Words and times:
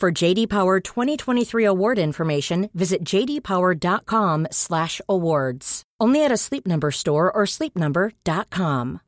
For 0.00 0.10
JD 0.12 0.50
Power 0.50 0.80
2023 0.80 1.64
award 1.64 1.98
information, 1.98 2.68
visit 2.74 3.04
jdpower.com/awards. 3.04 5.82
Only 6.00 6.24
at 6.24 6.32
a 6.32 6.36
Sleep 6.36 6.66
Number 6.66 6.90
store 6.90 7.30
or 7.32 7.44
sleepnumber.com. 7.44 9.00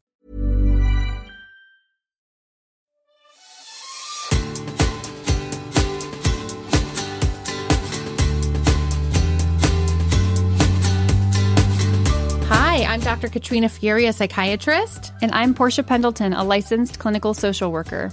Hi, 12.48 12.84
I'm 12.84 13.00
Dr. 13.00 13.28
Katrina 13.28 13.68
Furey, 13.68 14.08
a 14.08 14.12
psychiatrist. 14.12 15.12
And 15.20 15.32
I'm 15.32 15.52
Portia 15.52 15.82
Pendleton, 15.82 16.32
a 16.32 16.44
licensed 16.44 16.98
clinical 16.98 17.34
social 17.34 17.70
worker. 17.72 18.12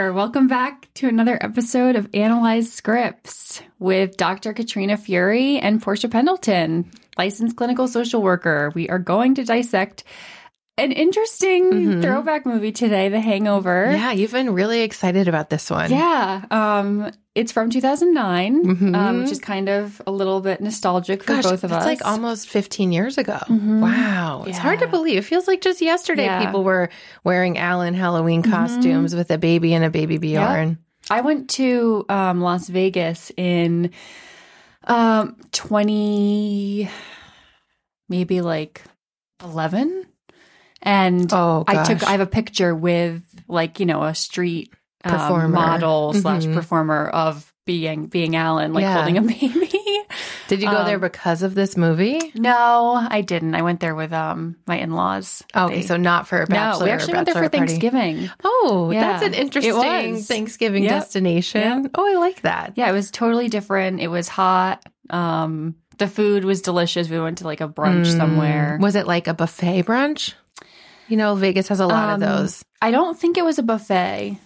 Welcome 0.00 0.48
back 0.48 0.88
to 0.94 1.08
another 1.08 1.38
episode 1.42 1.94
of 1.94 2.08
Analyze 2.14 2.72
Scripts 2.72 3.60
with 3.78 4.16
Dr. 4.16 4.54
Katrina 4.54 4.96
Furey 4.96 5.60
and 5.62 5.80
Portia 5.80 6.08
Pendleton, 6.08 6.90
licensed 7.18 7.56
clinical 7.56 7.86
social 7.86 8.22
worker. 8.22 8.72
We 8.74 8.88
are 8.88 8.98
going 8.98 9.34
to 9.34 9.44
dissect 9.44 10.04
an 10.80 10.92
interesting 10.92 12.00
throwback 12.02 12.44
movie 12.46 12.72
today, 12.72 13.08
The 13.08 13.20
Hangover. 13.20 13.90
Yeah, 13.92 14.12
you've 14.12 14.32
been 14.32 14.52
really 14.54 14.80
excited 14.80 15.28
about 15.28 15.50
this 15.50 15.70
one. 15.70 15.90
Yeah, 15.90 16.44
um, 16.50 17.10
it's 17.34 17.52
from 17.52 17.70
2009, 17.70 18.64
Mhm. 18.64 18.96
um, 18.96 19.22
which 19.22 19.30
is 19.30 19.38
kind 19.38 19.68
of 19.68 20.00
a 20.06 20.10
little 20.10 20.40
bit 20.40 20.60
nostalgic 20.60 21.22
for 21.22 21.34
Gosh, 21.34 21.44
both 21.44 21.64
of 21.64 21.72
us. 21.72 21.78
it's 21.78 21.86
like 21.86 22.04
almost 22.04 22.48
15 22.48 22.92
years 22.92 23.18
ago. 23.18 23.38
Mhm. 23.46 23.80
Wow. 23.80 24.44
It's 24.46 24.58
hard 24.58 24.80
to 24.80 24.86
believe. 24.88 25.18
It 25.18 25.24
feels 25.24 25.46
like 25.46 25.60
just 25.60 25.80
yesterday 25.80 26.24
Yeah. 26.24 26.44
people 26.44 26.64
were 26.64 26.88
wearing 27.24 27.58
Alan 27.58 27.94
Halloween 27.94 28.42
costumes 28.42 29.14
with 29.14 29.30
a 29.30 29.38
baby 29.38 29.74
and 29.74 29.84
a 29.84 29.90
baby 29.90 30.18
Bjorn. 30.18 30.78
I 31.10 31.20
went 31.22 31.50
to 31.50 32.04
um, 32.08 32.40
Las 32.40 32.68
Vegas 32.68 33.30
in 33.36 33.90
um, 34.86 35.36
20, 35.52 36.88
maybe 38.08 38.40
like 38.40 38.82
11. 39.42 40.06
And 40.82 41.30
Oh, 41.32 41.64
I 41.66 41.82
took. 41.84 42.02
I 42.06 42.12
have 42.12 42.20
a 42.20 42.26
picture 42.26 42.74
with 42.74 43.22
like, 43.48 43.80
you 43.80 43.86
know, 43.86 44.02
a 44.02 44.14
street 44.14 44.72
um, 45.04 45.52
model 45.52 46.12
slash 46.12 46.44
Mhm. 46.44 46.54
performer 46.54 47.06
of 47.08 47.52
being, 47.66 48.06
being 48.06 48.36
Alan, 48.36 48.72
like 48.72 48.82
Yeah. 48.82 48.94
holding 48.94 49.16
a 49.18 49.22
baby. 49.22 49.68
Did 50.48 50.60
you 50.60 50.68
go 50.68 50.78
Um, 50.78 50.86
there 50.86 50.98
because 50.98 51.42
of 51.42 51.54
this 51.54 51.76
movie? 51.76 52.32
No, 52.34 52.94
I 53.08 53.20
didn't. 53.20 53.54
I 53.54 53.62
went 53.62 53.78
there 53.80 53.94
with 53.94 54.12
um 54.12 54.56
my 54.66 54.78
in 54.78 54.90
laws. 54.92 55.44
Okay, 55.54 55.82
so 55.82 55.96
not 55.96 56.26
for 56.26 56.42
a 56.42 56.46
bachelor 56.46 56.80
no, 56.80 56.84
we 56.86 56.90
actually 56.90 57.14
went 57.14 57.26
there 57.26 57.34
for 57.34 57.48
party. 57.48 57.58
Thanksgiving. 57.58 58.30
Oh, 58.42 58.90
Yeah, 58.92 59.12
that's 59.12 59.22
an 59.24 59.34
interesting. 59.34 60.22
Thanksgiving 60.22 60.82
Yep. 60.84 60.90
destination. 60.92 61.82
Yep. 61.84 61.90
Oh, 61.94 62.06
I 62.12 62.18
like 62.18 62.42
that. 62.42 62.72
Yeah, 62.74 62.88
it 62.90 62.92
was 62.92 63.10
totally 63.12 63.48
different. 63.48 64.00
It 64.00 64.08
was 64.08 64.28
hot. 64.28 64.82
Um, 65.08 65.76
the 65.98 66.08
food 66.08 66.44
was 66.44 66.62
delicious. 66.62 67.08
We 67.08 67.20
went 67.20 67.38
to 67.38 67.44
like 67.44 67.60
a 67.60 67.68
brunch 67.68 68.06
Mm. 68.06 68.16
somewhere. 68.16 68.78
Was 68.80 68.96
it 68.96 69.06
like 69.06 69.28
a 69.28 69.34
buffet 69.34 69.84
brunch? 69.84 70.32
You 71.10 71.16
know, 71.16 71.34
Vegas 71.34 71.68
has 71.68 71.80
a 71.80 71.86
lot 71.86 72.08
Um, 72.08 72.14
of 72.14 72.20
those. 72.28 72.64
I 72.80 72.90
don't 72.92 73.18
think 73.18 73.36
it 73.36 73.44
was 73.44 73.58
a 73.58 73.62
buffet, 73.62 74.38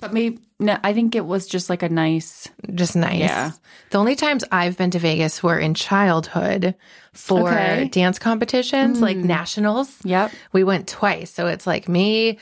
but 0.00 0.12
maybe 0.12 0.38
no. 0.58 0.76
I 0.82 0.92
think 0.94 1.14
it 1.14 1.24
was 1.24 1.46
just 1.46 1.68
like 1.70 1.82
a 1.82 1.88
nice. 1.88 2.48
Just 2.74 2.96
nice. 2.96 3.20
Yeah. 3.20 3.50
The 3.90 3.98
only 3.98 4.16
times 4.16 4.42
I've 4.50 4.76
been 4.78 4.90
to 4.92 4.98
Vegas 4.98 5.42
were 5.42 5.58
in 5.58 5.74
childhood 5.74 6.74
for 7.12 7.50
Okay. 7.50 7.88
dance 7.92 8.18
competitions, 8.18 9.00
like 9.02 9.18
Mm. 9.18 9.24
nationals. 9.24 9.94
Yep. 10.04 10.32
We 10.52 10.64
went 10.64 10.88
twice. 10.88 11.30
So 11.30 11.46
it's 11.48 11.66
like 11.66 11.86
me, 11.88 12.38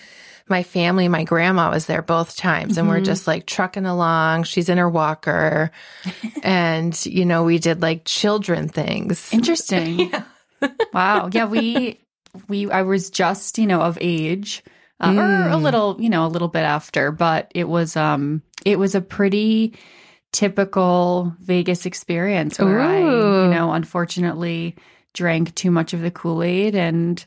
my 0.48 0.62
family, 0.62 1.08
my 1.08 1.24
grandma 1.24 1.70
was 1.70 1.86
there 1.86 2.02
both 2.02 2.36
times, 2.36 2.78
and 2.78 2.88
we're 2.88 2.96
Mm-hmm. 2.96 3.04
just 3.04 3.26
like 3.26 3.44
trucking 3.46 3.86
along. 3.86 4.44
She's 4.44 4.68
in 4.68 4.78
her 4.78 4.88
walker, 4.88 5.72
and 6.44 6.94
you 7.04 7.24
know, 7.24 7.42
we 7.44 7.58
did 7.58 7.82
like 7.82 8.02
children 8.04 8.68
things. 8.68 9.32
Interesting. 9.32 10.12
wow. 10.94 11.28
Yeah, 11.32 11.46
we 11.46 11.98
we 12.48 12.70
I 12.70 12.82
was 12.82 13.10
just, 13.10 13.58
you 13.58 13.66
know, 13.66 13.80
of 13.80 13.98
age. 14.00 14.62
Uh, 15.00 15.14
or 15.16 15.48
a 15.48 15.56
little, 15.56 15.96
you 16.00 16.08
know, 16.08 16.24
a 16.26 16.28
little 16.28 16.46
bit 16.46 16.62
after, 16.62 17.10
but 17.10 17.50
it 17.54 17.68
was 17.68 17.96
um 17.96 18.40
it 18.64 18.78
was 18.78 18.94
a 18.94 19.00
pretty 19.00 19.74
typical 20.30 21.34
Vegas 21.40 21.86
experience 21.86 22.58
where 22.58 22.80
I, 22.80 22.98
you 23.00 23.50
know, 23.50 23.72
unfortunately 23.72 24.76
drank 25.12 25.54
too 25.56 25.70
much 25.70 25.92
of 25.92 26.00
the 26.00 26.10
Kool-Aid 26.10 26.74
and 26.74 27.22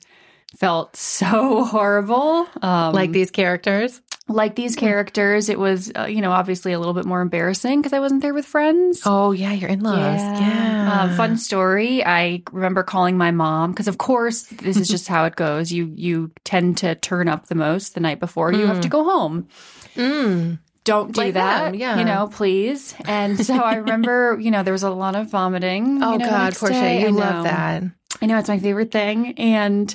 felt 0.57 0.95
so 0.97 1.65
horrible. 1.65 2.47
Um 2.61 2.93
like 2.93 3.11
these 3.11 3.29
characters. 3.31 4.01
Like 4.27 4.55
these 4.55 4.75
characters, 4.75 5.49
it 5.49 5.59
was 5.59 5.91
uh, 5.95 6.05
you 6.05 6.21
know, 6.21 6.31
obviously 6.31 6.73
a 6.73 6.79
little 6.79 6.95
bit 6.95 7.05
more 7.05 7.21
embarrassing 7.21 7.79
because 7.79 7.93
I 7.93 7.99
wasn't 7.99 8.21
there 8.23 8.33
with 8.33 8.45
friends. 8.45 9.01
Oh 9.05 9.31
yeah, 9.31 9.53
your 9.53 9.69
in-laws. 9.69 9.95
Yeah. 9.95 10.99
Um, 11.01 11.15
fun 11.15 11.37
story. 11.37 12.03
I 12.03 12.41
remember 12.51 12.81
calling 12.83 13.17
my 13.17 13.31
mom 13.31 13.71
because, 13.71 13.87
of 13.87 13.97
course, 13.99 14.43
this 14.43 14.77
is 14.77 14.87
just 14.87 15.07
how 15.13 15.25
it 15.25 15.35
goes. 15.35 15.71
You 15.71 15.91
you 15.95 16.31
tend 16.43 16.79
to 16.79 16.95
turn 16.95 17.27
up 17.27 17.47
the 17.47 17.55
most 17.55 17.93
the 17.93 17.99
night 17.99 18.19
before 18.19 18.51
you 18.51 18.65
have 18.65 18.81
to 18.81 18.89
go 18.89 19.03
home. 19.03 19.47
Mm. 19.95 20.57
Don't 20.85 21.13
do 21.13 21.21
Like 21.21 21.33
that, 21.33 21.63
them, 21.71 21.75
yeah. 21.75 21.97
You 21.97 22.05
know, 22.05 22.27
please. 22.31 22.93
And 23.05 23.43
so 23.43 23.55
I 23.55 23.75
remember, 23.77 24.37
you 24.39 24.51
know, 24.51 24.61
there 24.61 24.71
was 24.73 24.83
a 24.83 24.89
lot 24.91 25.15
of 25.15 25.31
vomiting. 25.31 26.01
Oh 26.03 26.13
you 26.13 26.17
know, 26.19 26.29
God, 26.29 26.55
Portia, 26.55 26.75
you 26.99 27.07
I 27.07 27.09
love 27.09 27.35
know. 27.37 27.43
that. 27.43 27.83
I 28.21 28.25
know 28.27 28.37
it's 28.39 28.49
my 28.49 28.59
favorite 28.59 28.91
thing, 28.91 29.37
and. 29.37 29.93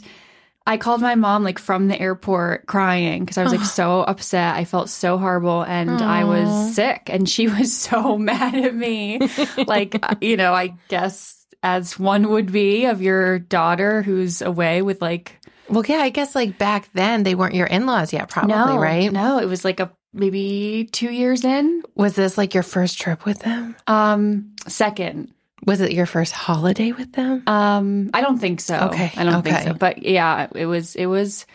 I 0.70 0.76
called 0.76 1.00
my 1.00 1.16
mom 1.16 1.42
like 1.42 1.58
from 1.58 1.88
the 1.88 2.00
airport 2.00 2.66
crying 2.66 3.24
because 3.24 3.36
I 3.38 3.42
was 3.42 3.52
like 3.52 3.64
so 3.64 4.02
upset. 4.02 4.54
I 4.54 4.64
felt 4.64 4.88
so 4.88 5.18
horrible 5.18 5.62
and 5.62 5.90
I 5.90 6.22
was 6.22 6.76
sick 6.76 7.10
and 7.10 7.28
she 7.28 7.48
was 7.58 7.76
so 7.76 8.16
mad 8.30 8.54
at 8.54 8.72
me. 8.72 9.18
like, 9.66 9.98
uh, 10.00 10.14
you 10.20 10.36
know, 10.36 10.54
I 10.54 10.76
guess 10.86 11.44
as 11.64 11.98
one 11.98 12.28
would 12.28 12.52
be 12.52 12.84
of 12.84 13.02
your 13.02 13.40
daughter 13.40 14.02
who's 14.02 14.42
away 14.42 14.80
with 14.80 15.02
like 15.02 15.40
Well, 15.68 15.82
yeah, 15.84 15.98
I 15.98 16.10
guess 16.10 16.36
like 16.36 16.56
back 16.56 16.88
then 16.92 17.24
they 17.24 17.34
weren't 17.34 17.56
your 17.56 17.66
in-laws 17.66 18.12
yet, 18.12 18.28
probably, 18.28 18.54
no, 18.54 18.78
right? 18.78 19.10
No, 19.10 19.38
it 19.40 19.46
was 19.46 19.64
like 19.64 19.80
a 19.80 19.90
maybe 20.12 20.88
2 20.92 21.10
years 21.10 21.44
in. 21.44 21.82
Was 21.96 22.14
this 22.14 22.38
like 22.38 22.54
your 22.54 22.62
first 22.62 23.00
trip 23.00 23.24
with 23.24 23.40
them? 23.40 23.74
Um 23.88 24.54
second. 24.68 25.34
Was 25.66 25.80
it 25.80 25.92
your 25.92 26.06
first 26.06 26.32
holiday 26.32 26.92
with 26.92 27.12
them? 27.12 27.42
Um 27.46 28.10
I 28.14 28.20
don't 28.20 28.38
think 28.38 28.60
so. 28.60 28.76
Okay, 28.92 29.12
I 29.16 29.24
don't 29.24 29.42
think 29.42 29.58
so. 29.58 29.74
But 29.74 30.02
yeah, 30.02 30.48
it 30.54 30.66
was 30.66 30.94
it 30.96 31.06
was 31.06 31.46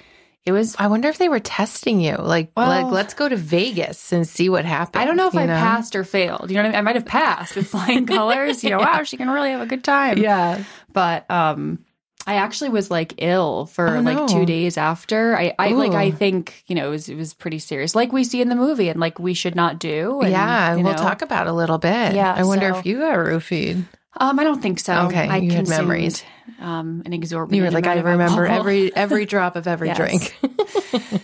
it 0.46 0.52
was 0.52 0.76
I 0.78 0.88
wonder 0.88 1.08
if 1.10 1.18
they 1.18 1.28
were 1.28 1.40
testing 1.40 2.00
you. 2.00 2.16
Like, 2.18 2.52
Well- 2.56 2.68
like 2.68 2.86
let's 2.92 3.14
go 3.16 3.28
to 3.28 3.36
Vegas 3.36 4.12
and 4.14 4.28
see 4.28 4.48
what 4.48 4.64
happens. 4.66 5.02
I 5.02 5.06
don't 5.06 5.18
know 5.18 5.28
if 5.28 5.36
I 5.36 5.48
passed 5.48 5.96
or 5.96 6.04
failed. 6.04 6.52
You 6.52 6.58
know 6.58 6.62
what 6.64 6.68
I 6.68 6.70
mean? 6.70 6.78
I 6.78 6.82
might 6.82 6.96
have 6.96 7.06
passed 7.06 7.56
with 7.56 7.68
flying 7.68 8.06
colors. 8.18 8.64
You 8.64 8.70
know, 8.70 8.78
wow, 8.80 9.02
she 9.04 9.18
can 9.18 9.30
really 9.30 9.50
have 9.52 9.62
a 9.62 9.66
good 9.66 9.84
time. 9.84 10.20
Yeah. 10.20 10.64
But 10.94 11.30
um 11.32 11.80
I 12.28 12.36
actually 12.36 12.70
was 12.70 12.90
like 12.90 13.14
ill 13.20 13.68
for 13.68 13.88
Oh, 13.98 14.02
like 14.02 14.18
no. 14.18 14.28
two 14.28 14.46
days 14.46 14.78
after. 14.78 15.38
I, 15.38 15.54
I 15.60 15.70
like 15.70 15.92
I 15.94 16.10
think, 16.12 16.64
you 16.68 16.76
know, 16.76 16.88
it 16.88 16.90
was 16.92 17.08
it 17.10 17.16
was 17.16 17.34
pretty 17.34 17.60
serious. 17.60 17.94
Like 17.96 18.12
we 18.12 18.24
see 18.24 18.42
in 18.42 18.50
the 18.50 18.56
movie 18.56 18.90
and 18.90 19.00
like 19.00 19.20
we 19.20 19.34
should 19.34 19.56
not 19.56 19.80
do. 19.80 20.22
And, 20.22 20.32
yeah, 20.32 20.74
we'll 20.76 20.84
know. 20.84 20.94
talk 20.96 21.22
about 21.22 21.48
it 21.48 21.52
a 21.52 21.54
little 21.54 21.78
bit. 21.78 22.16
Yeah, 22.16 22.34
I 22.34 22.44
wonder 22.44 22.70
so- 22.72 22.80
if 22.80 22.86
you 22.86 22.98
got 23.00 23.16
roofied. 23.18 23.86
Um, 24.18 24.40
I 24.40 24.46
don't 24.46 24.62
think 24.62 24.80
so. 24.80 25.08
Okay, 25.08 25.28
I 25.28 25.38
you 25.38 25.52
had 25.52 25.68
memories. 25.68 26.24
Um, 26.62 27.04
an 27.06 27.12
exorbitant. 27.12 27.58
You 27.58 27.64
were 27.64 27.72
like, 27.72 27.86
I 27.86 28.00
remember 28.00 28.46
every 28.46 28.96
every 28.96 29.26
drop 29.26 29.58
of 29.58 29.68
every 29.68 29.92
drink. 29.94 30.34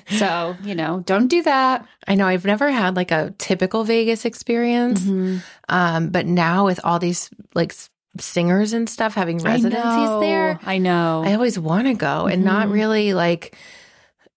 So 0.08 0.56
you 0.64 0.76
know, 0.76 1.02
don't 1.06 1.28
do 1.28 1.42
that. 1.44 1.88
I 2.08 2.16
know 2.16 2.28
I've 2.28 2.44
never 2.46 2.70
had 2.70 2.96
like 2.98 3.12
a 3.12 3.34
typical 3.38 3.84
Vegas 3.86 4.26
experience, 4.26 5.02
Mm-hmm. 5.02 5.38
um, 5.70 6.10
but 6.10 6.26
now 6.26 6.66
with 6.66 6.80
all 6.84 7.00
these 7.00 7.30
like 7.56 7.74
singers 8.20 8.74
and 8.74 8.90
stuff 8.90 9.14
having 9.16 9.38
residencies 9.38 9.84
I 9.84 10.06
know, 10.06 10.20
there, 10.20 10.60
I 10.66 10.78
know. 10.80 11.24
I 11.26 11.34
always 11.34 11.58
want 11.58 11.88
to 11.88 11.94
go 11.94 12.28
and 12.28 12.44
not 12.44 12.68
Mhm. 12.68 12.72
really 12.74 13.14
like. 13.14 13.56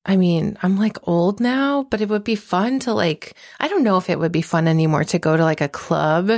I 0.06 0.16
mean, 0.16 0.58
I'm 0.62 0.76
like 0.78 0.98
old 1.08 1.40
now, 1.40 1.84
but 1.90 2.00
it 2.02 2.08
would 2.10 2.24
be 2.24 2.36
fun 2.36 2.78
to 2.80 2.92
like. 2.92 3.34
I 3.58 3.68
don't 3.68 3.82
know 3.84 3.96
if 3.96 4.10
it 4.10 4.18
would 4.18 4.32
be 4.32 4.42
fun 4.42 4.68
anymore 4.68 5.04
to 5.04 5.18
go 5.18 5.36
to 5.36 5.42
like 5.42 5.60
a 5.62 5.68
club. 5.68 6.30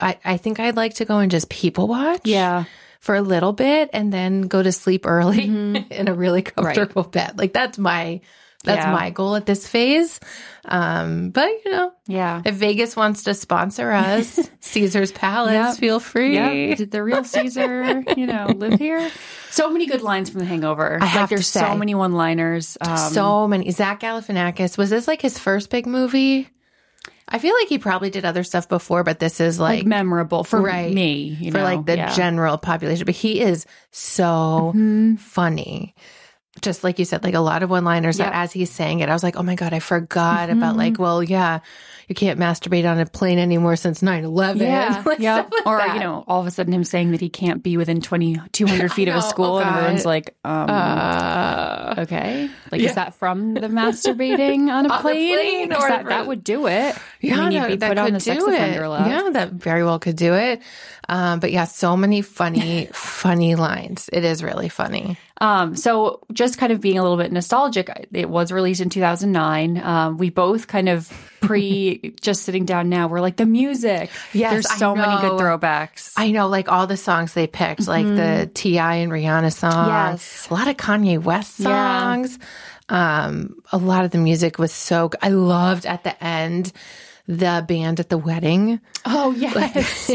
I 0.00 0.18
I 0.24 0.36
think 0.36 0.60
I'd 0.60 0.76
like 0.76 0.94
to 0.94 1.04
go 1.06 1.18
and 1.18 1.30
just 1.30 1.48
people 1.48 1.88
watch. 1.88 2.22
yeah. 2.24 2.64
for 3.00 3.14
a 3.14 3.22
little 3.22 3.54
bit 3.54 3.88
and 3.94 4.12
then 4.12 4.42
go 4.42 4.62
to 4.62 4.70
sleep 4.70 5.06
early 5.06 5.48
Mhm. 5.48 5.90
in 6.00 6.06
a 6.08 6.12
really 6.12 6.42
comfortable 6.42 7.02
bed. 7.02 7.38
Like 7.38 7.54
that's 7.54 7.78
my 7.78 8.20
that's 8.64 8.84
Yeah. 8.84 8.92
my 8.92 9.10
goal 9.10 9.36
at 9.36 9.46
this 9.46 9.66
phase. 9.66 10.20
Um, 10.66 11.30
but 11.30 11.48
you 11.64 11.70
know, 11.72 11.92
Yeah. 12.06 12.42
if 12.44 12.54
Vegas 12.56 12.94
wants 12.94 13.22
to 13.24 13.32
sponsor 13.34 13.90
us, 13.90 14.38
Caesar's 14.60 15.12
Palace, 15.12 15.52
Yep. 15.52 15.76
feel 15.78 16.00
free. 16.00 16.74
Did 16.74 16.90
the 16.90 17.02
real 17.02 17.24
Caesar, 17.24 18.04
you 18.16 18.26
know, 18.26 18.46
live 18.54 18.78
here? 18.78 19.10
So 19.50 19.70
many 19.70 19.86
good 19.86 20.02
lines 20.02 20.28
from 20.30 20.40
The 20.40 20.44
Hangover. 20.46 20.98
I 21.00 21.06
have 21.06 21.22
like, 21.22 21.28
to 21.30 21.34
there's 21.36 21.46
say. 21.48 21.60
so 21.60 21.74
many 21.76 21.94
one-liners. 21.94 22.76
Um, 22.80 22.96
so 22.98 23.48
many. 23.48 23.70
Zach 23.70 24.00
Galifianakis 24.00 24.76
was 24.76 24.90
this 24.90 25.08
like 25.08 25.22
his 25.22 25.38
first 25.38 25.70
big 25.70 25.86
movie? 25.86 26.48
I 27.32 27.38
feel 27.38 27.54
like 27.54 27.68
he 27.68 27.78
probably 27.78 28.10
did 28.10 28.24
other 28.24 28.42
stuff 28.42 28.68
before, 28.68 29.04
but 29.04 29.20
this 29.20 29.40
is 29.40 29.58
like, 29.60 29.78
like, 29.80 29.86
memorable 29.86 30.42
for 30.44 30.60
Right. 30.60 30.92
me. 30.92 31.36
You 31.40 31.52
for 31.52 31.58
know? 31.58 31.64
like 31.64 31.86
the 31.86 31.96
Yeah. 31.96 32.12
general 32.12 32.58
population. 32.58 33.06
But 33.06 33.14
he 33.14 33.40
is 33.40 33.66
so 33.92 34.72
Mhm. 34.74 35.18
funny. 35.18 35.94
Just 36.62 36.84
like 36.84 36.98
you 36.98 37.04
said, 37.04 37.24
like 37.24 37.34
a 37.34 37.40
lot 37.40 37.62
of 37.62 37.70
one 37.70 37.84
liners 37.84 38.18
that 38.18 38.32
as 38.34 38.52
he's 38.52 38.70
saying 38.70 39.00
it, 39.00 39.08
I 39.08 39.12
was 39.12 39.22
like, 39.22 39.36
oh 39.36 39.42
my 39.42 39.54
God, 39.54 39.72
I 39.72 39.78
forgot 39.80 40.48
Mm-hmm. 40.48 40.58
about 40.58 40.76
like, 40.76 40.98
well, 40.98 41.22
yeah, 41.22 41.60
you 42.08 42.14
can't 42.14 42.38
masturbate 42.38 42.90
on 42.90 42.98
a 42.98 43.06
plane 43.06 43.38
anymore 43.38 43.76
since 43.76 44.02
9 44.02 44.24
11. 44.24 44.60
Yeah, 44.62 45.02
like 45.06 45.20
stuff 45.20 45.48
like 45.52 45.66
or 45.66 45.78
that. 45.78 45.94
you 45.94 46.00
know, 46.00 46.24
all 46.26 46.40
of 46.40 46.46
a 46.46 46.50
sudden 46.50 46.72
him 46.72 46.84
saying 46.84 47.12
that 47.12 47.20
he 47.20 47.28
can't 47.28 47.62
be 47.62 47.76
within 47.76 48.00
20, 48.00 48.40
200 48.52 48.92
feet 48.92 49.08
of 49.08 49.14
a 49.16 49.22
school, 49.22 49.56
Oh, 49.56 49.58
and 49.58 49.68
everyone's 49.76 50.04
like, 50.04 50.34
um, 50.44 50.68
Uh, 50.70 51.94
okay, 51.98 52.50
like 52.72 52.80
yeah. 52.80 52.88
is 52.90 52.94
that 52.96 53.14
from 53.14 53.54
the 53.54 53.68
masturbating 53.68 54.68
on 54.70 54.86
a 54.86 54.88
On 54.92 55.00
plane? 55.00 55.34
plane 55.68 55.72
or 55.72 55.88
that, 55.88 56.06
that 56.06 56.26
would 56.26 56.42
do 56.44 56.66
it. 56.66 56.96
yeah, 57.20 57.40
I 57.40 57.48
mean, 57.48 57.52
you'd 57.52 57.80
that, 57.80 57.88
be 57.88 57.88
put 57.88 57.98
on 57.98 58.06
could 58.06 58.14
the 58.16 58.20
sex 58.20 58.42
do 58.44 58.50
offender 58.52 58.84
it. 58.84 58.88
list. 58.88 59.06
Yeah, 59.06 59.30
that 59.32 59.52
very 59.52 59.84
well 59.84 59.98
could 59.98 60.16
do 60.16 60.34
it. 60.34 60.60
Um, 61.08 61.40
but 61.40 61.52
yeah, 61.52 61.64
so 61.64 61.96
many 61.96 62.22
funny, 62.22 62.88
funny 62.92 63.54
lines. 63.56 64.08
It 64.12 64.24
is 64.24 64.42
really 64.42 64.68
funny. 64.68 65.16
Um, 65.40 65.74
so 65.74 66.20
just 66.32 66.58
kind 66.58 66.70
of 66.70 66.80
being 66.82 66.98
a 66.98 67.02
little 67.02 67.16
bit 67.16 67.32
nostalgic, 67.32 67.88
it 68.12 68.28
was 68.28 68.52
released 68.52 68.82
in 68.82 68.90
2009. 68.90 69.78
Um, 69.78 70.18
we 70.18 70.28
both 70.28 70.66
kind 70.68 70.88
of 70.88 71.10
pre 71.40 72.14
just 72.20 72.42
sitting 72.42 72.66
down 72.66 72.90
now, 72.90 73.08
we're 73.08 73.22
like 73.22 73.36
the 73.36 73.46
music. 73.46 74.10
Yes, 74.34 74.52
There's 74.52 74.78
so 74.78 74.94
many 74.94 75.18
good 75.22 75.40
throwbacks. 75.40 76.12
I 76.16 76.30
know, 76.30 76.48
like 76.48 76.70
all 76.70 76.86
the 76.86 76.98
songs 76.98 77.32
they 77.32 77.46
picked, 77.46 77.88
like 77.88 78.04
the 78.06 78.50
T.I. 78.52 78.96
and 78.96 79.10
Rihanna 79.10 79.52
song. 79.52 79.72
Mm-hmm. 79.72 79.88
Yes. 79.88 80.48
A 80.50 80.54
lot 80.54 80.68
of 80.68 80.76
Kanye 80.76 81.22
West 81.22 81.58
Yeah. 81.58 81.66
songs. 81.68 82.38
Um, 82.90 83.62
a 83.72 83.78
lot 83.78 84.04
of 84.04 84.10
the 84.10 84.18
music 84.18 84.58
was 84.58 84.72
so 84.72 85.10
I 85.22 85.28
loved 85.28 85.86
at 85.86 86.04
the 86.04 86.22
end 86.22 86.72
the 87.30 87.64
band 87.68 88.00
at 88.00 88.08
the 88.08 88.18
wedding. 88.18 88.80
oh 89.06 89.30
yes, 89.36 90.10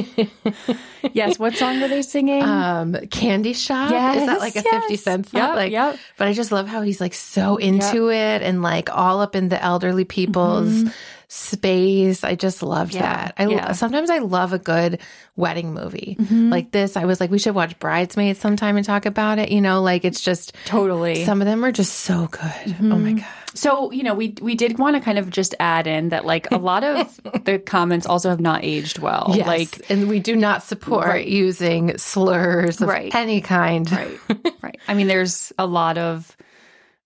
yes. 1.14 1.40
What 1.40 1.56
song 1.56 1.80
were 1.80 1.88
they 1.88 2.02
singing? 2.02 2.44
Um, 2.44 2.94
Candy 3.10 3.54
Shop. 3.54 3.86
Is 4.18 4.26
that 4.26 4.40
like 4.40 4.56
a 4.58 4.64
Yes, 4.66 4.82
50 4.84 4.96
cent 4.98 5.30
song? 5.30 5.40
Yep, 5.42 5.56
like, 5.56 5.72
yep. 5.72 5.98
But 6.18 6.28
I 6.28 6.34
just 6.34 6.52
love 6.52 6.68
how 6.68 6.82
he's 6.82 7.00
like 7.00 7.14
so 7.14 7.56
into 7.56 8.10
it 8.12 8.42
and 8.42 8.62
like 8.62 8.92
all 8.96 9.22
up 9.22 9.36
in 9.36 9.48
the 9.50 9.62
elderly 9.64 10.04
people's 10.04 10.84
space. 11.30 12.24
I 12.24 12.36
just 12.36 12.62
loved 12.62 12.94
Mm-hmm. 12.94 13.04
Yeah, 13.04 13.26
that. 13.26 13.34
I 13.38 13.48
yeah. 13.48 13.64
Mm-hmm. 13.66 13.74
sometimes 13.74 14.10
I 14.10 14.18
love 14.20 14.52
a 14.54 14.60
good 14.60 15.00
wedding 15.38 15.74
movie 15.74 16.18
like 16.30 16.72
this. 16.72 16.98
I 16.98 17.06
was 17.06 17.20
like, 17.22 17.32
we 17.32 17.40
should 17.40 17.56
watch 17.56 17.80
Bridesmaids 17.80 18.40
sometime 18.40 18.76
and 18.78 18.86
talk 18.86 19.06
about 19.06 19.40
it. 19.40 19.52
You 19.52 19.62
know, 19.62 19.82
like 19.82 20.04
it's 20.06 20.22
just 20.22 20.54
totally. 20.66 21.24
some 21.26 21.42
of 21.42 21.46
them 21.48 21.64
are 21.64 21.72
just 21.72 21.94
so 21.94 22.28
good. 22.28 22.76
Oh 22.82 22.98
my 22.98 23.14
god. 23.14 23.26
So, 23.56 23.92
you 23.92 24.04
know, 24.04 24.14
we 24.14 24.36
we 24.42 24.54
did 24.56 24.78
want 24.78 24.96
to 24.96 25.02
kind 25.02 25.18
of 25.18 25.30
just 25.30 25.56
add 25.60 25.88
in 25.88 26.10
that 26.10 26.26
like 26.26 26.52
a 26.52 26.58
lot 26.58 26.84
of 26.84 27.20
the 27.46 27.58
comments 27.58 28.06
also 28.06 28.30
have 28.30 28.40
not 28.42 28.64
aged 28.64 29.00
well. 29.00 29.32
Yes, 29.34 29.48
Like 29.48 29.90
and 29.90 30.08
we 30.08 30.20
do 30.20 30.36
not 30.36 30.62
support 30.64 31.08
Right. 31.08 31.28
using 31.28 31.98
slurs 31.98 32.82
of 32.82 32.88
Right. 32.90 33.14
any 33.16 33.42
kind. 33.42 33.90
right. 33.92 34.20
right. 34.62 34.80
I 34.88 34.94
mean, 34.94 35.08
there's 35.08 35.52
a 35.58 35.66
lot 35.66 35.98
of 35.98 36.36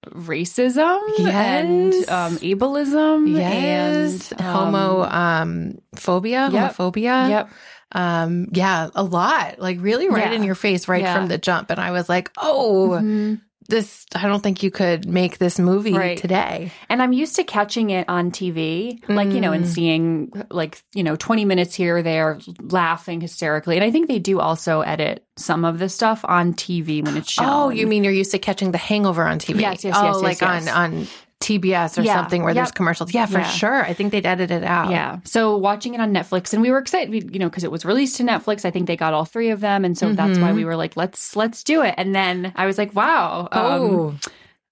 racism 0.08 1.00
and 1.30 1.94
um 2.10 2.38
ableism 2.38 3.38
Yes, 3.38 4.32
and 4.32 4.42
um, 4.42 4.56
homo 4.74 5.04
um 5.04 5.78
phobia, 5.96 6.50
Yep. 6.52 6.74
homophobia. 6.76 7.30
Yep. 7.30 7.50
Um, 7.92 8.48
yeah, 8.54 8.90
a 8.94 9.04
lot. 9.04 9.58
Like 9.60 9.78
really 9.82 10.10
right 10.10 10.30
Yeah. 10.30 10.34
in 10.38 10.44
your 10.44 10.54
face 10.56 10.88
right 10.88 11.02
Yeah. 11.02 11.16
from 11.16 11.28
the 11.28 11.38
jump. 11.40 11.72
And 11.72 11.80
I 11.80 11.90
was 11.92 12.08
like, 12.08 12.32
oh, 12.38 13.00
Mhm. 13.02 13.42
This 13.70 14.06
I 14.16 14.28
don't 14.28 14.42
think 14.42 14.64
you 14.64 14.72
could 14.72 15.08
make 15.08 15.38
this 15.38 15.60
movie 15.60 15.94
Right. 15.94 16.18
today. 16.18 16.72
And 16.90 17.02
I'm 17.02 17.14
used 17.14 17.36
to 17.38 17.44
catching 17.44 17.92
it 17.92 18.10
on 18.10 18.32
TV, 18.32 19.00
like, 19.08 19.32
you 19.32 19.40
know, 19.42 19.52
and 19.54 19.66
Mm. 19.66 19.68
seeing 19.68 20.32
like, 20.50 20.82
you 20.94 21.04
know, 21.04 21.16
20 21.16 21.46
minutes 21.46 21.76
here 21.76 21.98
or 21.98 22.02
there, 22.02 22.40
laughing 22.62 23.22
hysterically. 23.22 23.76
And 23.76 23.84
I 23.84 23.92
think 23.92 24.08
they 24.08 24.20
do 24.20 24.40
also 24.40 24.82
edit 24.82 25.24
some 25.38 25.64
of 25.66 25.80
the 25.80 25.88
stuff 25.90 26.26
on 26.28 26.54
TV 26.54 27.02
when 27.04 27.16
it's 27.16 27.32
shown. 27.32 27.46
Oh, 27.48 27.70
you 27.70 27.88
mean 27.88 28.04
you're 28.04 28.12
used 28.14 28.32
to 28.32 28.40
catching 28.40 28.72
the 28.72 28.78
hangover 28.78 29.24
on 29.26 29.40
TV? 29.40 29.62
Yes, 29.62 29.84
yes, 29.84 29.96
oh, 29.98 30.04
yes, 30.06 30.16
yes, 30.16 30.24
like 30.24 30.42
yes. 30.42 30.68
on 30.68 30.94
on 30.96 31.08
TBS 31.40 31.98
or 31.98 32.02
Yeah. 32.02 32.16
something 32.16 32.44
where 32.44 32.54
there's 32.54 32.72
commercials. 32.72 33.14
Yeah, 33.14 33.26
for 33.26 33.40
Yeah. 33.40 33.44
sure. 33.48 33.84
I 33.86 33.94
think 33.94 34.12
they'd 34.12 34.26
edit 34.26 34.52
it 34.52 34.64
out. 34.64 34.92
Yeah. 34.92 35.20
So 35.24 35.56
watching 35.58 35.94
it 35.94 36.02
on 36.02 36.12
Netflix 36.14 36.52
and 36.54 36.62
we 36.62 36.70
were 36.72 36.78
excited, 36.80 37.10
we- 37.10 37.30
you 37.32 37.40
know, 37.40 37.48
because 37.50 37.64
it 37.64 37.72
was 37.72 37.86
released 37.86 38.18
to 38.18 38.24
Netflix. 38.24 38.66
I 38.66 38.72
think 38.72 38.88
they 38.88 38.98
got 38.98 39.14
all 39.14 39.26
three 39.26 39.50
of 39.52 39.62
them. 39.62 39.86
And 39.86 39.98
so 39.98 40.12
that's 40.14 40.34
Mm-hmm. 40.34 40.42
why 40.42 40.52
we 40.54 40.66
were 40.66 40.76
like, 40.76 40.98
let's, 40.98 41.36
let's 41.36 41.64
do 41.64 41.82
it. 41.84 41.96
And 41.98 42.14
then 42.14 42.52
I 42.56 42.66
was 42.66 42.78
like, 42.78 42.94
wow. 42.94 43.48
um, 43.52 43.62
Oh, 43.62 44.16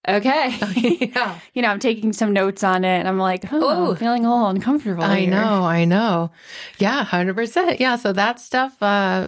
okay. 0.07 0.55
yeah. 1.13 1.36
you 1.53 1.62
know, 1.62 1.69
I'm 1.69 1.79
taking 1.79 2.12
some 2.13 2.33
notes 2.33 2.63
on 2.63 2.83
it 2.83 2.97
and 3.00 3.07
I'm 3.07 3.17
like, 3.19 3.45
oh, 3.51 3.59
Oh. 3.63 3.89
I'm 3.91 3.95
feeling 3.95 4.25
a 4.25 4.29
little 4.29 4.47
uncomfortable. 4.47 5.03
I 5.03 5.21
here. 5.21 5.31
know, 5.31 5.63
I 5.65 5.86
know. 5.86 6.31
Yeah, 6.79 7.05
100%. 7.05 7.79
Yeah, 7.79 7.95
so 7.95 8.12
that 8.13 8.39
stuff 8.39 8.75
uh 8.81 9.27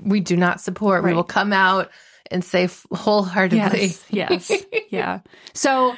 we 0.00 0.20
do 0.20 0.36
not 0.36 0.60
support. 0.60 1.04
We 1.04 1.14
will 1.14 1.22
come 1.24 1.52
out 1.52 1.90
and 2.30 2.44
say 2.44 2.68
wholeheartedly. 2.92 3.86
Yes. 4.10 4.50
Yes. 4.50 4.52
yeah. 4.90 5.20
So, 5.52 5.94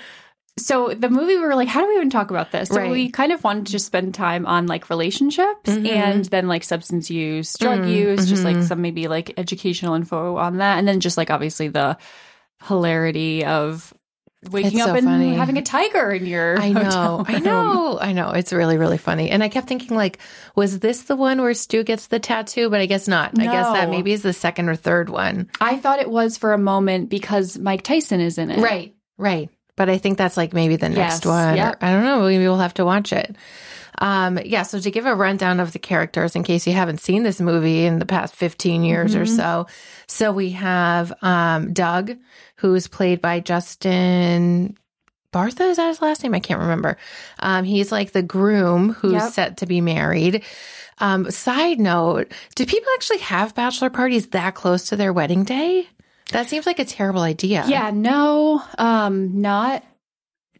so 0.59 0.89
the 0.95 1.11
movie, 1.11 1.37
we 1.37 1.41
were 1.41 1.55
like, 1.55 1.69
how 1.69 1.81
do 1.83 1.89
we 1.89 1.97
even 1.97 2.11
talk 2.11 2.31
about 2.31 2.51
this? 2.53 2.69
So 2.71 2.77
Right. 2.77 2.91
we 2.91 3.11
kind 3.11 3.31
of 3.33 3.45
wanted 3.45 3.67
to 3.67 3.73
just 3.73 3.87
spend 3.87 4.15
time 4.15 4.47
on 4.47 4.67
like 4.67 4.89
relationships 4.91 5.71
Mhm. 5.71 5.87
and 5.89 6.25
then 6.27 6.49
like 6.49 6.65
substance 6.65 7.11
use, 7.11 7.53
drug 7.59 7.81
Mm, 7.81 7.91
use, 7.93 8.27
just 8.29 8.45
like 8.45 8.57
mhm. 8.57 8.67
some 8.67 8.81
maybe 8.81 9.07
like 9.09 9.35
educational 9.39 9.95
info 9.95 10.37
on 10.37 10.59
that. 10.59 10.79
And 10.79 10.89
then 10.89 11.01
just 11.01 11.17
like 11.19 11.31
obviously 11.31 11.69
the 11.69 11.99
hilarity 12.67 13.45
of 13.45 13.93
waking 14.51 14.81
up 14.81 14.91
and 14.97 15.05
funny. 15.05 15.35
having 15.35 15.59
a 15.59 15.63
tiger 15.63 16.11
in 16.13 16.25
your 16.25 16.59
I 16.59 16.71
know, 16.73 17.25
I 17.27 17.39
know, 17.41 17.99
I 18.01 18.13
know. 18.13 18.31
It's 18.31 18.53
really, 18.53 18.79
really 18.79 18.99
funny. 18.99 19.31
And 19.31 19.43
I 19.43 19.49
kept 19.49 19.67
thinking, 19.69 19.97
like, 19.97 20.19
was 20.55 20.79
this 20.79 21.03
the 21.03 21.17
one 21.17 21.41
where 21.43 21.53
Stu 21.55 21.83
gets 21.85 22.07
the 22.07 22.19
tattoo? 22.21 22.71
But 22.71 22.81
I 22.81 22.87
guess 22.87 23.09
not. 23.09 23.39
I 23.39 23.45
guess 23.45 23.67
that 23.67 23.91
maybe 23.91 24.13
is 24.13 24.23
the 24.23 24.33
second 24.33 24.69
or 24.69 24.77
third 24.77 25.09
one. 25.11 25.51
I 25.61 25.77
thought 25.77 25.99
it 25.99 26.09
was 26.11 26.37
for 26.39 26.53
a 26.53 26.59
moment 26.59 27.09
because 27.11 27.59
Mike 27.59 27.83
Tyson 27.83 28.21
is 28.21 28.39
in 28.39 28.51
it. 28.51 28.61
Right, 28.61 28.95
right. 29.19 29.51
But 29.77 29.89
I 29.91 29.99
think 29.99 30.17
that's 30.19 30.37
like 30.37 30.53
maybe 30.55 30.77
the 30.77 30.89
next 30.89 31.25
Yes, 31.25 31.27
one. 31.27 31.57
yep. 31.57 31.77
I 31.83 31.93
don't 31.93 32.03
know. 32.05 32.23
Maybe 32.23 32.45
we'll 32.45 32.57
have 32.59 32.75
to 32.75 32.85
watch 32.85 33.13
it. 33.13 33.37
Um, 33.99 34.39
yeah. 34.45 34.63
So 34.63 34.79
to 34.81 34.91
give 34.91 35.07
a 35.07 35.15
rundown 35.15 35.61
of 35.61 35.73
the 35.73 35.79
characters, 35.79 36.35
in 36.37 36.43
case 36.45 36.67
you 36.67 36.73
haven't 36.73 37.01
seen 37.01 37.23
this 37.23 37.41
movie 37.41 37.85
in 37.87 37.99
the 37.99 38.07
past 38.07 38.35
15 38.35 38.83
years 38.85 39.15
or 39.15 39.23
Mm-hmm. 39.25 39.37
so. 39.37 39.67
So 40.07 40.33
we 40.33 40.51
have, 40.51 41.13
um, 41.23 41.73
Doug, 41.73 42.13
who's 42.57 42.89
played 42.89 43.21
by 43.23 43.41
Justin 43.41 44.77
Bartha. 45.33 45.71
Is 45.71 45.77
that 45.77 45.89
his 45.89 46.03
last 46.03 46.23
name? 46.23 46.35
I 46.35 46.41
can't 46.41 46.61
remember. 46.61 46.97
Um, 47.39 47.65
he's 47.65 47.93
like 47.93 48.13
the 48.13 48.23
groom 48.23 48.93
who's 48.95 49.13
Yep. 49.13 49.33
set 49.33 49.57
to 49.59 49.67
be 49.67 49.81
married. 49.81 50.43
Um, 50.99 51.31
side 51.31 51.79
note, 51.79 52.33
do 52.55 52.65
people 52.65 52.89
actually 52.95 53.19
have 53.19 53.55
bachelor 53.55 53.91
parties 53.91 54.29
that 54.29 54.55
close 54.55 54.89
to 54.89 54.97
their 54.97 55.13
wedding 55.13 55.45
day? 55.45 55.89
That 56.33 56.49
seems 56.49 56.67
like 56.67 56.79
a 56.79 56.85
terrible 56.85 57.21
idea. 57.23 57.65
Yeah, 57.69 57.91
no, 57.93 58.63
um, 58.79 59.41
not 59.41 59.85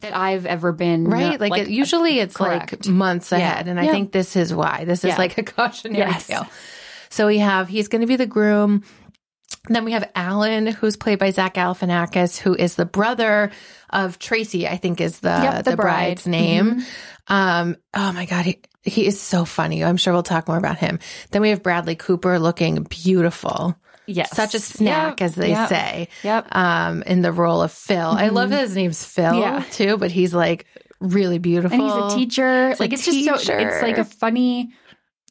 that 0.01 0.15
I've 0.17 0.47
ever 0.47 0.73
been. 0.73 1.05
Right? 1.09 1.41
no- 1.41 1.47
like, 1.49 1.63
it, 1.63 1.69
usually 1.71 2.21
it's 2.21 2.39
like 2.39 2.69
correct. 2.71 2.89
months 2.89 3.33
Yeah. 3.33 3.39
ahead. 3.39 3.69
And 3.69 3.81
I 3.81 3.85
Yeah. 3.85 3.93
think 3.93 4.13
this 4.13 4.37
is 4.37 4.55
why. 4.55 4.85
This 4.85 5.05
is 5.05 5.11
Yeah. 5.11 5.17
like 5.19 5.39
a 5.39 5.43
cautionary 5.57 5.99
Yes. 6.11 6.27
tale. 6.27 6.47
So 7.09 7.27
we 7.27 7.39
have, 7.39 7.69
he's 7.69 7.89
going 7.89 8.03
to 8.03 8.07
be 8.07 8.17
the 8.17 8.27
groom. 8.27 8.83
Then 9.69 9.85
we 9.85 9.93
have 9.93 10.09
Alan, 10.15 10.67
who's 10.69 10.97
played 10.97 11.19
by 11.19 11.31
Zach 11.31 11.55
Galifianakis, 11.55 12.39
who 12.39 12.55
is 12.55 12.75
the 12.75 12.85
brother 12.85 13.51
of 13.91 14.19
Tracy, 14.19 14.69
I 14.69 14.77
think 14.77 15.01
is 15.01 15.19
the, 15.21 15.29
Yep, 15.31 15.65
the, 15.65 15.71
the 15.73 15.77
bride. 15.77 15.87
Mm-hmm. 15.87 16.05
bride's 16.05 16.27
name. 16.27 16.83
Um, 17.27 17.77
oh 17.95 18.13
my 18.13 18.27
God. 18.27 18.45
He, 18.45 18.61
he 18.83 19.07
is 19.07 19.21
so 19.21 19.45
funny. 19.45 19.83
I'm 19.83 19.97
sure 19.97 20.13
we'll 20.13 20.23
talk 20.23 20.47
more 20.47 20.59
about 20.59 20.79
him. 20.79 21.01
Then 21.33 21.43
we 21.43 21.51
have 21.51 21.63
Bradley 21.63 21.97
Cooper 21.97 22.39
looking 22.39 22.83
beautiful. 22.85 23.77
Yes, 24.07 24.31
Such 24.35 24.55
a 24.55 24.61
snack, 24.61 25.21
Yep, 25.21 25.25
as 25.27 25.35
they 25.35 25.51
yep, 25.51 25.69
say 25.69 26.09
Yep. 26.23 26.55
um, 26.55 27.03
in 27.03 27.23
the 27.23 27.33
role 27.33 27.63
of 27.63 27.73
Phil. 27.73 28.09
I 28.11 28.29
love 28.29 28.51
that 28.51 28.61
his 28.63 28.75
name's 28.77 29.05
Phil 29.05 29.35
Yeah. 29.41 29.65
too, 29.73 29.97
but 29.97 30.11
he's 30.11 30.35
like 30.35 30.67
really 31.01 31.39
beautiful. 31.39 31.79
and 31.79 31.83
he's 32.05 32.15
a 32.15 32.17
teacher. 32.17 32.69
A 32.71 32.77
like 32.81 32.93
it's 32.93 33.05
just 33.05 33.25
so. 33.25 33.37
teacher. 33.37 33.59
It's 33.59 33.83
like 33.83 33.99
a 33.99 34.05
funny. 34.05 34.73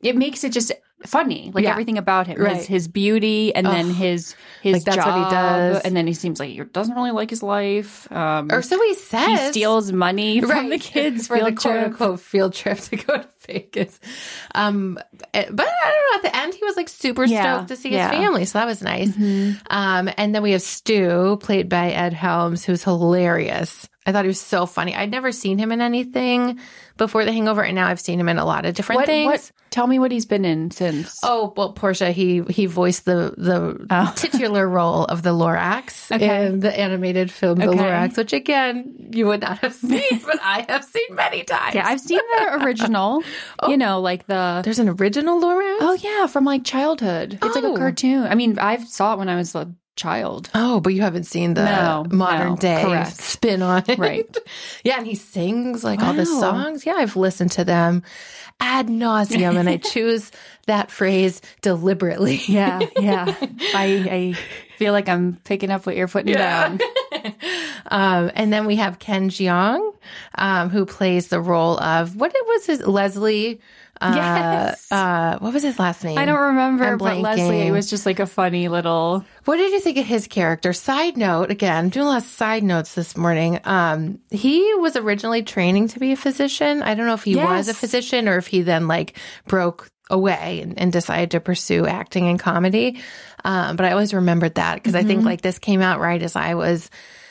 It 0.02 0.16
makes 0.16 0.44
it 0.44 0.52
just 0.52 0.72
funny. 1.06 1.52
Like 1.54 1.64
Yeah. 1.66 1.72
everything 1.72 1.98
about 1.98 2.28
him, 2.28 2.40
Right. 2.42 2.56
his, 2.58 2.66
his 2.66 2.88
beauty, 2.88 3.54
and 3.54 3.66
then 3.66 3.90
his 3.92 4.36
his 4.62 4.74
Like, 4.74 4.84
that's 4.84 4.98
what 5.06 5.16
he 5.26 5.30
does. 5.30 5.82
and 5.84 5.96
then 5.96 6.08
he 6.08 6.14
seems 6.14 6.40
like 6.40 6.50
he 6.50 6.58
doesn't 6.64 6.96
really 6.96 7.12
like 7.12 7.30
his 7.30 7.44
life. 7.44 8.12
Um, 8.12 8.50
Or 8.52 8.62
so 8.62 8.82
he 8.82 8.96
says. 8.96 9.28
he 9.28 9.38
steals 9.52 9.92
money 9.92 10.42
from 10.42 10.70
the 10.70 10.78
kids 10.80 11.28
for 11.28 11.38
the 11.40 11.52
quote 11.52 11.78
unquote 11.78 12.20
field 12.20 12.54
trip 12.54 12.80
to 12.80 12.96
go 12.96 13.18
to 13.18 13.28
Vegas. 13.46 14.00
Um, 14.56 14.98
eh, 15.34 15.46
but 15.52 15.68
I 15.68 15.92
don't 15.92 16.24
know. 16.24 16.28
At 16.30 16.34
the 16.34 16.36
end, 16.42 16.54
he 16.56 16.64
was 16.66 16.76
like 16.76 16.90
super 16.90 17.26
Yeah. 17.26 17.58
stoked 17.58 17.68
to 17.70 17.76
see 17.76 17.90
Yeah. 17.90 18.10
his 18.10 18.18
family, 18.20 18.46
so 18.46 18.58
that 18.60 18.66
was 18.66 18.82
nice. 18.82 19.10
Mhm. 19.12 19.58
Um, 19.70 20.10
and 20.18 20.34
then 20.34 20.42
we 20.42 20.52
have 20.54 20.62
Stu, 20.64 21.38
played 21.42 21.70
by 21.70 21.92
Ed 21.92 22.14
Helms, 22.14 22.64
who's 22.66 22.84
hilarious. 22.84 23.88
I 24.08 24.12
thought 24.12 24.24
he 24.24 24.28
was 24.30 24.40
so 24.40 24.66
funny. 24.66 24.96
I'd 24.96 25.10
never 25.12 25.32
seen 25.32 25.58
him 25.58 25.72
in 25.72 25.82
anything 25.82 26.60
before 26.98 27.26
The 27.26 27.32
Hangover, 27.32 27.62
and 27.64 27.76
now 27.76 27.88
I've 27.88 28.00
seen 28.00 28.20
him 28.20 28.30
in 28.30 28.38
a 28.38 28.46
lot 28.46 28.66
of 28.66 28.74
different 28.76 29.00
What, 29.02 29.06
things. 29.08 29.26
what? 29.28 29.52
Tell 29.72 29.88
me 29.88 30.00
what 30.00 30.10
he's 30.12 30.26
been 30.26 30.46
in 30.46 30.72
since. 30.72 31.18
Oh 31.22 31.54
well, 31.58 31.74
Portia. 31.74 32.12
He 32.12 32.42
he 32.50 32.66
voiced 32.66 33.04
the 33.04 33.34
the 33.38 33.86
Oh. 33.90 34.14
titular 34.16 34.66
role 34.70 35.04
of 35.04 35.22
the 35.22 35.32
Lorax 35.32 36.10
Okay. 36.16 36.46
in 36.46 36.62
the 36.62 36.78
animated 36.80 37.30
film 37.30 37.60
The 37.60 37.68
Okay. 37.68 37.80
Lorax, 37.80 38.16
which 38.16 38.32
again 38.32 39.10
you 39.12 39.26
would 39.26 39.42
not 39.42 39.58
have 39.60 39.74
seen, 39.90 40.22
but 40.26 40.40
I 40.42 40.66
have 40.70 40.86
seen 40.86 41.14
many 41.16 41.44
times. 41.44 41.76
Yeah, 41.76 41.86
I've 41.86 42.00
seen 42.00 42.22
the 42.38 42.60
original. 42.64 43.22
Oh. 43.60 43.70
You 43.70 43.76
know, 43.76 44.00
like 44.00 44.28
the 44.28 44.62
There's 44.64 44.80
an 44.80 44.88
original 44.88 45.42
Lorax. 45.42 45.78
oh 45.82 45.98
yeah, 46.00 46.28
from 46.28 46.46
like 46.46 46.64
childhood. 46.64 47.38
It's 47.44 47.56
like 47.56 47.66
Oh. 47.66 47.76
a 47.76 47.78
cartoon. 47.78 48.24
I 48.28 48.36
mean, 48.36 48.58
I 48.60 48.78
saw 48.78 49.14
it 49.14 49.20
when 49.20 49.28
I 49.28 49.36
was 49.36 49.54
a 49.56 49.70
child. 49.96 50.50
Oh, 50.54 50.80
but 50.80 50.94
you 50.94 51.02
haven't 51.02 51.24
seen 51.26 51.54
the 51.54 51.66
No, 51.66 52.06
modern 52.12 52.50
no, 52.52 52.56
day 52.58 52.84
correct. 52.84 53.18
spin 53.18 53.62
on 53.62 53.84
it. 53.88 53.98
Right. 53.98 54.38
yeah, 54.84 54.98
and 54.98 55.08
he 55.08 55.16
sings 55.16 55.84
like 55.84 56.02
all 56.02 56.14
the 56.14 56.26
songs. 56.26 56.86
Yeah, 56.86 56.94
I've 56.96 57.16
listened 57.16 57.52
to 57.54 57.64
them 57.64 58.04
ad 58.60 58.88
nauseum, 58.88 59.58
and 59.58 59.68
I 59.70 59.78
choose 59.94 60.32
that 60.68 60.90
phrase 60.92 61.42
deliberately. 61.62 62.42
Yeah, 62.48 62.80
yeah. 63.00 63.26
I 63.74 64.34
I 64.38 64.38
feel 64.78 64.92
like 64.94 65.08
I'm 65.10 65.38
picking 65.44 65.72
up 65.72 65.86
what 65.86 65.96
you're 65.96 66.08
putting 66.08 66.34
down. 66.36 66.80
um, 67.88 68.32
and 68.36 68.52
then 68.52 68.66
we 68.66 68.76
have 68.78 69.00
Ken 69.00 69.30
Jeong, 69.30 69.94
um, 70.36 70.70
who 70.70 70.86
plays 70.86 71.28
the 71.28 71.40
role 71.42 71.78
of 71.80 72.16
what 72.16 72.34
it 72.36 72.46
was 72.48 72.66
his 72.66 72.82
Leslie. 72.82 73.62
Uh, 74.02 74.14
Yes. 74.16 74.92
Uh, 74.92 75.38
what 75.40 75.54
was 75.54 75.64
his 75.64 75.80
last 75.80 76.04
name? 76.04 76.18
I 76.18 76.26
don't 76.26 76.40
remember, 76.40 76.98
but 76.98 77.18
Leslie, 77.20 77.62
it 77.68 77.72
was 77.72 77.90
just 77.90 78.06
like 78.06 78.20
a 78.20 78.26
funny 78.26 78.68
little. 78.68 79.24
What 79.46 79.58
did 79.58 79.72
you 79.72 79.80
think 79.80 79.98
of 79.98 80.06
his 80.06 80.28
character? 80.28 80.74
Side 80.74 81.18
note, 81.18 81.50
again, 81.52 81.90
doing 81.90 82.06
a 82.06 82.10
lot 82.10 82.18
of 82.18 82.24
side 82.28 82.64
notes 82.64 82.94
this 82.96 83.16
morning. 83.16 83.60
Um, 83.64 84.20
he 84.32 84.74
was 84.76 84.96
originally 84.96 85.44
training 85.44 85.88
to 85.90 86.00
be 86.00 86.12
a 86.12 86.18
physician. 86.18 86.82
I 86.84 86.94
don't 86.96 87.06
know 87.06 87.14
if 87.14 87.24
he 87.24 87.36
was 87.38 87.68
a 87.68 87.74
physician 87.74 88.28
or 88.28 88.38
if 88.38 88.48
he 88.48 88.62
then 88.64 88.88
like 88.88 89.18
broke 89.48 89.90
away 90.10 90.62
and, 90.62 90.78
and 90.80 90.92
decided 90.92 91.32
to 91.32 91.40
pursue 91.40 91.88
acting 91.88 92.28
and 92.28 92.40
comedy. 92.40 93.00
Um, 93.44 93.76
but 93.76 93.86
I 93.86 93.92
always 93.92 94.14
remembered 94.14 94.56
that 94.56 94.76
because 94.76 94.94
I 94.96 95.04
think 95.04 95.20
Mm-hmm. 95.20 95.28
like 95.28 95.42
this 95.42 95.58
came 95.60 95.82
out 95.82 96.00
right 96.00 96.22
as 96.22 96.36
I 96.36 96.56
was 96.56 96.90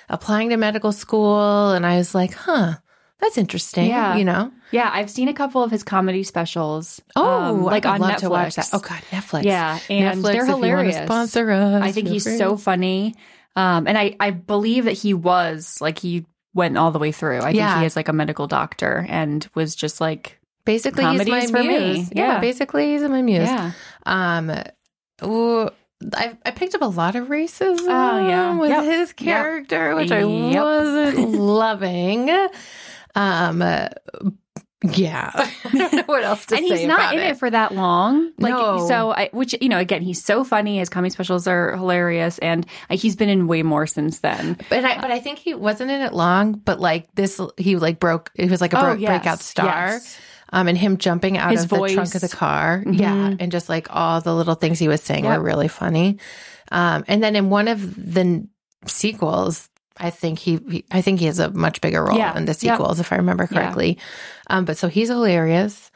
applying 0.09 0.51
to 0.51 0.57
medical 0.57 0.93
school 0.93 1.71
and 1.73 1.85
I 1.87 1.97
was 1.99 2.15
like, 2.15 2.35
huh, 2.35 2.75
that's 3.25 3.39
interesting. 3.39 3.87
Yeah. 3.89 4.17
You 4.17 4.25
know? 4.25 4.53
Yeah, 4.71 4.91
I've 4.93 5.11
seen 5.11 5.29
a 5.29 5.35
couple 5.35 5.63
of 5.63 5.71
his 5.71 5.83
comedy 5.83 6.23
specials. 6.25 7.01
Oh, 7.17 7.25
um, 7.25 7.63
like 7.65 7.87
on 7.87 8.01
love 8.01 8.13
Netflix. 8.13 8.19
to 8.21 8.31
watch 8.31 8.55
that. 8.57 8.69
Oh 8.73 8.79
God, 8.81 9.03
Netflix. 9.11 9.45
Yeah, 9.45 9.79
and 9.91 10.19
Netflix, 10.21 10.23
they're 10.33 10.43
if 10.43 10.49
you 10.49 10.55
wanna 10.55 10.67
hilarious. 10.69 10.97
sponsor 11.05 11.51
us. 11.51 11.83
I 11.83 11.93
think 11.93 12.09
he's 12.09 12.25
free. 12.25 12.37
so 12.39 12.57
funny. 12.57 13.15
Um, 13.57 13.87
and 13.87 13.97
I, 13.97 14.17
I 14.19 14.31
believe 14.31 14.85
that 14.87 14.93
he 14.93 15.15
was 15.15 15.81
like 15.81 15.99
he 15.99 16.27
went 16.55 16.77
all 16.77 16.91
the 16.91 16.99
way 16.99 17.13
through. 17.13 17.41
I 17.41 17.51
Yeah. 17.51 17.69
think 17.75 17.81
he 17.81 17.87
is 17.87 17.97
like 17.97 18.09
a 18.09 18.13
medical 18.13 18.47
doctor 18.47 19.07
and 19.09 19.49
was 19.55 19.75
just 19.77 20.01
like 20.01 20.39
Basically, 20.65 21.05
he's 21.07 21.27
my 21.29 21.47
for 21.47 21.63
me. 21.63 21.99
Yeah. 22.01 22.35
Yeah. 22.35 22.41
basically, 22.41 22.93
he's 22.93 23.03
my 23.03 23.23
muse. 23.23 23.49
yeah. 23.49 23.73
Um, 24.07 24.51
ooh, 25.23 25.69
I 26.17 26.37
I 26.45 26.51
picked 26.51 26.75
up 26.75 26.83
a 26.83 26.87
lot 26.87 27.15
of 27.17 27.29
racism. 27.29 27.79
Oh, 27.81 28.29
yeah. 28.29 28.59
with 28.59 28.71
Yep. 28.71 28.85
his 28.85 29.13
character, 29.13 29.95
which 29.95 30.11
I 30.11 30.21
Yep. 30.25 30.63
wasn't 30.63 31.33
loving. 31.35 32.29
Um, 33.15 33.63
uh, 33.63 33.89
yeah, 34.93 35.31
I 35.35 35.51
don't 35.73 35.93
know 35.95 36.03
what 36.05 36.25
else 36.25 36.45
to 36.47 36.57
and 36.57 36.69
say 36.69 36.79
he's 36.81 36.87
not 36.87 37.15
in 37.15 37.21
it. 37.21 37.39
for 37.39 37.49
that 37.49 37.75
long. 37.75 38.33
Like 38.39 38.53
No. 38.53 38.87
so, 38.87 39.13
I, 39.13 39.31
which 39.33 39.55
you 39.63 39.71
know, 39.71 39.79
again, 39.79 40.03
he's 40.03 40.23
so 40.23 40.45
funny. 40.45 40.79
His 40.79 40.91
comedy 40.91 41.11
specials 41.11 41.47
are 41.47 41.75
hilarious, 41.75 42.39
and 42.39 42.67
uh, 42.91 42.97
he's 42.97 43.17
been 43.17 43.31
in 43.31 43.47
way 43.47 43.63
more 43.63 43.87
since 43.87 44.19
then. 44.19 44.59
But 44.69 44.85
I, 44.85 45.01
but 45.01 45.11
I 45.11 45.21
think 45.21 45.39
he 45.39 45.55
wasn't 45.55 45.91
in 45.91 46.03
it 46.03 46.13
long. 46.13 46.53
But 46.53 46.81
like 46.81 47.09
this, 47.15 47.41
he 47.57 47.77
like 47.77 47.99
broke. 47.99 48.31
He 48.35 48.45
was 48.47 48.61
like 48.61 48.75
a 48.75 48.79
Oh, 48.91 48.93
yes, 48.93 49.09
breakout 49.09 49.41
star. 49.41 49.67
yes. 49.93 50.19
Um, 50.53 50.69
and 50.69 50.77
him 50.77 50.99
jumping 50.99 51.39
out 51.39 51.51
His 51.53 51.65
of 51.65 51.71
the 51.71 51.77
trunk 51.89 52.15
of 52.15 52.21
the 52.21 52.29
car, 52.29 52.83
Mhm. 52.87 53.01
yeah, 53.01 53.35
and 53.41 53.51
just 53.51 53.69
like 53.71 53.89
all 53.91 54.21
the 54.21 54.35
little 54.35 54.55
things 54.55 54.79
he 54.79 54.87
was 54.89 55.03
saying 55.03 55.25
Yep. 55.25 55.39
were 55.39 55.43
really 55.45 55.67
funny. 55.69 56.19
Um, 56.71 57.05
and 57.09 57.23
then 57.23 57.35
in 57.37 57.49
one 57.51 57.67
of 57.69 57.81
the 57.97 58.47
sequels, 58.87 59.69
I 59.97 60.11
think 60.11 60.39
he, 60.39 60.59
he 60.71 60.85
I 60.91 61.01
think 61.03 61.21
he 61.21 61.27
has 61.27 61.39
a 61.39 61.51
much 61.51 61.81
bigger 61.81 62.05
role 62.05 62.19
Yeah. 62.19 62.37
in 62.37 62.45
the 62.47 62.51
Yep. 62.53 62.57
sequels, 62.59 63.01
if 63.01 63.13
I 63.13 63.17
remember 63.17 63.47
correctly. 63.47 63.99
Um, 64.49 64.65
but 64.65 64.77
so 64.77 64.89
he's 64.89 65.09
hilarious. 65.09 65.91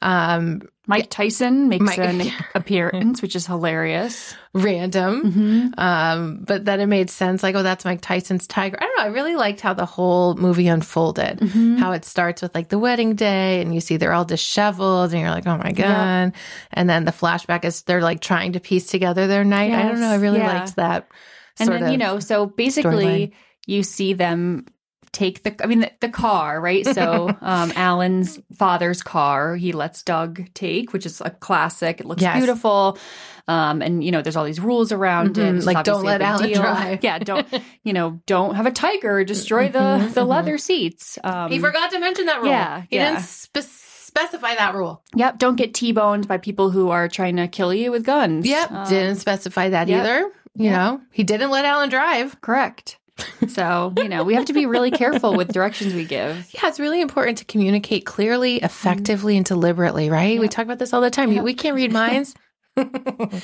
Um, 0.00 0.62
Mike 0.88 1.10
Tyson 1.10 1.68
makes 1.68 1.84
Mike- 1.84 1.98
an 1.98 2.22
appearance, 2.56 3.22
which 3.22 3.36
is 3.36 3.46
hilarious. 3.46 4.34
random. 4.52 5.22
Mm-hmm. 5.32 5.80
Um, 5.80 6.38
but 6.44 6.64
then 6.64 6.80
it 6.80 6.86
made 6.86 7.08
sense 7.08 7.42
like, 7.42 7.54
oh, 7.54 7.62
that's 7.62 7.84
Mike 7.84 8.00
Tyson's 8.00 8.46
tiger. 8.48 8.76
I 8.80 8.84
don't 8.84 8.96
know. 8.96 9.02
I 9.04 9.06
really 9.06 9.36
liked 9.36 9.60
how 9.60 9.74
the 9.74 9.86
whole 9.86 10.34
movie 10.34 10.66
unfolded. 10.66 11.38
Mm-hmm. 11.38 11.76
How 11.76 11.92
it 11.92 12.04
starts 12.04 12.42
with 12.42 12.52
like 12.54 12.68
the 12.68 12.80
wedding 12.80 13.14
day 13.14 13.62
and 13.62 13.72
you 13.72 13.80
see 13.80 13.96
they're 13.96 14.12
all 14.12 14.24
disheveled 14.24 15.12
and 15.12 15.20
you're 15.20 15.30
like, 15.30 15.46
oh 15.46 15.56
my 15.56 15.70
God. 15.72 16.32
And 16.72 16.90
then 16.90 17.04
the 17.04 17.12
flashback 17.12 17.64
is 17.64 17.82
they're 17.82 18.02
like 18.02 18.20
trying 18.20 18.54
to 18.54 18.60
piece 18.60 18.88
together 18.88 19.28
their 19.28 19.44
night. 19.44 19.72
I 19.72 19.82
don't 19.88 20.00
know. 20.00 20.10
I 20.10 20.16
really 20.16 20.38
yeah. 20.40 20.58
liked 20.60 20.76
that. 20.76 21.06
And 21.58 21.66
sort 21.68 21.80
then, 21.80 21.92
you 21.92 21.98
know, 21.98 22.18
so 22.18 22.46
basically 22.46 23.04
storyline. 23.28 23.32
you 23.66 23.82
see 23.82 24.12
them 24.14 24.66
take 25.12 25.42
the, 25.42 25.54
I 25.62 25.66
mean, 25.66 25.80
the, 25.80 25.92
the 26.00 26.08
car, 26.08 26.58
right? 26.60 26.86
So, 26.86 27.28
um, 27.42 27.72
Alan's 27.76 28.40
father's 28.56 29.02
car, 29.02 29.54
he 29.56 29.72
lets 29.72 30.02
Doug 30.02 30.42
take, 30.54 30.92
which 30.94 31.04
is 31.04 31.20
a 31.20 31.28
classic. 31.30 32.00
It 32.00 32.06
looks 32.06 32.22
Yes. 32.22 32.38
beautiful. 32.38 32.96
Um, 33.48 33.82
and 33.82 34.02
you 34.02 34.10
know, 34.12 34.22
there's 34.22 34.36
all 34.36 34.44
these 34.44 34.60
rules 34.60 34.90
around 34.92 35.36
it. 35.36 35.42
Mhm. 35.42 35.56
It's 35.58 35.66
Like, 35.66 35.84
don't 35.84 36.04
let 36.04 36.18
big 36.18 36.26
Alan 36.28 36.48
deal. 36.48 36.62
drive. 36.62 37.00
Yeah. 37.02 37.18
Don't, 37.18 37.46
you 37.82 37.92
know, 37.92 38.20
don't 38.26 38.54
have 38.54 38.64
a 38.66 38.70
tiger 38.70 39.22
destroy 39.24 39.68
the, 39.68 40.10
the 40.14 40.24
leather 40.24 40.56
seats. 40.58 41.18
Um, 41.22 41.50
He 41.50 41.58
forgot 41.58 41.90
to 41.90 41.98
mention 41.98 42.26
that 42.26 42.40
rule. 42.40 42.48
yeah, 42.50 42.84
He 42.88 42.96
yeah. 42.96 43.10
didn't 43.10 43.24
spe- 43.24 43.58
specify 43.58 44.54
that 44.54 44.74
rule. 44.74 45.02
Yep. 45.16 45.38
Don't 45.38 45.56
get 45.56 45.74
T-boned 45.74 46.28
by 46.28 46.38
people 46.38 46.70
who 46.70 46.90
are 46.90 47.08
trying 47.08 47.36
to 47.36 47.48
kill 47.48 47.74
you 47.74 47.90
with 47.90 48.04
guns. 48.04 48.46
Yep. 48.46 48.70
Um, 48.70 48.88
didn't 48.88 49.16
specify 49.16 49.70
that 49.70 49.88
yep. 49.88 50.00
either. 50.00 50.30
You 50.54 50.66
Yep. 50.66 50.72
know, 50.74 51.00
he 51.10 51.24
didn't 51.24 51.50
let 51.50 51.64
Alan 51.64 51.88
drive. 51.88 52.40
Correct. 52.40 52.98
So, 53.48 53.92
you 53.98 54.08
know, 54.08 54.24
we 54.24 54.34
have 54.34 54.46
to 54.46 54.52
be 54.52 54.66
really 54.66 54.90
careful 54.90 55.34
with 55.36 55.52
directions 55.52 55.94
we 55.94 56.04
give. 56.04 56.48
Yeah, 56.54 56.68
it's 56.68 56.80
really 56.80 57.00
important 57.00 57.38
to 57.38 57.44
communicate 57.44 58.04
clearly, 58.06 58.56
effectively, 58.56 59.36
and 59.36 59.44
deliberately, 59.46 60.10
right? 60.10 60.40
We 60.40 60.48
talk 60.48 60.64
about 60.64 60.78
this 60.78 60.92
all 60.92 61.00
the 61.00 61.10
time. 61.10 61.34
We 61.42 61.54
can't 61.54 61.76
read 61.76 61.92
minds. 61.92 62.34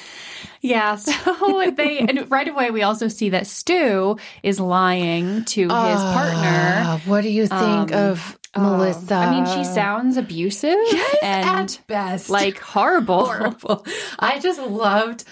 Yeah. 0.60 0.96
So 0.96 1.70
they, 1.76 1.98
and 2.00 2.28
right 2.30 2.48
away, 2.48 2.70
we 2.70 2.82
also 2.82 3.08
see 3.08 3.28
that 3.30 3.46
Stu 3.46 4.16
is 4.42 4.58
lying 4.58 5.44
to 5.46 5.60
his 5.62 5.68
partner. 5.70 6.82
Ah, 6.84 7.00
what 7.06 7.20
do 7.22 7.28
you 7.28 7.46
think 7.46 7.92
Um, 7.92 7.92
of 7.92 8.38
Oh, 8.54 8.60
Melissa? 8.62 9.14
I 9.14 9.30
mean, 9.30 9.46
she 9.46 9.62
sounds 9.64 10.16
abusive 10.16 10.76
Yes, 10.90 11.16
and 11.22 11.46
at 11.70 11.80
best. 11.86 12.30
like 12.30 12.58
horrible. 12.58 13.26
horrible. 13.26 13.86
I 14.18 14.40
just 14.40 14.60
loved 14.60 15.24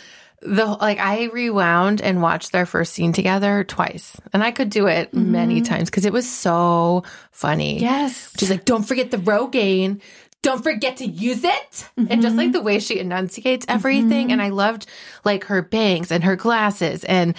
the 0.43 0.67
like 0.67 0.99
I 0.99 1.25
rewound 1.25 2.01
and 2.01 2.23
watched 2.23 2.53
their 2.53 2.67
first 2.67 2.93
scene 2.93 3.13
together 3.13 3.65
twice. 3.65 4.17
And 4.33 4.43
I 4.43 4.51
could 4.51 4.71
do 4.71 4.87
it 4.87 5.15
many 5.15 5.57
mm-hmm. 5.57 5.65
times 5.65 5.91
because 5.91 6.05
it 6.05 6.13
was 6.13 6.31
so 6.31 7.05
funny. 7.33 7.81
Yes. 7.81 8.33
She's 8.39 8.51
like, 8.51 8.65
don't 8.65 8.85
forget 8.85 9.11
the 9.11 9.19
Rogaine. 9.19 10.01
Don't 10.43 10.63
forget 10.63 10.99
to 10.99 11.07
use 11.07 11.43
it. 11.43 11.89
And 11.97 12.23
just 12.23 12.37
like 12.37 12.49
mm-hmm. 12.49 12.53
the 12.53 12.63
way 12.63 12.79
she 12.79 13.01
enunciates 13.01 13.67
everything. 13.69 14.27
Mm-hmm. 14.27 14.33
And 14.33 14.43
I 14.43 14.51
loved 14.51 14.87
like 15.25 15.45
her 15.45 15.63
bangs 15.63 16.13
and 16.13 16.23
her 16.23 16.37
glasses 16.37 17.03
and 17.03 17.35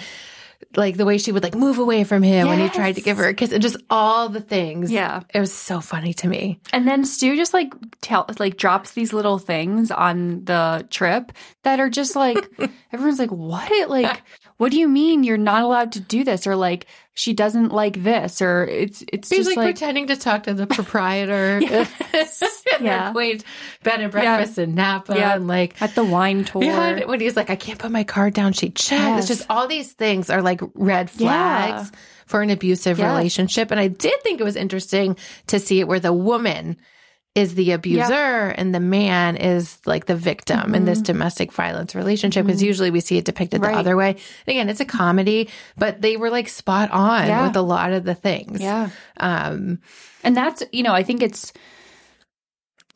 like 0.76 0.96
the 0.96 1.04
way 1.04 1.18
she 1.18 1.32
would 1.32 1.42
like 1.42 1.54
move 1.54 1.78
away 1.78 2.04
from 2.04 2.22
him 2.22 2.46
when 2.48 2.58
he 2.58 2.68
tried 2.68 2.96
to 2.96 3.00
give 3.00 3.16
her 3.16 3.28
a 3.28 3.34
kiss 3.34 3.52
and 3.52 3.62
just 3.62 3.76
all 3.88 4.28
the 4.28 4.40
things. 4.40 4.92
Yeah. 4.92 5.22
It 5.32 5.40
was 5.40 5.52
so 5.52 5.80
funny 5.80 6.12
to 6.14 6.28
me. 6.28 6.60
And 6.72 6.86
then 6.86 7.04
Stu 7.04 7.36
just 7.36 7.54
like 7.54 7.72
tell 8.00 8.26
like 8.38 8.56
drops 8.56 8.92
these 8.92 9.12
little 9.12 9.38
things 9.38 9.90
on 9.90 10.44
the 10.44 10.86
trip 10.90 11.32
that 11.62 11.80
are 11.80 11.88
just 11.88 12.14
like 12.14 12.50
everyone's 12.92 13.18
like, 13.18 13.30
what? 13.30 13.88
Like, 13.88 14.22
what 14.58 14.70
do 14.70 14.78
you 14.78 14.88
mean 14.88 15.24
you're 15.24 15.38
not 15.38 15.62
allowed 15.62 15.92
to 15.92 16.00
do 16.00 16.22
this? 16.22 16.46
Or 16.46 16.54
like 16.54 16.86
she 17.18 17.32
doesn't 17.32 17.72
like 17.72 18.04
this, 18.04 18.40
or 18.40 18.64
it's 18.64 19.02
it's 19.12 19.28
He's 19.28 19.38
just 19.38 19.48
like, 19.48 19.56
like, 19.56 19.74
pretending 19.74 20.06
to 20.06 20.16
talk 20.16 20.44
to 20.44 20.54
the 20.54 20.66
proprietor. 20.78 21.60
Yes. 21.60 22.42
Yeah. 22.80 23.10
quaint 23.10 23.42
bed 23.82 24.00
and 24.00 24.12
breakfast 24.12 24.56
in 24.56 24.76
Napa. 24.76 25.16
Yeah. 25.16 25.34
And 25.34 25.48
like, 25.48 25.82
at 25.82 25.96
the 25.96 26.04
wine 26.04 26.44
tour. 26.44 26.62
yeah, 26.62 27.06
when 27.06 27.18
he's 27.18 27.34
like, 27.34 27.50
I 27.50 27.56
can't 27.56 27.76
put 27.76 27.90
my 27.90 28.04
card 28.04 28.34
down, 28.34 28.52
she 28.52 28.70
checks. 28.70 28.90
Yes. 28.92 29.18
It's 29.18 29.38
just 29.38 29.50
all 29.50 29.66
these 29.66 29.90
things 29.94 30.30
are 30.30 30.42
like 30.42 30.60
red 30.74 31.10
flags 31.10 31.90
for 32.26 32.40
an 32.40 32.50
abusive 32.50 33.00
relationship. 33.00 33.72
And 33.72 33.80
I 33.80 33.88
did 33.88 34.14
think 34.22 34.40
it 34.40 34.44
was 34.44 34.54
interesting 34.54 35.16
to 35.48 35.58
see 35.58 35.80
it 35.80 35.88
where 35.88 35.98
the 35.98 36.12
woman 36.12 36.76
is 37.34 37.54
the 37.54 37.70
abuser 37.70 38.48
and 38.56 38.74
the 38.74 38.80
man 38.80 39.36
is 39.36 39.78
like 39.86 40.06
the 40.06 40.16
victim 40.16 40.74
in 40.74 40.84
this 40.86 41.00
domestic 41.00 41.52
violence 41.52 41.94
relationship 41.94 42.44
because 42.44 42.62
usually 42.62 42.90
we 42.90 42.98
see 43.00 43.16
it 43.16 43.24
depicted 43.24 43.60
Mm-hmm. 43.60 43.66
Right. 43.68 43.74
the 43.74 43.78
other 43.80 43.96
way. 43.96 44.10
And 44.10 44.48
again, 44.48 44.68
it's 44.68 44.80
a 44.80 44.84
comedy, 44.84 45.48
but 45.76 46.00
they 46.00 46.16
were 46.16 46.30
like 46.30 46.48
spot 46.48 46.90
on 46.90 47.26
Yeah. 47.28 47.46
with 47.46 47.54
a 47.56 47.62
lot 47.62 47.92
of 47.92 48.02
the 48.04 48.14
things. 48.16 48.60
Yeah. 48.60 48.90
Um, 49.18 49.78
And 50.24 50.36
that's, 50.36 50.64
you 50.72 50.82
know, 50.82 50.92
I 50.92 51.04
think 51.04 51.22
it's 51.22 51.52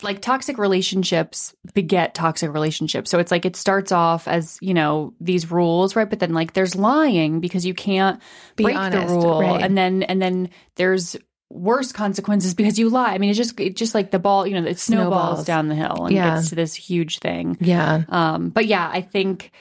like 0.02 0.20
toxic 0.20 0.58
relationships 0.58 1.54
beget 1.74 2.12
toxic 2.14 2.52
relationships. 2.52 3.08
So 3.10 3.20
it's 3.20 3.30
like 3.30 3.44
it 3.46 3.54
starts 3.54 3.92
off 3.92 4.26
as, 4.26 4.58
you 4.60 4.74
know, 4.74 5.14
these 5.20 5.52
rules, 5.52 5.94
right? 5.94 6.10
But 6.10 6.18
then 6.18 6.34
like 6.34 6.54
there's 6.54 6.74
lying 6.74 7.38
because 7.38 7.64
you 7.64 7.74
can't 7.74 8.20
Be 8.56 8.64
break 8.64 8.76
honest, 8.76 9.06
the 9.06 9.14
rule. 9.14 9.40
right. 9.40 9.62
And 9.62 9.78
then 9.78 10.02
and 10.02 10.20
then 10.20 10.50
there's 10.74 11.16
worse 11.52 11.92
consequences 11.92 12.54
because 12.54 12.78
you 12.78 12.88
lie. 12.88 13.12
I 13.12 13.18
mean, 13.18 13.30
it's 13.30 13.36
just 13.36 13.58
it 13.60 13.76
just 13.76 13.94
like 13.94 14.10
the 14.10 14.18
ball, 14.18 14.46
you 14.46 14.54
know, 14.60 14.66
it 14.66 14.78
snowballs, 14.78 15.44
Snowballs. 15.44 15.44
down 15.44 15.68
the 15.68 15.74
hill 15.74 16.06
and 16.06 16.14
Yeah. 16.14 16.34
gets 16.36 16.48
to 16.48 16.54
this 16.54 16.74
huge 16.74 17.18
thing. 17.18 17.56
yeah. 17.60 18.04
Um, 18.08 18.48
but 18.48 18.66
yeah, 18.66 18.88
I 18.92 19.00
think 19.02 19.52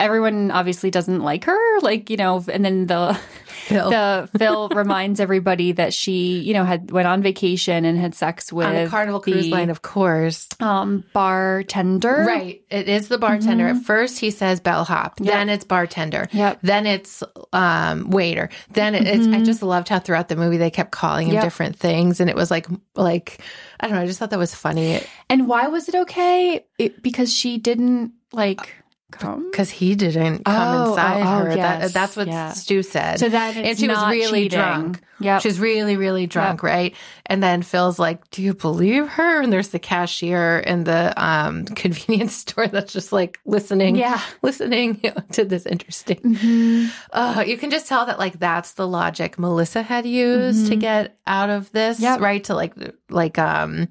everyone 0.00 0.50
obviously 0.50 0.90
doesn't 0.90 1.20
like 1.20 1.44
her. 1.44 1.80
Like, 1.80 2.08
you 2.10 2.16
know, 2.16 2.44
and 2.52 2.64
then 2.64 2.86
the 2.86 3.14
Phil. 3.68 3.90
the 3.90 4.28
Phil 4.38 4.68
reminds 4.74 5.20
everybody 5.20 5.72
that 5.72 5.92
she, 5.92 6.38
you 6.40 6.54
know, 6.54 6.64
had 6.64 6.90
went 6.90 7.08
on 7.08 7.22
vacation 7.22 7.84
and 7.84 7.98
had 7.98 8.14
sex 8.14 8.52
with 8.52 8.66
on 8.66 8.74
the 8.74 8.86
Carnival 8.88 9.20
Cruise 9.20 9.48
Line, 9.48 9.70
of 9.70 9.82
course. 9.82 10.48
um 10.60 11.04
bartender. 11.12 12.24
Right. 12.26 12.62
It 12.70 12.88
is 12.88 13.08
the 13.08 13.18
bartender. 13.18 13.66
At 13.68 13.82
first, 13.82 14.18
he 14.18 14.30
says 14.30 14.60
bellhop. 14.60 15.18
Then 15.18 15.48
it's 15.48 15.64
bartender. 15.64 16.28
Yep. 16.32 16.60
Then 16.62 16.86
it's 16.86 17.22
um, 17.52 18.10
waiter. 18.10 18.48
Then 18.72 18.94
it, 18.94 19.06
it's, 19.06 19.26
I 19.26 19.42
just 19.42 19.62
loved 19.62 19.88
how 19.88 19.98
throughout 19.98 20.28
the 20.28 20.36
movie 20.36 20.56
they 20.56 20.70
kept 20.70 20.90
calling 20.92 21.26
him 21.28 21.34
Yep. 21.34 21.44
different 21.44 21.76
things, 21.76 22.20
and 22.20 22.30
it 22.30 22.36
was 22.36 22.50
like 22.50 22.66
like 22.94 23.40
I 23.80 23.86
don't 23.88 23.96
know. 23.96 24.02
I 24.02 24.06
just 24.06 24.18
thought 24.18 24.30
that 24.30 24.38
was 24.38 24.54
funny 24.54 25.00
And 25.28 25.46
why 25.48 25.66
was 25.68 25.88
it 25.88 25.94
okay? 25.94 26.64
It, 26.78 27.02
because 27.02 27.32
she 27.32 27.58
didn't 27.58 28.12
like 28.32 28.74
come. 29.10 29.50
because 29.50 29.70
he 29.70 29.94
didn't 29.94 30.44
come 30.44 30.54
Oh, 30.86 30.90
inside 30.90 31.22
oh, 31.22 31.22
oh, 31.22 31.44
her. 31.44 31.56
yes. 31.56 31.80
That, 31.82 31.92
that's 31.92 32.16
what 32.16 32.26
Yeah. 32.28 32.52
Stu 32.52 32.82
said. 32.82 33.18
So 33.18 33.28
that 33.28 33.56
and 33.56 33.78
she 33.78 33.88
was 33.88 33.98
really 34.08 34.44
cheating. 34.44 34.58
drunk. 34.58 35.00
Yep. 35.20 35.42
She's 35.42 35.58
really, 35.58 35.96
really 35.96 36.26
drunk, 36.28 36.62
right? 36.62 36.94
And 37.26 37.42
then 37.42 37.62
Phil's 37.62 37.98
like, 37.98 38.30
"Do 38.30 38.40
you 38.40 38.54
believe 38.54 39.08
her?" 39.08 39.42
And 39.42 39.52
there's 39.52 39.70
the 39.70 39.80
cashier 39.80 40.58
in 40.60 40.84
the 40.84 41.12
um, 41.16 41.64
convenience 41.74 42.34
store 42.36 42.68
that's 42.68 42.92
just 42.92 43.10
like 43.10 43.38
listening, 43.44 43.96
Yeah. 43.96 44.20
listening 44.42 45.00
to 45.32 45.44
this 45.44 45.66
interesting. 45.66 46.18
Mm-hmm. 46.20 46.86
Uh, 47.12 47.42
you 47.46 47.56
can 47.56 47.70
just 47.70 47.88
tell 47.88 48.06
that 48.06 48.18
like 48.20 48.38
that's 48.38 48.74
the 48.74 48.86
logic 48.86 49.38
Melissa 49.40 49.82
had 49.82 50.06
used 50.06 50.68
to 50.68 50.76
get 50.76 51.18
out 51.26 51.50
of 51.50 51.72
this, 51.72 51.96
Mm-hmm. 51.96 52.04
Yep. 52.04 52.20
right? 52.20 52.44
To 52.44 52.54
like, 52.54 52.74
like 53.10 53.38
um. 53.38 53.88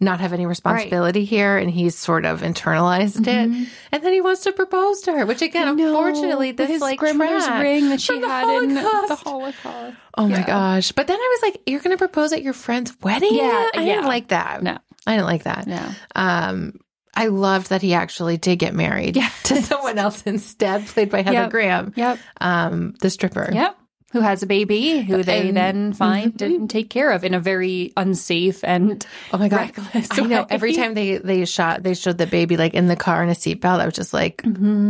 Not 0.00 0.20
have 0.20 0.32
any 0.32 0.46
responsibility 0.46 1.24
here, 1.24 1.56
and 1.58 1.68
he's 1.68 1.96
sort 1.98 2.24
of 2.24 2.40
internalized 2.42 3.22
it, 3.26 3.68
and 3.90 4.02
then 4.04 4.12
he 4.12 4.20
wants 4.20 4.42
to 4.44 4.52
propose 4.52 5.00
to 5.02 5.12
her. 5.12 5.26
Which 5.26 5.42
again, 5.42 5.66
Mm-hmm. 5.76 5.86
Unfortunately, 5.86 6.52
this 6.52 6.68
his 6.70 6.80
like 6.80 6.98
grandmother's 7.00 7.48
ring 7.60 7.88
that 7.88 8.00
she 8.00 8.20
had 8.20 8.62
in 8.62 8.74
the 8.74 8.80
Holocaust. 8.82 9.22
Holocaust. 9.24 9.96
Oh 10.16 10.28
my 10.28 10.42
gosh. 10.42 10.92
But 10.92 11.06
then 11.08 11.16
I 11.18 11.38
was 11.40 11.50
like, 11.50 11.62
you're 11.66 11.80
going 11.80 11.90
to 11.94 11.98
propose 11.98 12.32
at 12.32 12.42
your 12.42 12.52
friend's 12.52 12.96
wedding? 13.02 13.34
Yeah, 13.34 13.70
I 13.74 13.80
yeah. 13.80 13.84
didn't 13.96 14.06
like 14.06 14.28
that. 14.28 14.62
No. 14.62 14.78
I 15.06 15.12
didn't 15.16 15.26
like 15.26 15.42
that. 15.44 15.66
No. 15.66 15.88
Um, 16.14 16.78
I 17.16 17.26
loved 17.26 17.70
that 17.70 17.82
he 17.82 17.94
actually 17.94 18.36
did 18.36 18.60
get 18.60 18.74
married 18.74 19.16
Yeah. 19.16 19.30
to 19.44 19.60
someone 19.62 19.98
else 19.98 20.22
instead, 20.22 20.86
played 20.86 21.10
by 21.10 21.22
Heather 21.22 21.32
Yep. 21.42 21.50
Graham, 21.50 21.92
Yep. 21.96 22.18
um, 22.40 22.94
the 23.00 23.10
stripper. 23.10 23.50
Yep. 23.52 23.76
Who 24.12 24.20
has 24.20 24.42
a 24.42 24.46
baby 24.46 25.02
who 25.02 25.22
they 25.22 25.48
And- 25.48 25.56
then 25.56 25.92
find 25.92 26.32
Mhm. 26.32 26.46
and 26.56 26.70
take 26.70 26.88
care 26.88 27.10
of 27.10 27.24
in 27.24 27.34
a 27.34 27.40
very 27.40 27.92
unsafe 27.96 28.64
and 28.64 29.04
Oh 29.32 29.38
my 29.38 29.48
god! 29.48 29.56
reckless 29.76 30.08
I 30.10 30.20
know. 30.22 30.46
Every 30.48 30.72
time 30.72 30.94
they 30.94 31.18
they 31.18 31.44
shot, 31.44 31.82
they 31.82 31.92
showed 31.94 32.16
the 32.18 32.26
baby 32.26 32.56
like 32.56 32.72
in 32.74 32.86
the 32.88 32.96
car 32.96 33.22
in 33.22 33.28
a 33.28 33.32
seatbelt. 33.34 33.80
I 33.80 33.84
was 33.84 33.94
just 33.94 34.14
like, 34.14 34.42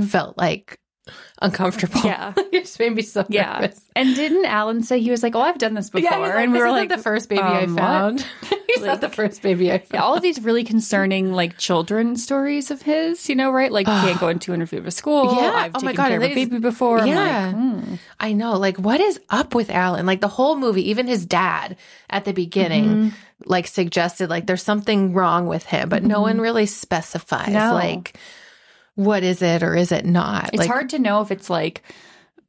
felt 0.09 0.38
like 0.38 0.78
uncomfortable. 1.40 2.01
Mm-hmm. 2.01 2.07
Yeah. 2.07 2.33
it 2.53 2.64
just 2.64 2.79
made 2.79 2.94
me 2.94 3.03
so 3.03 3.24
Yeah. 3.29 3.59
nervous. 3.61 3.81
And 3.96 4.14
didn't 4.14 4.44
Alan 4.46 4.83
say 4.83 5.01
he 5.01 5.11
was 5.11 5.22
like, 5.22 5.35
"Oh, 5.35 5.40
I've 5.40 5.59
done 5.59 5.74
this 5.74 5.90
before," 5.90 6.09
Yeah, 6.11 6.18
like, 6.18 6.35
and 6.37 6.53
we 6.53 6.59
"This 6.59 6.64
were 6.66 6.70
like, 6.70 6.88
the 6.88 6.98
first 6.98 7.29
baby 7.29 7.42
I 7.42 7.62
um, 7.64 7.74
what? 7.74 7.81
found. 7.83 8.27
he's 8.68 8.79
not 8.81 8.87
Like- 8.88 9.01
the 9.01 9.09
first 9.09 9.42
baby 9.42 9.72
I 9.72 9.79
found. 9.79 9.90
Yeah, 9.94 10.03
all 10.03 10.14
of 10.14 10.22
these 10.22 10.40
really 10.40 10.62
concerning 10.64 11.33
like 11.33 11.59
children 11.59 12.16
stories 12.16 12.70
of 12.70 12.83
his, 12.83 13.29
you 13.29 13.35
know, 13.35 13.51
right? 13.51 13.72
Like 13.72 13.87
can't 13.87 14.20
go 14.20 14.29
in 14.29 14.38
200 14.38 14.68
feet 14.68 14.79
of 14.79 14.87
a 14.87 14.90
school. 14.90 15.35
Yeah. 15.35 15.51
I've 15.53 15.72
Oh 15.74 15.81
my 15.81 15.92
God, 15.92 16.09
care 16.09 16.16
of 16.18 16.22
a 16.22 16.35
baby 16.35 16.59
before. 16.59 17.05
Yeah. 17.07 17.46
Like, 17.46 17.55
hmm. 17.55 17.94
I 18.20 18.33
know. 18.33 18.57
Like, 18.59 18.77
what 18.79 19.01
is 19.01 19.18
up 19.31 19.55
with 19.55 19.70
Alan? 19.70 20.07
Like, 20.07 20.20
the 20.20 20.29
whole 20.29 20.57
movie, 20.57 20.90
even 20.90 21.07
his 21.07 21.24
dad 21.27 21.77
at 22.11 22.24
the 22.24 22.33
beginning, 22.33 22.85
Mm-hmm. 22.88 23.09
like, 23.46 23.66
suggested, 23.66 24.29
like, 24.31 24.46
there's 24.46 24.62
something 24.62 25.12
wrong 25.12 25.46
with 25.46 25.64
him, 25.64 25.88
but 25.88 26.03
no 26.03 26.20
one 26.20 26.40
really 26.40 26.66
specifies, 26.66 27.46
Mm-hmm. 27.48 27.55
No. 27.55 27.74
like, 27.74 28.16
what 28.98 29.22
is 29.22 29.42
it 29.42 29.62
or 29.62 29.76
is 29.76 29.92
it 29.92 30.04
not? 30.04 30.48
It's 30.48 30.58
like, 30.58 30.68
hard 30.68 30.90
to 30.90 30.98
know 30.98 31.20
if 31.20 31.30
it's 31.30 31.48
like 31.48 31.82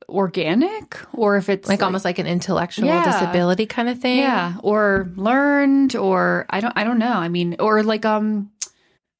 organic 0.09 0.97
or 1.13 1.37
if 1.37 1.47
it's 1.47 1.69
like, 1.69 1.83
almost 1.83 2.03
like 2.03 2.17
an 2.17 2.25
intellectual 2.25 2.87
Yeah. 2.87 3.03
disability 3.03 3.67
kind 3.67 3.87
of 3.87 3.99
thing. 3.99 4.17
yeah, 4.17 4.55
or 4.63 5.11
learned 5.15 5.95
or 5.95 6.47
I 6.49 6.59
don't 6.59 6.73
I 6.75 6.83
don't 6.83 6.97
know. 6.97 7.13
I 7.13 7.29
mean, 7.29 7.55
or 7.59 7.83
like 7.83 8.03
um 8.05 8.49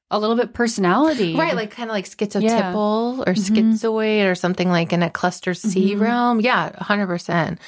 a 0.10 0.18
little 0.20 0.36
bit 0.36 0.54
personality. 0.56 1.36
Right, 1.36 1.56
like 1.56 1.70
kind 1.70 1.88
of 1.88 1.94
like 1.94 2.06
schizotypal 2.10 3.20
or 3.20 3.34
schizoid 3.34 4.26
or 4.30 4.34
something 4.34 4.68
like 4.68 4.92
in 4.92 5.04
a 5.04 5.10
cluster 5.12 5.54
C 5.54 5.96
realm. 5.96 6.42
Yeah, 6.42 6.72
100%. 6.72 7.60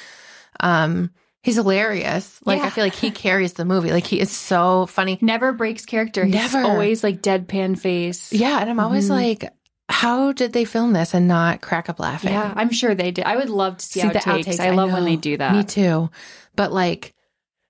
Um, 0.58 1.10
he's 1.42 1.56
hilarious. 1.56 2.40
Like, 2.44 2.62
I 2.62 2.70
feel 2.70 2.84
like 2.84 2.94
he 2.94 3.10
carries 3.10 3.54
the 3.54 3.64
movie. 3.64 3.90
Like, 3.90 4.06
he 4.06 4.20
is 4.20 4.30
so 4.30 4.86
funny. 4.86 5.18
never 5.20 5.52
breaks 5.52 5.84
character. 5.84 6.24
He's 6.24 6.34
Never. 6.34 6.62
always 6.62 7.02
like 7.04 7.20
deadpan 7.20 7.78
face. 7.78 8.32
Yeah, 8.32 8.60
and 8.60 8.70
I'm 8.70 8.80
always 8.80 9.04
mm-hmm. 9.04 9.42
like, 9.42 9.52
how 9.88 10.32
did 10.32 10.52
they 10.52 10.64
film 10.64 10.92
this 10.92 11.12
and 11.14 11.28
not 11.28 11.60
crack 11.60 11.88
up 11.88 12.00
laughing? 12.00 12.32
Yeah, 12.32 12.52
I'm 12.56 12.70
sure 12.70 12.94
they 12.94 13.10
did. 13.10 13.24
I 13.24 13.36
would 13.36 13.50
love 13.50 13.76
to 13.78 13.84
see, 13.84 14.00
See 14.00 14.08
the 14.08 14.14
outtakes. 14.20 14.44
outtakes. 14.46 14.60
I 14.60 14.70
love 14.70 14.92
when 14.92 15.04
they 15.04 15.16
do 15.16 15.36
that. 15.36 15.54
Me 15.54 15.64
too. 15.64 16.10
But 16.56 16.72
like, 16.72 17.14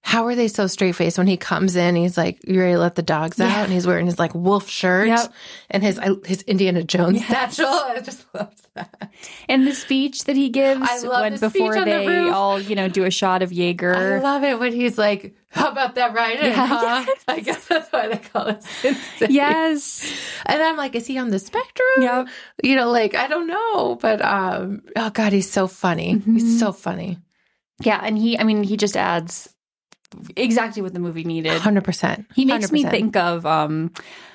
how 0.05 0.27
are 0.27 0.35
they 0.35 0.49
so 0.49 0.67
straight 0.67 0.97
faced 0.97 1.17
when 1.17 1.29
he 1.29 1.37
comes 1.37 1.77
in? 1.77 1.95
He's 1.95 2.19
like, 2.19 2.41
"You 2.47 2.59
ready 2.61 2.73
to 2.73 2.79
let 2.79 2.97
the 2.97 3.03
dogs 3.03 3.41
out?" 3.41 3.65
And 3.65 3.73
he's 3.73 3.87
wearing 3.87 4.07
his 4.07 4.19
like 4.19 4.35
wolf 4.35 4.69
shirt 4.69 5.07
Yep. 5.09 5.33
and 5.71 5.83
his 5.83 5.99
his 6.27 6.43
Indiana 6.43 6.83
Jones 6.83 7.21
Yes. 7.21 7.29
satchel. 7.57 7.67
I 7.73 8.01
just 8.01 8.25
loved 8.35 8.67
that. 8.75 9.11
And 9.49 9.67
the 9.67 9.75
speech 9.75 10.25
that 10.25 10.35
he 10.37 10.49
gives 10.49 10.81
I 10.83 10.99
love 11.07 11.21
when 11.23 11.35
the 11.35 11.49
before 11.49 11.79
on 11.79 11.85
the 11.85 11.91
they 11.91 12.07
roof. 12.09 12.35
all, 12.35 12.61
you 12.61 12.75
know, 12.75 12.89
do 12.89 13.05
a 13.05 13.11
shot 13.11 13.43
of 13.43 13.53
Jaeger. 13.53 13.95
I 13.95 14.19
love 14.21 14.43
it 14.43 14.59
when 14.59 14.73
he's 14.73 14.99
like, 14.99 15.35
"How 15.51 15.71
about 15.71 15.95
that 15.95 16.13
writing?" 16.15 16.47
Yeah, 16.47 16.67
huh? 16.67 17.05
yes. 17.07 17.25
I 17.29 17.41
guess 17.41 17.67
that's 17.69 17.91
why 17.93 18.09
they 18.09 18.19
call 18.19 18.49
it. 18.49 18.63
Sin 18.65 18.97
yes. 19.31 20.13
and 20.47 20.61
I'm 20.63 20.77
like, 20.77 20.95
is 20.97 21.07
he 21.07 21.17
on 21.19 21.31
the 21.31 21.39
spectrum? 21.39 21.89
Yep. 22.01 22.27
You 22.65 22.75
know, 22.77 22.91
like 22.91 23.15
I 23.15 23.29
don't 23.29 23.47
know, 23.47 23.95
but 24.01 24.21
um, 24.21 24.83
oh 24.97 25.11
god, 25.11 25.33
he's 25.33 25.51
so 25.51 25.69
funny. 25.69 26.17
Mm-hmm. 26.17 26.35
He's 26.35 26.59
so 26.59 26.73
funny. 26.73 27.19
Yeah, 27.81 28.01
and 28.03 28.19
he 28.19 28.37
I 28.39 28.43
mean, 28.45 28.63
he 28.65 28.77
just 28.77 28.97
adds 28.97 29.49
exactly 30.37 30.83
what 30.83 30.95
the 30.95 31.01
movie 31.01 31.25
needed. 31.25 31.61
Hundred 31.61 31.85
percent. 31.85 32.27
He 32.35 32.45
makes 32.45 32.71
me 32.73 32.85
think 32.85 33.17
of 33.17 33.45
um 33.47 33.93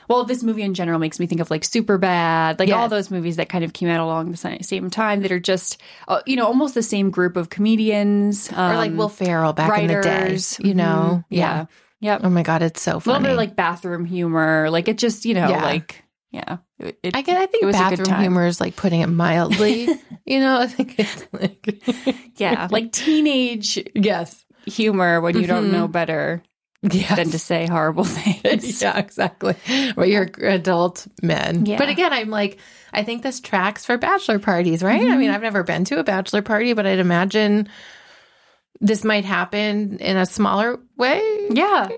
well, 0.10 0.24
this 0.24 0.42
movie 0.42 0.62
in 0.62 0.74
general 0.74 1.00
makes 1.00 1.20
me 1.20 1.28
think 1.28 1.42
of 1.42 1.52
like 1.52 1.64
Superbad, 1.64 2.60
like 2.60 2.72
all 2.72 2.88
those 2.88 3.12
movies 3.12 3.36
that 3.36 3.50
kind 3.50 3.66
of 3.66 3.74
came 3.74 3.90
out 3.90 4.00
along 4.00 4.32
the 4.32 4.58
same 4.62 4.90
time 4.90 5.22
that 5.24 5.34
are 5.34 5.40
just, 5.40 5.82
uh, 6.08 6.22
you 6.26 6.38
know, 6.38 6.46
almost 6.46 6.76
the 6.76 6.82
same 6.84 7.10
group 7.10 7.36
of 7.36 7.50
comedians 7.50 8.50
um, 8.54 8.72
or 8.72 8.76
like 8.78 8.94
Will 8.94 9.10
Ferrell 9.10 9.52
back 9.54 9.78
in 9.82 9.88
the 9.88 10.02
day. 10.02 10.38
You 10.66 10.74
know, 10.74 11.18
Mhm. 11.20 11.26
yeah, 11.30 11.66
yep. 12.00 12.22
Oh 12.24 12.30
my 12.30 12.44
god, 12.44 12.62
it's 12.62 12.82
so 12.82 12.94
a 12.94 12.98
little 12.98 13.14
funny. 13.16 13.28
bit 13.28 13.36
like 13.36 13.56
bathroom 13.58 14.06
humor, 14.06 14.70
like 14.70 14.88
it 14.88 14.98
just, 14.98 15.26
you 15.26 15.34
know, 15.34 15.50
Yeah. 15.50 15.64
like 15.64 16.04
yeah. 16.32 16.58
It, 16.80 17.00
it- 17.04 17.16
I 17.16 17.22
get. 17.22 17.38
I 17.38 17.46
think 17.48 17.64
it 17.64 17.66
was 17.66 17.76
bathroom 17.76 18.14
humor 18.20 18.46
is 18.46 18.62
like 18.62 18.76
putting 18.78 19.02
it 19.02 19.08
mildly. 19.08 19.88
you 20.26 20.40
know, 20.40 20.60
I 20.62 20.68
think 20.68 21.00
it's 21.00 21.26
like 21.34 21.84
yeah, 22.40 22.68
like 22.72 22.92
teenage 22.94 23.78
yes, 23.94 24.46
humor 24.68 25.22
when 25.22 25.38
you 25.40 25.48
don't 25.48 25.70
Mhm. 25.70 25.72
know 25.72 25.88
better 25.88 26.44
yes. 26.84 27.16
than 27.16 27.32
to 27.32 27.40
say 27.40 27.66
horrible 27.68 28.04
things. 28.06 28.82
yeah, 28.82 28.98
exactly. 28.98 29.56
But 29.96 30.10
you're 30.10 30.30
adult 30.44 31.08
men. 31.24 31.66
Yeah. 31.66 31.78
But 31.78 31.90
again, 31.90 32.14
I'm 32.14 32.30
like, 32.30 32.60
I 32.94 33.04
think 33.04 33.24
this 33.24 33.40
tracks 33.40 33.86
for 33.86 33.98
bachelor 33.98 34.40
parties, 34.40 34.84
right? 34.84 35.02
I 35.02 35.04
Mm-hmm. 35.06 35.20
mean, 35.20 35.30
I've 35.32 35.42
never 35.42 35.64
been 35.64 35.86
to 35.86 36.00
a 36.00 36.04
bachelor 36.04 36.42
party, 36.42 36.74
but 36.74 36.86
I'd 36.86 37.00
imagine 37.00 37.68
this 38.80 39.04
might 39.04 39.26
happen 39.26 39.98
in 39.98 40.18
a 40.18 40.26
smaller 40.26 40.80
way. 40.98 41.48
Yeah. 41.50 41.90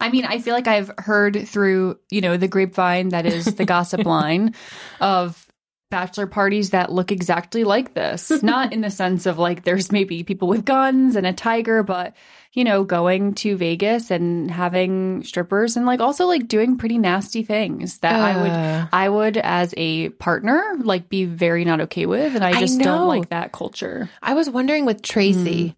I 0.00 0.10
mean, 0.10 0.24
I 0.26 0.38
feel 0.38 0.54
like 0.54 0.68
I've 0.68 0.92
heard 0.98 1.48
through, 1.48 1.98
you 2.10 2.20
know, 2.20 2.36
the 2.36 2.46
grapevine 2.48 3.08
that 3.08 3.26
is 3.26 3.46
the 3.46 3.64
gossip 3.64 4.04
line 4.04 4.54
of 5.00 5.44
bachelor 5.90 6.26
parties 6.26 6.70
that 6.70 6.92
look 6.92 7.10
exactly 7.12 7.64
like 7.64 7.94
this. 7.94 8.30
Not 8.42 8.72
in 8.72 8.80
the 8.82 8.90
sense 8.90 9.26
of 9.26 9.38
like 9.38 9.64
there's 9.64 9.90
maybe 9.92 10.22
people 10.22 10.48
with 10.48 10.64
guns 10.64 11.16
and 11.16 11.26
a 11.26 11.32
tiger, 11.32 11.82
but 11.82 12.14
you 12.52 12.64
know, 12.64 12.82
going 12.84 13.34
to 13.34 13.56
Vegas 13.56 14.10
and 14.10 14.50
having 14.50 15.22
strippers 15.22 15.76
and 15.76 15.86
like 15.86 16.00
also 16.00 16.26
like 16.26 16.48
doing 16.48 16.76
pretty 16.78 16.98
nasty 16.98 17.42
things 17.42 17.98
that 17.98 18.14
I 18.20 18.32
Uh. 18.34 18.42
would 18.42 18.88
I 18.92 19.08
would 19.08 19.36
as 19.36 19.74
a 19.76 20.08
partner 20.10 20.62
like 20.82 21.08
be 21.08 21.24
very 21.24 21.64
not 21.64 21.80
okay 21.82 22.06
with 22.06 22.34
and 22.34 22.44
I 22.44 22.50
I 22.50 22.60
just 22.60 22.78
know. 22.78 22.84
don't 22.84 23.08
like 23.08 23.28
that 23.30 23.52
culture. 23.52 24.08
I 24.22 24.34
was 24.34 24.48
wondering 24.50 24.86
with 24.86 25.02
Tracy, 25.02 25.68
Mm. 25.68 25.74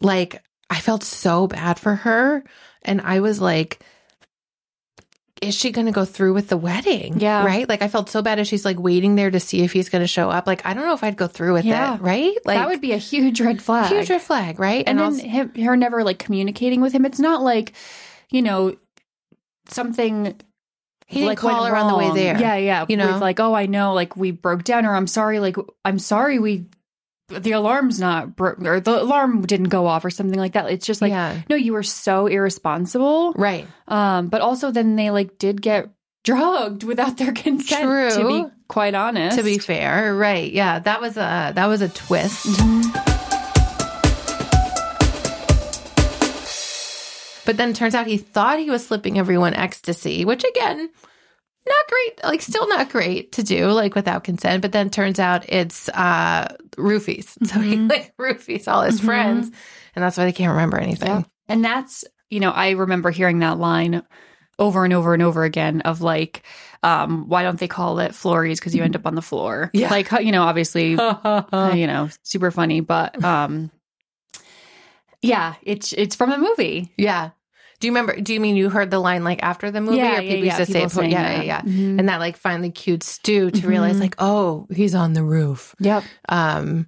like, 0.00 0.42
I 0.68 0.78
felt 0.80 1.02
so 1.02 1.46
bad 1.48 1.78
for 1.78 1.94
her. 1.96 2.44
And 2.82 3.00
I 3.00 3.20
was 3.20 3.40
like, 3.40 3.80
is 5.40 5.54
she 5.54 5.70
going 5.70 5.86
to 5.86 5.92
go 5.92 6.04
through 6.04 6.34
with 6.34 6.48
the 6.48 6.56
wedding? 6.56 7.18
Yeah. 7.18 7.44
Right? 7.44 7.68
Like, 7.68 7.82
I 7.82 7.88
felt 7.88 8.10
so 8.10 8.20
bad 8.22 8.38
as 8.38 8.48
she's 8.48 8.64
like 8.64 8.78
waiting 8.78 9.14
there 9.14 9.30
to 9.30 9.40
see 9.40 9.62
if 9.62 9.72
he's 9.72 9.88
going 9.88 10.02
to 10.02 10.08
show 10.08 10.30
up. 10.30 10.46
Like, 10.46 10.66
I 10.66 10.74
don't 10.74 10.84
know 10.84 10.92
if 10.92 11.02
I'd 11.02 11.16
go 11.16 11.26
through 11.26 11.54
with 11.54 11.64
Yeah. 11.64 11.94
it. 11.94 12.00
Right? 12.02 12.36
Like, 12.44 12.58
that 12.58 12.68
would 12.68 12.80
be 12.80 12.92
a 12.92 12.98
huge 12.98 13.40
red 13.40 13.62
flag. 13.62 13.90
huge 13.90 14.10
red 14.10 14.20
flag. 14.20 14.58
Right? 14.60 14.84
and, 14.86 14.98
then 14.98 15.18
him, 15.18 15.54
her 15.54 15.76
never 15.76 16.04
like 16.04 16.18
communicating 16.18 16.80
with 16.80 16.92
him. 16.92 17.04
It's 17.06 17.18
not 17.20 17.42
like, 17.42 17.72
you 18.30 18.42
know, 18.42 18.76
something 19.68 20.34
he 21.06 21.20
didn't 21.20 21.28
like 21.28 21.38
call 21.38 21.64
her 21.64 21.74
on 21.74 21.90
the 21.90 21.98
way 21.98 22.12
there. 22.14 22.38
Yeah, 22.38 22.56
yeah. 22.56 22.86
You 22.88 22.96
know? 22.96 23.18
like, 23.18 23.40
oh, 23.40 23.54
I 23.54 23.66
know, 23.66 23.94
like 23.94 24.16
we 24.16 24.30
broke 24.30 24.62
down, 24.64 24.86
or 24.86 24.94
I'm 24.94 25.06
sorry, 25.06 25.40
like 25.40 25.56
I'm 25.84 25.98
sorry, 25.98 26.38
we 26.38 26.66
the 27.30 27.52
alarm's 27.52 27.98
not 28.00 28.36
bro- 28.36 28.56
or 28.64 28.80
the 28.80 29.02
alarm 29.02 29.46
didn't 29.46 29.68
go 29.68 29.86
off, 29.86 30.04
or 30.04 30.10
something 30.10 30.38
like 30.38 30.52
that. 30.52 30.70
It's 30.70 30.86
just 30.86 31.00
like, 31.00 31.10
Yeah. 31.10 31.40
no, 31.48 31.56
you 31.56 31.72
were 31.72 31.82
so 31.82 32.26
irresponsible. 32.26 33.32
Right. 33.34 33.66
Um, 33.88 34.28
but 34.28 34.40
also 34.40 34.70
then 34.70 34.96
they 34.96 35.10
like 35.10 35.38
did 35.38 35.62
get 35.62 35.88
drugged 36.24 36.82
without 36.84 37.16
their 37.16 37.32
consent. 37.34 37.82
True. 37.82 38.10
To 38.10 38.28
be 38.28 38.50
quite 38.68 38.94
honest, 38.94 39.38
To 39.38 39.42
be 39.44 39.58
fair. 39.58 40.14
Right. 40.14 40.52
Yeah. 40.52 40.78
That 40.80 41.00
was 41.00 41.16
a, 41.16 41.52
that 41.54 41.66
was 41.66 41.80
a 41.82 41.88
twist. 41.88 42.46
But 47.46 47.56
then 47.56 47.72
turns 47.72 47.94
out 47.96 48.06
he 48.06 48.18
thought 48.18 48.58
he 48.60 48.70
was 48.70 48.86
slipping 48.86 49.18
everyone 49.18 49.54
ecstasy, 49.54 50.24
which 50.24 50.44
again, 50.44 50.90
not 51.66 51.88
great, 51.88 52.24
like 52.24 52.42
still 52.42 52.68
not 52.68 52.90
great 52.90 53.32
to 53.32 53.42
do, 53.42 53.68
like 53.68 53.94
without 53.94 54.24
consent. 54.24 54.62
But 54.62 54.72
then 54.72 54.90
turns 54.90 55.18
out 55.18 55.44
it's 55.48 55.88
uh 55.90 56.56
roofies. 56.76 57.36
So 57.48 57.60
he 57.60 57.76
like 57.76 58.16
roofies 58.16 58.68
all 58.68 58.82
his 58.82 59.00
friends, 59.00 59.50
and 59.94 60.02
that's 60.02 60.16
why 60.16 60.24
they 60.24 60.32
can't 60.32 60.52
remember 60.52 60.78
anything. 60.78 61.08
Yeah. 61.08 61.22
And 61.48 61.64
that's, 61.64 62.04
you 62.30 62.40
know, 62.40 62.50
I 62.50 62.70
remember 62.70 63.10
hearing 63.10 63.40
that 63.40 63.58
line 63.58 64.02
over 64.58 64.84
and 64.84 64.92
over 64.92 65.14
and 65.14 65.22
over 65.22 65.44
again 65.44 65.80
of 65.82 66.00
like, 66.00 66.42
um, 66.82 67.28
why 67.28 67.42
don't 67.42 67.58
they 67.58 67.68
call 67.68 67.98
it 67.98 68.14
Florries? 68.14 68.60
Because 68.60 68.74
you 68.74 68.82
end 68.82 68.94
up 68.94 69.06
on 69.06 69.14
the 69.14 69.22
floor. 69.22 69.70
Yeah. 69.72 69.90
Like, 69.90 70.10
you 70.12 70.32
know, 70.32 70.42
obviously, 70.42 70.96
uh, 70.98 71.72
you 71.74 71.86
know, 71.86 72.08
super 72.22 72.50
funny, 72.50 72.80
but 72.80 73.22
um, 73.24 73.70
yeah, 75.22 75.54
it's 75.62 75.92
it's 75.92 76.14
from 76.14 76.30
the 76.30 76.38
movie. 76.38 76.92
Yeah. 76.96 77.30
Do 77.80 77.86
you 77.86 77.92
remember? 77.92 78.20
Do 78.20 78.32
you 78.34 78.40
mean 78.40 78.56
you 78.56 78.68
heard 78.70 78.90
the 78.90 78.98
line 78.98 79.24
like 79.24 79.42
after 79.42 79.70
the 79.70 79.80
movie, 79.80 79.96
Yeah, 79.96 80.18
or 80.18 80.20
yeah, 80.22 80.30
people 80.30 80.36
yeah, 80.36 80.44
used 80.44 80.56
to 80.58 80.66
say, 80.66 80.72
people 80.80 80.90
saying 80.90 81.10
yeah, 81.12 81.36
yeah, 81.36 81.42
yeah, 81.42 81.60
Mhm. 81.62 81.98
and 81.98 82.08
that 82.08 82.20
like 82.20 82.36
finally 82.36 82.70
cued 82.70 83.02
Stu 83.02 83.50
to 83.50 83.66
realize 83.66 83.96
Mhm. 83.96 84.00
like, 84.00 84.14
oh, 84.18 84.66
he's 84.74 84.94
on 84.94 85.14
the 85.14 85.22
roof. 85.24 85.74
Yep. 85.80 86.04
Um, 86.28 86.86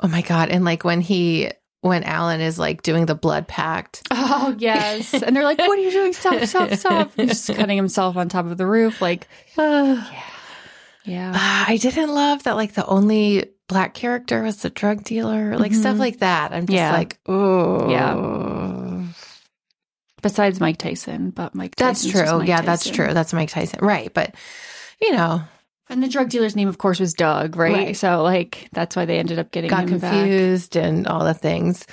oh 0.00 0.08
my 0.08 0.22
god, 0.22 0.48
and 0.50 0.64
like 0.64 0.84
when 0.84 1.00
he 1.00 1.50
when 1.80 2.04
Alan 2.04 2.40
is 2.40 2.58
like 2.60 2.82
doing 2.82 3.06
the 3.06 3.14
blood 3.14 3.46
pact. 3.48 4.02
Oh 4.10 4.54
yes, 4.58 5.14
and 5.14 5.34
they're 5.34 5.42
like, 5.44 5.58
"What 5.58 5.78
are 5.78 5.82
you 5.82 5.90
doing? 5.92 6.12
Stop! 6.12 6.42
Stop! 6.44 6.72
Stop!" 6.74 7.12
He's 7.16 7.28
just 7.28 7.46
cutting 7.56 7.76
himself 7.76 8.16
on 8.16 8.28
top 8.28 8.46
of 8.46 8.56
the 8.58 8.66
roof, 8.66 9.00
like, 9.00 9.26
Uh, 9.56 9.96
yeah, 11.04 11.32
I 11.68 11.76
didn't 11.76 12.10
love 12.14 12.42
that 12.44 12.56
like 12.56 12.74
the 12.74 12.86
only 12.86 13.46
black 13.68 13.94
character 13.94 14.42
was 14.42 14.58
the 14.58 14.70
drug 14.70 15.02
dealer, 15.04 15.56
like 15.56 15.72
stuff 15.72 15.96
Mhm. 15.96 16.00
like 16.00 16.18
that. 16.18 16.52
I'm 16.52 16.66
just 16.66 16.74
Yeah. 16.76 16.92
like, 16.92 17.18
oh, 17.26 17.88
Yeah. 17.90 18.14
Besides 20.22 20.60
Mike 20.60 20.78
Tyson, 20.78 21.30
but 21.30 21.54
Mike 21.54 21.76
That's 21.76 22.04
Tyson's 22.04 22.28
true. 22.30 22.38
Mike 22.38 22.48
yeah, 22.48 22.60
that's 22.62 22.88
true. 22.88 23.12
That's 23.12 23.32
Mike 23.32 23.50
Tyson, 23.50 23.80
right? 23.82 24.12
But 24.14 24.34
you 25.00 25.12
know, 25.12 25.42
And 25.90 26.02
the 26.02 26.08
drug 26.08 26.30
dealer's 26.30 26.54
name, 26.56 26.68
of 26.68 26.78
course, 26.78 27.00
was 27.00 27.12
Doug, 27.12 27.56
right? 27.56 27.72
Right. 27.74 27.96
So, 27.96 28.22
like, 28.22 28.68
that's 28.72 28.94
why 28.96 29.04
they 29.04 29.18
ended 29.18 29.38
up 29.38 29.50
getting 29.50 29.68
got 29.68 29.88
him 29.88 29.98
back. 29.98 30.12
confused 30.12 30.76
and 30.76 31.06
all 31.06 31.24
the 31.24 31.34
things. 31.34 31.86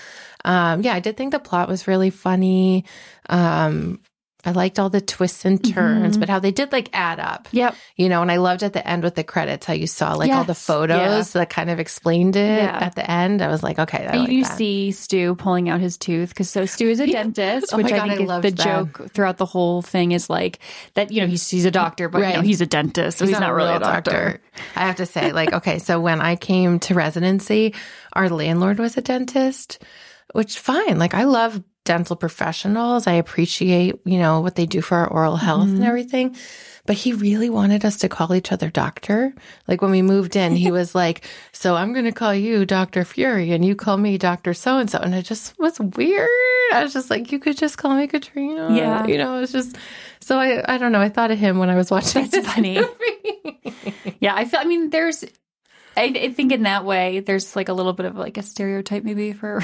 Um, 0.45 0.83
yeah, 0.83 0.93
I 0.93 0.99
did 1.01 1.17
think 1.17 1.31
the 1.31 1.39
plot 1.39 1.67
was 1.67 1.87
really 1.87 2.11
funny. 2.11 2.85
Um, 3.29 3.99
I 4.45 4.51
liked 4.51 4.79
all 4.79 4.89
the 4.89 5.01
twists 5.01 5.43
and 5.43 5.61
turns, 5.61 6.15
Mhm. 6.15 6.19
but 6.21 6.29
how 6.29 6.39
they 6.39 6.51
did 6.51 6.71
like 6.71 6.89
add 6.93 7.19
up, 7.19 7.49
Yep. 7.51 7.75
you 7.97 8.07
know, 8.07 8.21
and 8.21 8.31
I 8.31 8.37
loved 8.37 8.63
at 8.63 8.71
the 8.71 8.87
end 8.87 9.03
with 9.03 9.15
the 9.15 9.23
credits 9.23 9.65
how 9.65 9.73
you 9.73 9.85
saw 9.85 10.13
like 10.13 10.31
all 10.31 10.45
the 10.45 10.51
Yes. 10.51 10.65
photos 10.65 11.33
that 11.33 11.49
kind 11.49 11.69
of 11.69 11.77
explained 11.77 12.37
it 12.37 12.63
Yeah. 12.63 12.77
at 12.79 12.95
the 12.95 13.09
end. 13.09 13.41
I 13.41 13.49
was 13.49 13.63
like, 13.63 13.79
okay, 13.79 14.07
I 14.09 14.15
like 14.15 14.29
you 14.31 14.43
that. 14.45 14.55
see 14.57 14.91
Stu 14.93 15.35
pulling 15.35 15.67
out 15.67 15.81
his 15.81 15.97
tooth 15.97 16.29
because 16.29 16.49
so 16.49 16.65
Stu 16.65 16.89
is 16.89 17.01
a 17.01 17.07
dentist, 17.07 17.67
Oh 17.73 17.77
which 17.77 17.87
I 17.91 17.99
think 18.07 18.29
I 18.29 18.35
is 18.37 18.41
the 18.41 18.51
that. 18.51 18.53
joke 18.55 19.11
throughout 19.13 19.37
the 19.39 19.45
whole 19.45 19.81
thing 19.81 20.13
is 20.13 20.29
like 20.29 20.59
that. 20.93 21.11
You 21.11 21.19
know, 21.19 21.27
he's 21.27 21.49
he's 21.49 21.65
a 21.65 21.71
doctor, 21.71 22.07
but 22.07 22.19
you 22.19 22.33
know 22.33 22.41
he's 22.41 22.61
a 22.61 22.65
dentist, 22.65 23.17
so 23.17 23.25
he's, 23.25 23.37
not, 23.37 23.49
a 23.49 23.53
really 23.53 23.67
real 23.67 23.77
a 23.77 23.79
doctor. 23.81 24.39
I 24.77 24.85
have 24.87 24.95
to 24.97 25.05
say, 25.05 25.33
like, 25.33 25.51
okay, 25.51 25.79
so 25.79 25.99
when 25.99 26.21
I 26.21 26.37
came 26.37 26.79
to 26.79 26.93
residency, 26.93 27.73
our 28.13 28.29
landlord 28.29 28.79
was 28.79 28.95
a 28.95 29.01
dentist, 29.01 29.79
which 30.31 30.59
fine. 30.59 30.97
Like, 30.97 31.13
I 31.13 31.25
love 31.25 31.61
dental 31.89 32.15
professionals. 32.15 33.07
I 33.07 33.13
appreciate, 33.13 33.95
you 34.05 34.19
know, 34.19 34.41
what 34.41 34.53
they 34.55 34.67
do 34.67 34.79
for 34.81 34.95
our 34.97 35.07
oral 35.07 35.37
health 35.37 35.65
Mm-hmm. 35.67 35.75
and 35.77 35.85
everything. 35.85 36.35
But 36.85 36.95
he 36.97 37.13
really 37.13 37.49
wanted 37.49 37.83
us 37.85 37.97
to 37.97 38.09
call 38.09 38.33
each 38.35 38.51
other 38.51 38.69
doctor. 38.69 39.33
Like 39.67 39.81
when 39.81 39.89
we 39.91 40.01
moved 40.03 40.35
in, 40.35 40.55
he 40.55 40.69
was 40.79 40.93
like, 40.93 41.25
So 41.51 41.75
I'm 41.75 41.93
going 41.93 42.05
to 42.05 42.11
call 42.11 42.33
you 42.33 42.63
Dr. 42.65 43.01
Furey 43.03 43.53
and 43.55 43.65
you 43.65 43.75
call 43.75 43.97
me 43.97 44.17
Dr. 44.19 44.53
So 44.53 44.77
and 44.77 44.89
so. 44.89 44.99
And 44.99 45.13
it 45.15 45.23
just 45.25 45.57
was 45.57 45.79
weird. 45.79 46.29
I 46.73 46.81
was 46.83 46.93
just 46.93 47.09
like, 47.09 47.31
You 47.31 47.39
could 47.39 47.57
just 47.57 47.77
call 47.79 47.95
me 47.95 48.05
Katrina. 48.07 48.69
Yeah. 48.75 49.07
You 49.07 49.17
know, 49.17 49.41
it's 49.41 49.51
just 49.51 49.75
So 50.19 50.37
I, 50.37 50.61
I 50.73 50.77
don't 50.77 50.91
know. 50.91 51.01
I 51.01 51.09
thought 51.09 51.31
of 51.31 51.39
him 51.39 51.57
when 51.57 51.69
I 51.69 51.75
was 51.75 51.89
watching. 51.91 52.27
That's 52.27 52.47
funny. 52.53 52.79
Yeah, 54.19 54.35
I 54.35 54.45
feel. 54.45 54.59
I 54.59 54.65
mean, 54.65 54.89
there's. 54.91 55.23
I, 55.97 56.03
I 56.27 56.33
think 56.33 56.51
in 56.51 56.63
that 56.63 56.85
way, 56.85 57.19
there's 57.19 57.55
like 57.55 57.67
a 57.69 57.73
little 57.73 57.93
bit 57.93 58.05
of 58.05 58.15
like 58.15 58.37
a 58.37 58.43
stereotype 58.43 59.03
maybe 59.03 59.33
for. 59.33 59.63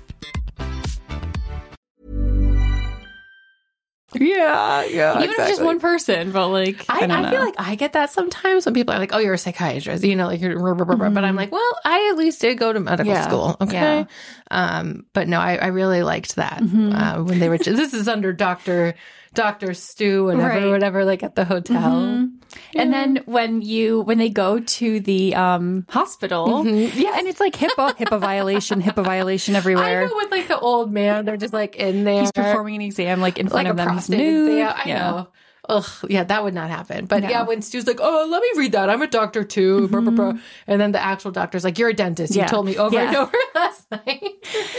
Yeah, 4.13 4.83
yeah. 4.85 5.17
Even 5.17 5.29
if 5.29 5.39
it's 5.39 5.47
just 5.49 5.61
one 5.63 5.79
person, 5.79 6.31
but 6.31 6.49
like 6.49 6.83
I, 6.89 7.05
I, 7.05 7.27
I, 7.27 7.31
feel 7.31 7.39
like 7.39 7.53
I 7.57 7.75
get 7.75 7.93
that 7.93 8.09
sometimes 8.11 8.65
when 8.65 8.73
people 8.73 8.93
are 8.93 8.99
like, 8.99 9.13
"Oh, 9.13 9.19
you're 9.19 9.33
a 9.33 9.37
psychiatrist," 9.37 10.03
you 10.03 10.15
know, 10.15 10.27
like 10.27 10.41
you're. 10.41 10.75
But 10.75 11.23
I'm 11.23 11.35
like, 11.35 11.51
well, 11.51 11.77
I 11.85 12.09
at 12.11 12.17
least 12.17 12.41
did 12.41 12.57
go 12.57 12.73
to 12.73 12.79
medical 12.79 13.11
Mm-hmm. 13.11 13.21
Yeah. 13.21 13.27
school, 13.27 13.57
okay. 13.61 13.71
Yeah. 13.99 14.05
Um, 14.51 15.05
but 15.13 15.27
no, 15.29 15.39
I, 15.39 15.55
I 15.55 15.67
really 15.67 16.03
liked 16.03 16.35
that 16.35 16.61
Mm-hmm. 16.61 16.91
uh, 16.93 17.23
when 17.23 17.39
they 17.39 17.47
were. 17.47 17.57
this 17.57 17.93
is 17.93 18.07
under 18.09 18.33
Doctor 18.33 18.95
Doctor 19.33 19.73
Stu, 19.73 20.25
whatever, 20.25 20.43
Right. 20.47 20.61
Mm-hmm. 20.61 20.71
whatever, 20.71 21.05
like 21.05 21.23
at 21.23 21.35
the 21.35 21.45
hotel. 21.45 22.27
And 22.75 22.93
then 22.93 23.21
when 23.25 23.61
you 23.61 24.01
when 24.01 24.17
they 24.17 24.29
go 24.29 24.59
to 24.59 24.99
the 24.99 25.35
um 25.35 25.85
hospital, 25.89 26.65
yeah, 26.67 27.17
and 27.17 27.27
it's 27.27 27.39
like 27.39 27.53
HIPAA 27.53 27.95
HIPAA 27.95 28.19
violation, 28.19 28.81
HIPAA 28.87 29.03
violation 29.05 29.55
everywhere. 29.55 30.03
I 30.03 30.05
know 30.07 30.15
with 30.15 30.31
like 30.31 30.47
the 30.49 30.59
old 30.59 30.91
man, 30.91 31.23
they're 31.25 31.37
just 31.37 31.53
like 31.53 31.77
in 31.77 32.03
there. 32.03 32.21
He's 32.21 32.31
performing 32.33 32.75
an 32.75 32.81
exam 32.81 33.21
like 33.21 33.37
in 33.37 33.47
front 33.47 33.65
like 33.65 33.71
of 33.71 33.77
them. 33.77 33.93
He's 33.95 34.09
nude. 34.09 34.51
exam. 34.51 34.73
I 34.75 34.83
yeah. 34.89 34.99
know. 35.11 35.27
Ugh, 35.69 35.85
yeah, 36.09 36.23
that 36.25 36.43
would 36.43 36.55
not 36.55 36.69
happen. 36.71 37.05
But 37.05 37.21
No. 37.23 37.29
yeah, 37.29 37.43
when 37.43 37.61
Stu's 37.61 37.85
like, 37.87 37.99
"Oh, 38.01 38.27
let 38.29 38.41
me 38.41 38.49
read 38.57 38.71
that. 38.73 38.89
I'm 38.89 39.01
a 39.01 39.07
doctor 39.07 39.43
too," 39.45 39.87
blah, 39.89 40.01
blah, 40.01 40.11
blah. 40.11 40.33
and 40.67 40.81
then 40.81 40.91
the 40.91 41.01
actual 41.01 41.31
doctor's 41.31 41.63
like, 41.63 41.77
"You're 41.77 41.89
a 41.89 41.93
dentist. 41.93 42.35
You 42.35 42.41
Mm-hmm. 42.41 42.49
Told 42.49 42.65
me 42.65 42.77
over 42.77 42.95
Yeah. 42.95 43.07
and 43.07 43.15
over 43.15 43.37
last 43.55 43.89
night." 43.91 44.23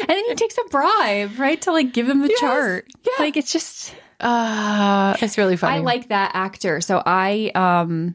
And 0.00 0.08
then 0.08 0.24
he 0.26 0.34
takes 0.34 0.58
a 0.58 0.68
bribe, 0.70 1.38
right, 1.38 1.62
to 1.62 1.72
like 1.72 1.92
give 1.94 2.06
them 2.08 2.20
the 2.20 2.28
Yes. 2.28 2.40
chart. 2.40 2.88
Yeah. 3.06 3.12
Like 3.24 3.36
it's 3.38 3.52
just 3.52 3.94
Uh, 4.22 5.16
it's 5.20 5.36
really 5.36 5.56
funny. 5.56 5.78
I 5.78 5.80
like 5.80 6.08
that 6.08 6.32
actor. 6.34 6.80
So 6.80 7.02
I 7.04 7.50
um 7.54 8.14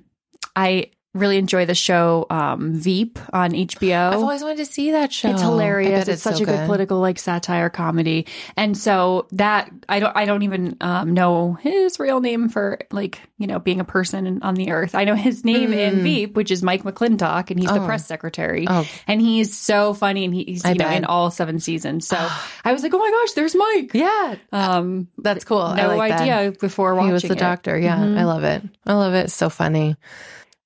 I 0.56 0.92
really 1.20 1.38
enjoy 1.38 1.66
the 1.66 1.76
show 1.76 2.26
um 2.30 2.74
Veep 2.74 3.20
on 3.34 3.52
HBO. 3.52 4.10
I've 4.14 4.20
always 4.20 4.42
wanted 4.42 4.58
to 4.58 4.66
see 4.66 4.92
that 4.92 5.12
show. 5.12 5.30
It's 5.30 5.42
hilarious. 5.42 6.06
bet 6.06 6.08
It's, 6.10 6.22
such 6.24 6.38
so 6.38 6.44
a 6.44 6.46
good, 6.46 6.66
political 6.66 7.00
like 7.00 7.20
satire 7.20 7.70
comedy. 7.70 8.28
And 8.56 8.78
so 8.78 9.28
that 9.34 9.72
I 9.90 10.00
don't 10.00 10.16
I 10.16 10.26
don't 10.26 10.44
even 10.44 10.78
um, 10.82 11.14
know 11.14 11.54
his 11.54 12.00
real 12.00 12.20
name 12.20 12.50
for 12.50 12.80
like, 12.92 13.20
you 13.38 13.48
know, 13.48 13.60
being 13.60 13.80
a 13.80 13.86
person 13.86 14.40
on 14.42 14.56
the 14.56 14.72
earth. 14.72 14.96
I 14.96 15.04
know 15.04 15.16
his 15.16 15.44
name 15.46 15.74
in 15.74 16.02
Veep, 16.04 16.36
which 16.36 16.52
is 16.52 16.64
Mike 16.64 16.84
McLintock, 16.84 17.52
and 17.52 17.60
he's 17.60 17.72
the 17.72 17.86
press 17.86 18.06
secretary. 18.06 18.66
Mm. 18.66 18.84
Oh. 18.84 18.88
And 19.08 19.22
he's 19.22 19.58
so 19.58 19.94
funny 19.94 20.26
and 20.26 20.34
he's 20.34 20.64
I 20.66 20.70
you 20.72 20.76
know 20.76 20.86
bet. 20.86 20.98
in 20.98 21.06
all 21.06 21.32
seven 21.32 21.60
seasons. 21.60 22.08
So 22.08 22.18
I 22.64 22.74
was 22.74 22.84
like, 22.84 22.94
Oh 22.94 23.00
my 23.00 23.12
gosh, 23.12 23.34
there's 23.34 23.56
Mike. 23.56 23.92
Yeah, 23.94 24.36
Um 24.52 25.08
that's 25.18 25.44
cool. 25.44 25.62
I 25.62 25.82
no 25.84 25.96
like 25.96 26.12
that. 26.12 26.22
idea 26.22 26.52
before 26.60 26.96
watching 26.96 27.08
He 27.08 27.14
was 27.14 27.24
the 27.24 27.28
it. 27.30 27.32
Mm-hmm. 27.32 27.40
doctor. 27.40 27.78
Yeah, 27.78 27.98
I 28.00 28.24
love 28.24 28.44
it. 28.44 28.64
I 28.86 28.94
love 28.94 29.14
it. 29.14 29.26
It's 29.26 29.34
so 29.36 29.50
funny. 29.50 29.96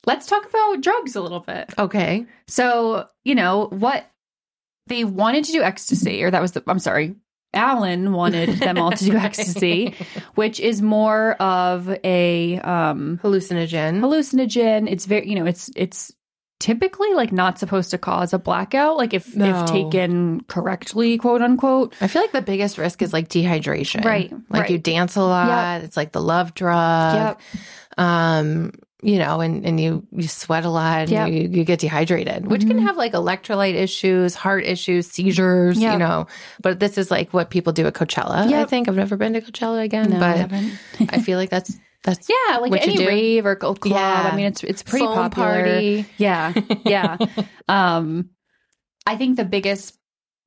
Let's 0.05 0.27
talk 0.27 0.47
about 0.47 0.81
drugs 0.81 1.15
a 1.15 1.21
little 1.21 1.41
bit. 1.41 1.73
Okay. 1.77 2.25
So, 2.47 3.07
you 3.23 3.35
know, 3.35 3.67
what 3.67 4.09
they 4.87 5.03
wanted 5.03 5.43
to 5.45 5.51
do 5.51 5.61
ecstasy, 5.61 6.23
or 6.23 6.31
that 6.31 6.41
was 6.41 6.53
the, 6.53 6.63
I'm 6.67 6.79
sorry, 6.79 7.15
Alan 7.53 8.13
wanted 8.13 8.49
them 8.59 8.77
all 8.77 8.91
to 8.91 9.05
do 9.05 9.13
ecstasy, 9.17 9.95
which 10.35 10.59
is 10.59 10.81
more 10.81 11.33
of 11.33 11.89
a 12.03 12.59
um, 12.59 13.19
Hallucinogen. 13.23 13.99
hallucinogen. 13.99 14.89
It's 14.89 15.05
very, 15.05 15.29
you 15.29 15.35
know, 15.35 15.45
it's, 15.45 15.69
it's, 15.75 16.11
typically 16.61 17.11
like 17.15 17.31
not 17.31 17.57
supposed 17.57 17.89
to 17.89 17.97
cause 17.97 18.33
a 18.33 18.37
blackout 18.37 18.95
like 18.95 19.15
if 19.15 19.35
No. 19.35 19.63
if 19.63 19.65
taken 19.65 20.41
correctly 20.41 21.17
quote 21.17 21.41
unquote 21.41 21.95
I 21.99 22.07
feel 22.07 22.21
like 22.21 22.33
the 22.33 22.41
biggest 22.43 22.77
risk 22.77 23.01
is 23.01 23.11
like 23.11 23.29
dehydration. 23.29 24.05
Right, 24.05 24.31
Like 24.47 24.69
you 24.69 24.77
dance 24.77 25.15
a 25.15 25.23
lot. 25.23 25.81
It's 25.81 25.97
like 25.97 26.11
the 26.11 26.21
love 26.21 26.53
drug. 26.53 27.15
Yep. 27.15 27.41
Um, 27.97 28.73
you 29.01 29.17
know, 29.17 29.41
and, 29.41 29.65
and 29.65 29.79
you, 29.79 30.05
you 30.11 30.27
sweat 30.27 30.63
a 30.65 30.69
lot 30.69 31.01
and 31.01 31.09
Yep. 31.09 31.27
you, 31.29 31.49
you 31.49 31.63
get 31.63 31.79
dehydrated, 31.79 32.45
which 32.47 32.67
can 32.67 32.77
have 32.79 32.97
like 32.97 33.13
electrolyte 33.13 33.73
issues, 33.73 34.35
heart 34.35 34.63
issues, 34.65 35.07
seizures, 35.07 35.79
Yep. 35.79 35.93
you 35.93 35.99
know. 35.99 36.27
But 36.61 36.79
this 36.79 36.97
is 36.97 37.09
like 37.09 37.33
what 37.33 37.49
people 37.49 37.73
do 37.73 37.87
at 37.87 37.93
Coachella. 37.93 38.51
I 38.53 38.65
think 38.65 38.87
I've 38.87 38.95
never 38.95 39.17
been 39.17 39.33
to 39.33 39.41
Coachella 39.41 39.83
again, 39.83 40.11
No, 40.11 40.19
but 40.19 40.37
haven't. 40.37 40.73
I 41.09 41.19
feel 41.19 41.37
like 41.39 41.49
that's 41.49 41.77
that's 42.03 42.29
Yeah, 42.49 42.57
like 42.57 42.81
any 42.81 43.05
rave 43.05 43.45
or 43.45 43.55
club. 43.55 43.79
Yeah. 43.85 44.29
I 44.31 44.35
mean, 44.35 44.45
it's 44.45 44.63
it's 44.63 44.83
pretty 44.83 45.05
Foam 45.05 45.15
popular. 45.15 45.47
party. 45.63 46.05
Yeah, 46.17 46.53
yeah. 46.85 47.17
um, 47.67 48.29
I 49.07 49.15
think 49.17 49.37
the 49.37 49.45
biggest 49.45 49.97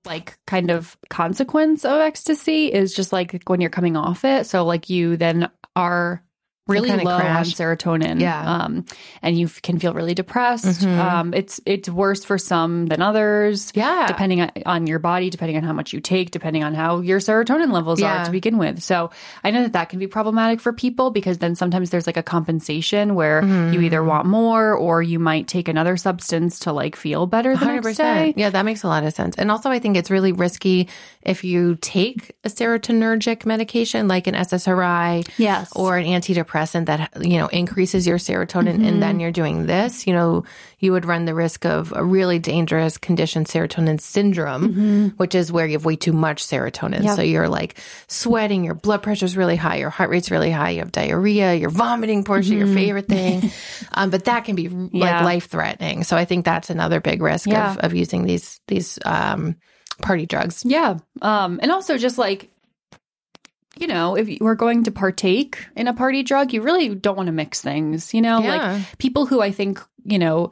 like 0.05 0.39
kind 0.47 0.71
of 0.71 0.97
consequence 1.11 1.85
of 1.85 1.99
ecstasy 2.01 2.67
is 2.73 2.95
just 2.95 3.13
like 3.13 3.43
when 3.47 3.61
you're 3.61 3.71
coming 3.71 3.97
off 3.97 4.25
it. 4.25 4.47
So 4.47 4.65
like 4.65 4.91
you 4.91 5.17
then 5.17 5.49
are 5.75 6.23
really 6.67 6.89
kinda 6.89 7.05
low 7.05 7.19
crash. 7.19 7.47
on 7.47 7.53
serotonin. 7.77 8.21
Yeah. 8.21 8.41
um, 8.65 8.85
and 9.23 9.39
you 9.39 9.49
can 9.49 9.79
feel 9.79 9.93
really 9.93 10.15
depressed. 10.15 10.81
Mhm. 10.81 10.99
Um, 10.99 11.35
it's 11.35 11.61
it's 11.67 11.89
worse 11.91 12.25
for 12.25 12.39
some 12.39 12.87
than 12.87 13.03
others. 13.03 13.71
yeah. 13.75 14.07
Depending 14.07 14.41
on, 14.41 14.51
on 14.65 14.87
your 14.87 14.99
body, 14.99 15.29
depending 15.29 15.57
on 15.59 15.63
how 15.63 15.75
much 15.75 15.93
you 15.93 16.01
take, 16.01 16.31
depending 16.31 16.65
on 16.65 16.73
how 16.75 17.01
your 17.01 17.19
serotonin 17.21 17.71
levels 17.71 18.01
Yeah. 18.01 18.23
are 18.23 18.25
to 18.25 18.31
begin 18.31 18.57
with. 18.57 18.83
So 18.83 19.11
I 19.45 19.51
know 19.51 19.63
that 19.63 19.75
that 19.75 19.89
can 19.91 19.99
be 19.99 20.07
problematic 20.07 20.61
for 20.61 20.73
people 20.73 21.11
because 21.11 21.37
then 21.39 21.55
sometimes 21.55 21.91
there's 21.91 22.07
like 22.07 22.17
a 22.17 22.23
compensation 22.23 23.15
where 23.15 23.43
Mm-hmm. 23.43 23.75
you 23.75 23.81
either 23.83 24.03
want 24.03 24.27
more 24.27 24.73
or 24.75 25.03
you 25.03 25.19
might 25.19 25.49
take 25.49 25.69
another 25.69 25.97
substance 25.99 26.61
to 26.61 26.73
like 26.73 26.97
feel 26.97 27.27
better 27.27 27.57
the 27.57 27.67
next 27.67 27.97
day. 27.99 28.33
Yeah, 28.37 28.49
that 28.51 28.65
makes 28.65 28.83
a 28.85 28.89
lot 28.89 29.05
of 29.05 29.13
sense. 29.13 29.35
And 29.37 29.51
also, 29.51 29.71
I 29.71 29.81
think 29.81 29.97
it's 29.99 30.11
really 30.11 30.33
risky 30.33 30.89
if 31.23 31.45
you 31.45 31.77
take 31.81 32.33
a 32.45 32.49
serotonergic 32.49 33.45
medication 33.45 34.09
like 34.09 34.27
an 34.27 34.35
SSRI 34.35 35.27
Yes. 35.37 35.71
or 35.77 35.97
an 35.99 36.07
antidepressant 36.07 36.54
that, 36.55 37.11
you 37.21 37.39
know, 37.39 37.49
increases 37.49 38.07
your 38.07 38.19
serotonin 38.19 38.75
Mm-hmm. 38.75 38.85
and 38.85 39.03
then 39.03 39.21
you're 39.21 39.33
doing 39.33 39.67
this, 39.67 40.07
you 40.07 40.13
know, 40.13 40.45
you 40.79 40.93
would 40.93 41.05
run 41.05 41.25
the 41.25 41.35
risk 41.35 41.65
of 41.67 41.93
a 41.97 42.05
really 42.05 42.39
dangerous 42.39 42.97
condition, 42.99 43.45
serotonin 43.45 44.01
syndrome, 44.01 45.11
which 45.17 45.35
is 45.35 45.51
where 45.51 45.67
you 45.67 45.73
have 45.73 45.85
way 45.85 45.97
too 45.97 46.13
much 46.13 46.45
serotonin. 46.47 46.95
Mm-hmm. 46.97 47.05
Yep. 47.05 47.17
So 47.17 47.23
you're 47.23 47.49
like 47.49 47.79
sweating, 48.09 48.65
your 48.65 48.75
blood 48.75 49.03
pressure's 49.03 49.37
really 49.37 49.57
high, 49.57 49.77
your 49.77 49.91
heart 49.91 50.11
rate's 50.11 50.31
really 50.31 50.51
high, 50.51 50.71
you 50.71 50.79
have 50.81 50.93
diarrhea, 50.93 51.55
you're 51.55 51.71
vomiting, 51.71 52.25
Portia, 52.25 52.55
your 52.55 52.67
favorite 52.69 53.09
thing. 53.09 53.51
um, 53.93 54.11
but 54.11 54.25
that 54.27 54.45
can 54.45 54.55
be 54.57 54.69
like 54.69 54.75
Mm-hmm. 54.75 54.97
Yeah. 54.97 55.25
life 55.25 55.49
threatening. 55.49 56.05
So 56.05 56.17
I 56.17 56.25
think 56.25 56.45
that's 56.45 56.71
another 56.71 57.01
big 57.01 57.21
risk 57.23 57.47
Yeah. 57.49 57.73
of, 57.73 57.79
of 57.79 57.95
using 57.95 58.25
these 58.25 58.61
these 58.69 58.99
um, 59.05 59.57
party 60.03 60.27
drugs. 60.27 60.63
Yeah. 60.65 60.99
Um, 61.23 61.59
and 61.63 61.71
also 61.73 61.97
just 61.99 62.19
like, 62.19 62.51
you 63.77 63.87
know, 63.87 64.17
if 64.17 64.29
you 64.29 64.47
are 64.47 64.55
going 64.55 64.85
to 64.85 64.91
partake 64.91 65.67
in 65.77 65.89
a 65.89 65.95
party 65.95 66.23
drug, 66.23 66.53
you 66.53 66.63
really 66.63 66.95
don't 66.95 67.17
want 67.17 67.27
to 67.27 67.33
mix 67.33 67.61
things, 67.61 68.15
you 68.15 68.23
know? 68.23 68.41
Yeah. 68.41 68.57
Like 68.57 68.99
people 68.99 69.27
who 69.27 69.41
I 69.41 69.51
think, 69.51 69.81
you 70.05 70.19
know, 70.19 70.51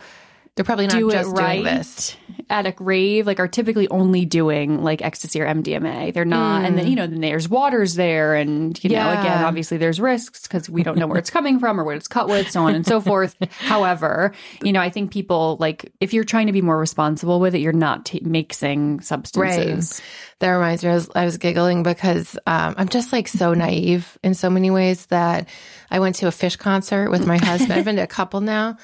They're 0.54 0.66
probably 0.66 0.86
not 0.86 0.98
do 0.98 1.10
just 1.10 1.30
it 1.30 1.32
right. 1.32 1.62
doing 1.62 1.64
this. 1.64 2.16
at 2.50 2.66
a 2.66 2.74
rave 2.78 3.26
like 3.26 3.40
are 3.40 3.48
typically 3.48 3.88
only 3.88 4.26
doing 4.26 4.82
like 4.82 5.00
ecstasy 5.00 5.40
or 5.40 5.46
MDMA. 5.46 6.12
They're 6.12 6.26
not, 6.26 6.66
and 6.66 6.76
then 6.76 6.88
you 6.88 6.94
know 6.94 7.06
then 7.06 7.22
there's 7.22 7.48
waters 7.48 7.94
there, 7.94 8.34
and 8.34 8.82
you 8.84 8.90
know 8.90 9.10
again 9.10 9.44
obviously 9.44 9.78
there's 9.78 9.98
risks 9.98 10.42
because 10.42 10.68
we 10.68 10.82
don't 10.82 10.98
know 10.98 11.06
where 11.06 11.16
it's 11.16 11.30
coming 11.38 11.58
from 11.58 11.80
or 11.80 11.84
what 11.84 11.96
it's 11.96 12.06
cut 12.06 12.28
with, 12.28 12.50
so 12.50 12.64
on 12.64 12.74
and 12.74 12.86
so 12.86 13.00
forth. 13.00 13.34
However, 13.60 14.32
you 14.62 14.72
know 14.72 14.80
I 14.80 14.90
think 14.90 15.10
people 15.10 15.56
like 15.58 15.90
if 16.00 16.12
you're 16.12 16.22
trying 16.22 16.48
to 16.48 16.52
be 16.52 16.60
more 16.60 16.78
responsible 16.78 17.40
with 17.40 17.54
it, 17.54 17.60
you're 17.60 17.72
not 17.72 18.04
t- 18.04 18.20
mixing 18.22 19.00
substances. 19.00 20.02
That 20.40 20.50
reminds 20.50 20.84
me, 20.84 20.90
I 20.90 20.94
was, 20.94 21.10
I 21.14 21.24
was 21.24 21.38
giggling 21.38 21.82
because 21.82 22.36
um, 22.46 22.74
I'm 22.76 22.88
just 22.88 23.12
like 23.12 23.28
so 23.28 23.54
naive 23.54 24.18
in 24.24 24.34
so 24.34 24.50
many 24.50 24.70
ways 24.70 25.06
that 25.06 25.48
I 25.90 26.00
went 26.00 26.16
to 26.16 26.26
a 26.26 26.30
Phish 26.30 26.58
concert 26.58 27.10
with 27.10 27.26
my 27.26 27.38
husband. 27.38 27.72
I've 27.72 27.84
been 27.84 27.96
to 27.96 28.02
a 28.02 28.08
couple 28.08 28.40
now. 28.40 28.76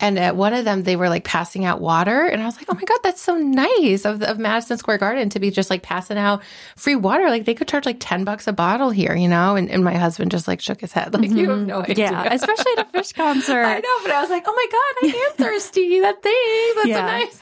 And 0.00 0.18
at 0.18 0.34
one 0.34 0.54
of 0.54 0.64
them, 0.64 0.82
they 0.82 0.96
were 0.96 1.08
like 1.10 1.24
passing 1.24 1.64
out 1.64 1.80
water. 1.80 2.24
And 2.24 2.40
I 2.42 2.46
was 2.46 2.56
like, 2.56 2.66
oh 2.70 2.74
my 2.74 2.82
God, 2.84 2.98
that's 3.02 3.20
so 3.20 3.36
nice 3.36 4.04
of, 4.06 4.22
of 4.22 4.38
Madison 4.38 4.78
Square 4.78 4.98
Garden 4.98 5.28
to 5.30 5.38
be 5.40 5.50
just 5.50 5.68
like 5.70 5.82
passing 5.82 6.16
out 6.16 6.42
free 6.76 6.96
water. 6.96 7.28
Like 7.28 7.44
they 7.44 7.54
could 7.54 7.68
charge 7.68 7.84
like 7.86 7.98
10 8.00 8.24
bucks 8.24 8.46
a 8.48 8.52
bottle 8.52 8.90
here, 8.90 9.14
you 9.14 9.28
know? 9.28 9.56
And, 9.56 9.68
and 9.70 9.84
my 9.84 9.94
husband 9.96 10.30
just 10.30 10.48
like 10.48 10.60
shook 10.60 10.80
his 10.80 10.92
head. 10.92 11.14
Like, 11.20 11.30
you 11.30 11.50
have 11.50 11.58
no 11.66 11.82
idea. 11.82 12.08
Mm-hmm. 12.08 12.14
Yeah, 12.26 12.32
especially 12.32 12.72
at 12.78 12.88
a 12.88 12.98
Phish 12.98 13.14
concert. 13.14 13.62
I 13.64 13.78
know, 13.80 13.96
but 14.02 14.10
I 14.12 14.20
was 14.22 14.30
like, 14.30 14.44
oh 14.46 14.54
my 14.54 14.66
God, 14.72 15.14
I 15.14 15.26
am 15.30 15.36
thirsty. 15.36 16.00
That 16.00 16.22
thing. 16.22 16.72
That's 16.76 16.88
Yeah. 16.88 16.96
so 16.96 17.24
nice. 17.24 17.40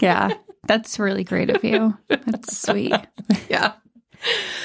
yeah, 0.00 0.34
that's 0.66 0.98
really 1.00 1.24
great 1.24 1.50
of 1.50 1.64
you. 1.64 1.96
That's 2.08 2.58
sweet. 2.58 2.94
yeah. 3.48 3.72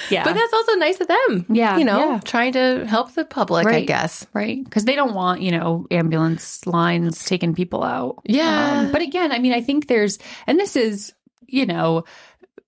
Yeah, 0.10 0.24
But 0.26 0.34
that's 0.34 0.54
also 0.54 0.74
nice 0.76 1.00
of 1.00 1.08
them. 1.08 1.46
Yeah, 1.50 1.78
You 1.78 1.86
know, 1.86 1.98
yeah. 2.00 2.20
trying 2.24 2.54
to 2.54 2.86
help 2.88 3.14
the 3.14 3.24
public, 3.26 3.66
I 3.68 3.82
guess. 3.86 4.26
right 4.34 4.64
because 4.64 4.86
they 4.86 4.96
don't 4.96 5.14
want 5.14 5.42
you 5.42 5.52
know 5.52 5.86
ambulance 5.92 6.66
lines 6.68 7.24
taking 7.26 7.54
people 7.56 7.84
out 7.84 8.22
Yeah. 8.26 8.82
Um, 8.82 8.92
but 8.92 9.02
again 9.02 9.32
i 9.32 9.40
mean 9.40 9.54
i 9.54 9.62
think 9.62 9.88
there's 9.88 10.20
and 10.48 10.60
this 10.60 10.76
is 10.76 11.14
you 11.48 11.66
know 11.66 12.04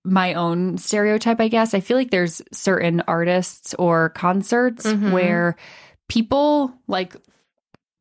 my 0.03 0.33
own 0.35 0.77
stereotype 0.77 1.39
i 1.41 1.47
guess 1.47 1.73
i 1.73 1.79
feel 1.79 1.97
like 1.97 2.11
there's 2.11 2.41
certain 2.51 3.01
artists 3.07 3.73
or 3.79 4.09
concerts 4.09 4.85
Mhm. 4.85 5.11
where 5.11 5.55
people 6.07 6.71
like 6.87 7.15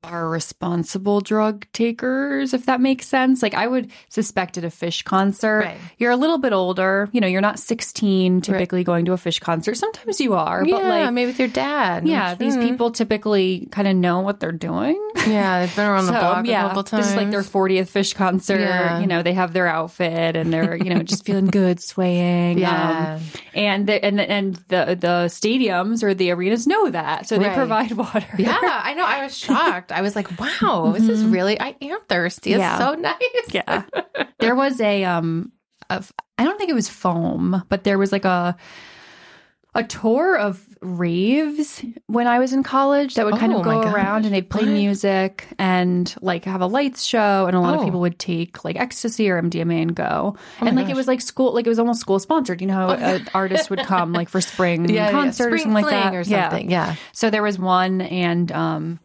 are 0.05 0.29
responsible 0.29 1.21
drug 1.21 1.67
takers 1.73 2.53
if 2.55 2.67
that 2.67 2.81
makes 2.81 3.07
sense 3.07 3.43
like 3.43 3.55
i 3.55 3.67
would 3.67 3.91
suspect 4.09 4.59
at 4.59 4.65
a 4.65 4.69
Phish 4.69 5.05
concert 5.05 5.61
Right. 5.65 5.79
you're 5.99 6.11
a 6.11 6.17
little 6.17 6.39
bit 6.39 6.53
older 6.53 7.09
you 7.13 7.21
know 7.21 7.27
you're 7.27 7.41
not 7.41 7.59
16 7.59 8.41
typically 8.43 8.85
going 8.85 9.05
to 9.07 9.13
a 9.13 9.17
Phish 9.17 9.41
concert 9.41 9.77
sometimes 9.77 10.21
you 10.21 10.35
are 10.35 10.65
yeah, 10.65 10.77
but 10.77 10.85
like 10.85 11.13
maybe 11.13 11.27
with 11.29 11.39
your 11.39 11.49
dad. 11.49 12.07
yeah, 12.07 12.35
these 12.35 12.57
people 12.57 12.91
typically 12.91 13.69
kind 13.71 13.89
of 13.89 13.97
know 13.97 14.21
what 14.21 14.41
they're 14.41 14.53
doing. 14.53 15.01
Yeah, 15.27 15.61
they've 15.61 15.75
been 15.77 15.87
around 15.87 16.07
the 16.07 16.13
block 16.13 16.47
yeah, 16.47 16.71
a 16.71 16.83
this 16.83 17.09
is 17.09 17.17
like 17.17 17.31
their 17.31 17.43
40th 17.43 17.91
Phish 17.91 18.15
concert. 18.15 18.61
Yeah. 18.61 19.01
You 19.01 19.07
know, 19.07 19.23
they 19.23 19.33
have 19.33 19.53
their 19.53 19.67
outfit 19.67 20.37
and 20.37 20.53
they're 20.53 20.77
you 20.77 20.91
know 20.93 21.03
just 21.03 21.25
feeling 21.25 21.47
good, 21.47 21.81
swaying. 21.81 22.59
Yeah. 22.59 23.17
um, 23.19 23.23
and 23.55 23.87
the, 23.87 24.05
and 24.05 24.21
and 24.21 24.55
the 24.69 24.97
the 25.01 25.29
stadiums 25.29 26.03
or 26.03 26.15
the 26.15 26.31
arenas 26.31 26.67
know 26.67 26.91
that, 26.91 27.27
so 27.29 27.39
they 27.39 27.53
provide 27.55 27.93
water. 28.05 28.27
Yeah, 28.39 28.59
I 28.61 28.95
know. 28.95 29.05
I 29.05 29.23
was 29.25 29.37
shocked. 29.37 29.93
I 29.95 30.03
was 30.03 30.15
like, 30.17 30.29
wow, 30.39 30.93
this 30.95 31.09
is 31.09 31.25
really, 31.25 31.61
I 31.61 31.77
am 31.81 31.99
thirsty. 32.09 32.53
It's 32.55 32.63
Mm-hmm. 32.63 32.63
Yeah. 32.63 32.79
so 32.79 32.95
nice. 32.95 33.17
yeah. 33.51 34.25
There 34.41 34.55
was 34.55 34.81
a 34.81 35.05
um, 35.05 35.53
of 35.89 36.13
I 36.37 36.45
don't 36.45 36.59
think 36.59 36.69
it 36.71 36.75
was 36.75 36.89
foam, 36.89 37.65
but 37.71 37.85
there 37.85 37.97
was 37.99 38.13
like 38.13 38.25
a 38.27 38.57
a 39.77 39.83
tour 39.83 40.37
of 40.39 40.65
raves 40.83 41.83
when 42.07 42.29
I 42.29 42.39
was 42.39 42.53
in 42.53 42.63
college 42.63 43.15
that 43.17 43.25
would 43.27 43.39
kind 43.39 43.53
Oh 43.53 43.59
of 43.59 43.65
go 43.65 43.81
around 43.81 44.25
and 44.25 44.33
they'd 44.33 44.49
play 44.49 44.63
What? 44.63 44.71
music 44.71 45.49
and 45.59 46.15
like 46.21 46.45
have 46.45 46.61
a 46.61 46.67
lights 46.67 47.03
show 47.03 47.47
and 47.47 47.57
a 47.57 47.61
lot 47.61 47.75
of 47.75 47.81
Oh. 47.81 47.85
people 47.85 48.01
would 48.01 48.19
take 48.19 48.65
like 48.65 48.77
ecstasy 48.77 49.29
or 49.31 49.41
MDMA 49.43 49.83
and 49.83 49.97
go. 49.97 50.37
my 50.61 50.69
and 50.69 50.77
like 50.77 50.89
it 50.91 50.95
was 50.95 51.09
like 51.09 51.21
school 51.21 51.55
like 51.55 51.67
it 51.67 51.71
was 51.71 51.81
almost 51.81 52.01
school 52.01 52.21
sponsored. 52.21 52.61
You 52.61 52.69
know 52.69 52.75
how 52.75 52.91
an 52.91 53.27
artist 53.35 53.69
would 53.71 53.81
come 53.81 54.13
like 54.13 54.29
for 54.29 54.41
spring 54.53 54.89
Yeah, 54.89 55.07
yeah. 55.07 55.11
concert 55.11 55.53
or 55.53 55.59
something 55.59 55.73
like 55.75 55.91
that 55.91 56.15
or 56.15 56.21
Yeah. 56.23 56.51
something. 56.51 56.71
Yeah. 56.71 56.95
So 57.13 57.31
there 57.31 57.43
was 57.43 57.59
one, 57.59 58.01
and 58.01 58.53
um, 58.53 59.01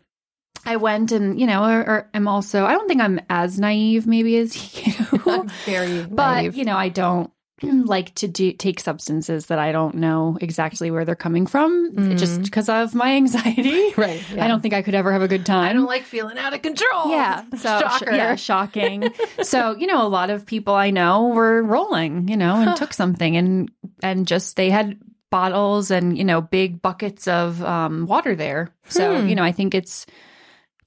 I 0.66 0.76
went 0.76 1.12
and 1.12 1.40
you 1.40 1.48
know, 1.48 1.64
or, 1.64 1.80
or 1.82 2.10
I'm 2.14 2.28
also 2.28 2.66
I 2.66 2.72
don't 2.74 2.88
think 2.88 3.02
I'm 3.02 3.20
as 3.30 3.60
naive 3.60 4.06
maybe 4.08 4.38
as 4.38 4.56
you, 4.86 4.94
I'm 5.26 5.48
very 5.66 6.04
but 6.06 6.34
naive. 6.42 6.56
you 6.56 6.66
know, 6.66 6.76
I 6.78 6.90
don't 6.90 7.32
like 7.62 8.16
to 8.16 8.28
do 8.28 8.54
take 8.54 8.80
substances 8.80 9.48
that 9.48 9.60
I 9.60 9.72
don't 9.74 9.96
know 9.96 10.38
exactly 10.40 10.92
where 10.92 11.04
they're 11.04 11.16
coming 11.16 11.46
from, 11.46 12.16
just 12.18 12.42
because 12.44 12.70
of 12.70 12.96
my 12.96 13.16
anxiety. 13.16 13.72
Mm-hmm. 13.72 14.00
Right, 14.02 14.24
yeah. 14.34 14.46
I 14.46 14.48
don't 14.48 14.62
think 14.62 14.74
I 14.74 14.82
could 14.82 14.96
ever 14.96 15.12
have 15.12 15.22
a 15.22 15.28
good 15.28 15.46
time. 15.46 15.68
I 15.70 15.74
don't 15.74 15.86
like 15.86 16.04
feeling 16.04 16.38
out 16.38 16.54
of 16.54 16.62
control. 16.62 17.10
Yeah. 17.12 17.44
So 17.58 17.80
Shocker. 17.80 18.14
yeah, 18.16 18.36
shocking. 18.36 19.10
so, 19.42 19.76
you 19.76 19.88
know, 19.88 20.06
a 20.06 20.08
lot 20.08 20.30
of 20.30 20.46
people 20.46 20.74
I 20.74 20.92
know 20.92 21.28
were 21.30 21.62
rolling, 21.62 22.30
you 22.30 22.38
know, 22.38 22.56
and 22.56 22.78
took 22.78 22.94
something 22.94 23.36
and 23.36 23.70
and 24.02 24.26
just 24.26 24.56
they 24.56 24.70
had 24.70 24.98
bottles 25.30 25.92
and, 25.92 26.18
you 26.18 26.24
know, 26.24 26.40
big 26.42 26.82
buckets 26.82 27.28
of 27.28 27.62
um, 27.64 28.06
water 28.06 28.36
there. 28.36 28.70
So, 28.88 29.20
Hmm. 29.22 29.28
you 29.28 29.36
know, 29.36 29.44
I 29.44 29.52
think 29.52 29.76
it's 29.76 30.06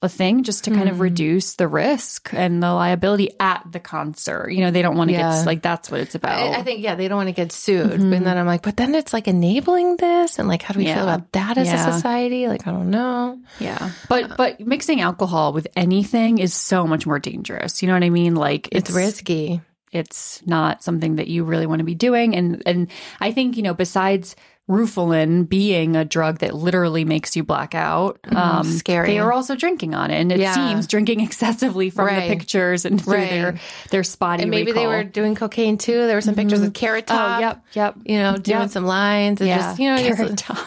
a 0.03 0.09
thing 0.09 0.43
just 0.43 0.65
to 0.65 0.71
kind 0.71 0.89
of 0.89 0.95
hmm. 0.95 1.01
reduce 1.01 1.55
the 1.55 1.67
risk 1.67 2.33
and 2.33 2.61
the 2.61 2.71
liability 2.71 3.31
at 3.39 3.63
the 3.71 3.79
concert. 3.79 4.49
You 4.51 4.61
know, 4.61 4.71
they 4.71 4.81
don't 4.81 4.97
want 4.97 5.09
to 5.09 5.13
Yeah. 5.13 5.37
get 5.37 5.45
like 5.45 5.61
that's 5.61 5.89
what 5.89 6.01
it's 6.01 6.13
about. 6.15 6.37
I, 6.37 6.59
I 6.59 6.63
think, 6.63 6.83
yeah, 6.83 6.95
they 6.95 7.07
don't 7.07 7.17
want 7.17 7.29
to 7.29 7.33
get 7.33 7.51
sued. 7.51 7.89
Mm-hmm. 7.91 8.13
And 8.13 8.25
then 8.25 8.37
I'm 8.37 8.45
like, 8.45 8.61
but 8.61 8.77
then 8.77 8.93
it's 8.95 9.13
like 9.13 9.27
enabling 9.27 9.97
this. 9.97 10.37
And 10.39 10.47
like, 10.47 10.61
how 10.61 10.73
do 10.73 10.79
we 10.79 10.85
Yeah. 10.85 10.95
feel 10.95 11.03
about 11.03 11.31
that 11.31 11.57
as 11.57 11.67
Yeah. 11.67 11.87
a 11.87 11.93
society? 11.93 12.47
Like, 12.47 12.67
I 12.67 12.71
don't 12.71 12.91
know. 12.91 13.39
Yeah. 13.59 13.77
Uh, 13.79 13.89
but 14.09 14.37
but 14.37 14.59
mixing 14.59 15.01
alcohol 15.01 15.53
with 15.53 15.67
anything 15.75 16.37
is 16.37 16.53
so 16.53 16.85
much 16.85 17.05
more 17.07 17.19
dangerous. 17.19 17.81
You 17.81 17.87
know 17.87 17.93
what 17.93 18.03
I 18.03 18.09
mean? 18.09 18.35
Like 18.35 18.69
It's, 18.71 18.91
risky. 18.91 19.61
it's 19.91 20.41
not 20.45 20.83
something 20.83 21.15
that 21.15 21.27
you 21.27 21.43
really 21.45 21.65
want 21.67 21.79
to 21.79 21.85
be 21.85 21.95
doing 21.95 22.35
and 22.35 22.61
and 22.65 22.87
I 23.21 23.31
think 23.31 23.57
you 23.57 23.63
know 23.63 23.73
besides 23.73 24.35
Rufalin 24.69 25.43
being 25.43 25.97
a 25.97 26.05
drug 26.05 26.39
that 26.39 26.55
literally 26.55 27.03
makes 27.03 27.35
you 27.35 27.43
black 27.43 27.75
out, 27.75 28.19
um, 28.29 28.65
Mm, 28.65 28.65
scary. 28.65 29.07
They 29.09 29.19
are 29.19 29.33
also 29.33 29.55
drinking 29.57 29.93
on 29.93 30.09
it, 30.09 30.21
and 30.21 30.31
it 30.31 30.39
Yeah. 30.39 30.53
seems 30.53 30.87
drinking 30.87 31.19
excessively 31.27 31.89
from 31.89 32.05
Right. 32.05 32.29
the 32.29 32.35
pictures 32.35 32.85
and 32.85 33.01
through 33.03 33.13
Right. 33.15 33.29
their 33.29 33.55
their 33.91 34.03
spotty. 34.03 34.43
And 34.43 34.49
maybe 34.51 34.71
they 34.71 34.87
were 34.87 35.03
doing 35.03 35.35
cocaine 35.35 35.77
too. 35.77 36.07
There 36.07 36.15
were 36.15 36.21
some 36.21 36.35
pictures 36.35 36.61
of 36.61 36.71
Carrot 36.73 37.07
Top. 37.07 37.37
Oh, 37.37 37.39
yep, 37.41 37.61
yep. 37.73 37.95
You 38.05 38.19
know, 38.19 38.37
doing 38.37 38.61
Yep. 38.61 38.69
some 38.69 38.85
lines 38.85 39.41
and 39.41 39.49
Yeah, 39.49 39.57
just, 39.57 39.79
you 39.79 39.89
know, 39.89 39.97
just- 39.97 40.17
Carrot 40.17 40.37
Top. 40.37 40.57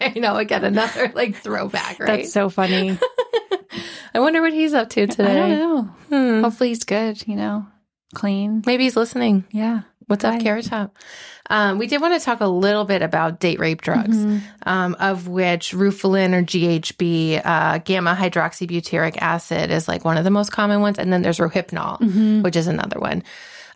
I 0.00 0.12
know, 0.16 0.36
again, 0.36 0.64
another 0.64 1.12
like 1.14 1.36
throwback, 1.36 2.00
right? 2.00 2.06
That's 2.18 2.32
so 2.32 2.48
funny. 2.50 2.98
I 4.14 4.20
wonder 4.20 4.40
what 4.42 4.52
he's 4.52 4.74
up 4.74 4.88
to 4.90 5.06
today. 5.06 5.30
I 5.30 5.34
don't 5.48 5.58
know. 5.58 5.82
Hmm. 6.08 6.42
Hopefully 6.42 6.70
he's 6.70 6.82
good. 6.84 7.22
You 7.28 7.36
know, 7.36 7.66
clean. 8.14 8.62
Maybe 8.66 8.84
he's 8.84 8.96
listening. 8.96 9.44
Yeah. 9.52 9.82
What's 10.06 10.24
up. 10.24 10.40
Carrot 10.40 10.64
Top? 10.64 10.96
Um, 11.50 11.78
we 11.78 11.86
did 11.86 12.00
want 12.00 12.18
to 12.18 12.24
talk 12.24 12.40
a 12.40 12.46
little 12.46 12.84
bit 12.84 13.00
about 13.02 13.40
date 13.40 13.58
rape 13.58 13.80
drugs, 13.80 14.16
Mm-hmm. 14.16 14.38
um, 14.68 14.96
of 15.00 15.28
which 15.28 15.72
Rufalin 15.72 16.34
or 16.34 16.42
GHB, 16.42 17.40
uh, 17.44 17.78
gamma 17.78 18.14
hydroxybutyric 18.14 19.16
acid, 19.18 19.70
is 19.70 19.88
like 19.88 20.04
one 20.04 20.16
of 20.18 20.24
the 20.24 20.30
most 20.30 20.50
common 20.52 20.80
ones, 20.80 20.98
and 20.98 21.12
then 21.12 21.22
there's 21.22 21.38
Rohypnol, 21.38 22.00
Mm-hmm. 22.00 22.42
which 22.42 22.56
is 22.56 22.66
another 22.66 23.00
one. 23.00 23.22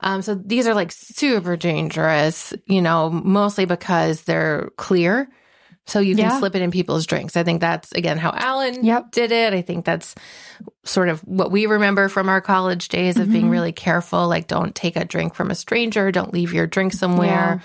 Um, 0.00 0.20
so 0.22 0.34
these 0.34 0.66
are 0.66 0.74
like 0.74 0.90
super 0.92 1.56
dangerous, 1.56 2.52
you 2.66 2.82
know, 2.82 3.08
mostly 3.10 3.64
because 3.66 4.22
they're 4.22 4.70
clear. 4.76 5.28
So 5.86 5.98
you 5.98 6.14
can 6.14 6.26
Yeah. 6.26 6.38
slip 6.38 6.54
it 6.54 6.62
in 6.62 6.70
people's 6.70 7.06
drinks. 7.06 7.36
I 7.36 7.42
think 7.42 7.60
that's 7.60 7.90
again 7.92 8.16
how 8.18 8.30
Alan 8.36 8.84
Yep. 8.84 9.10
did 9.10 9.32
it. 9.32 9.52
I 9.52 9.62
think 9.62 9.84
that's 9.84 10.14
sort 10.84 11.08
of 11.08 11.20
what 11.20 11.50
we 11.50 11.66
remember 11.66 12.08
from 12.08 12.28
our 12.28 12.40
college 12.40 12.88
days 12.88 13.16
of 13.16 13.24
Mm-hmm. 13.24 13.32
being 13.32 13.50
really 13.50 13.72
careful. 13.72 14.28
Like, 14.28 14.46
don't 14.46 14.74
take 14.74 14.96
a 14.96 15.04
drink 15.04 15.34
from 15.34 15.50
a 15.50 15.54
stranger. 15.56 16.12
Don't 16.12 16.32
leave 16.32 16.52
your 16.52 16.66
drink 16.68 16.92
somewhere. 16.92 17.62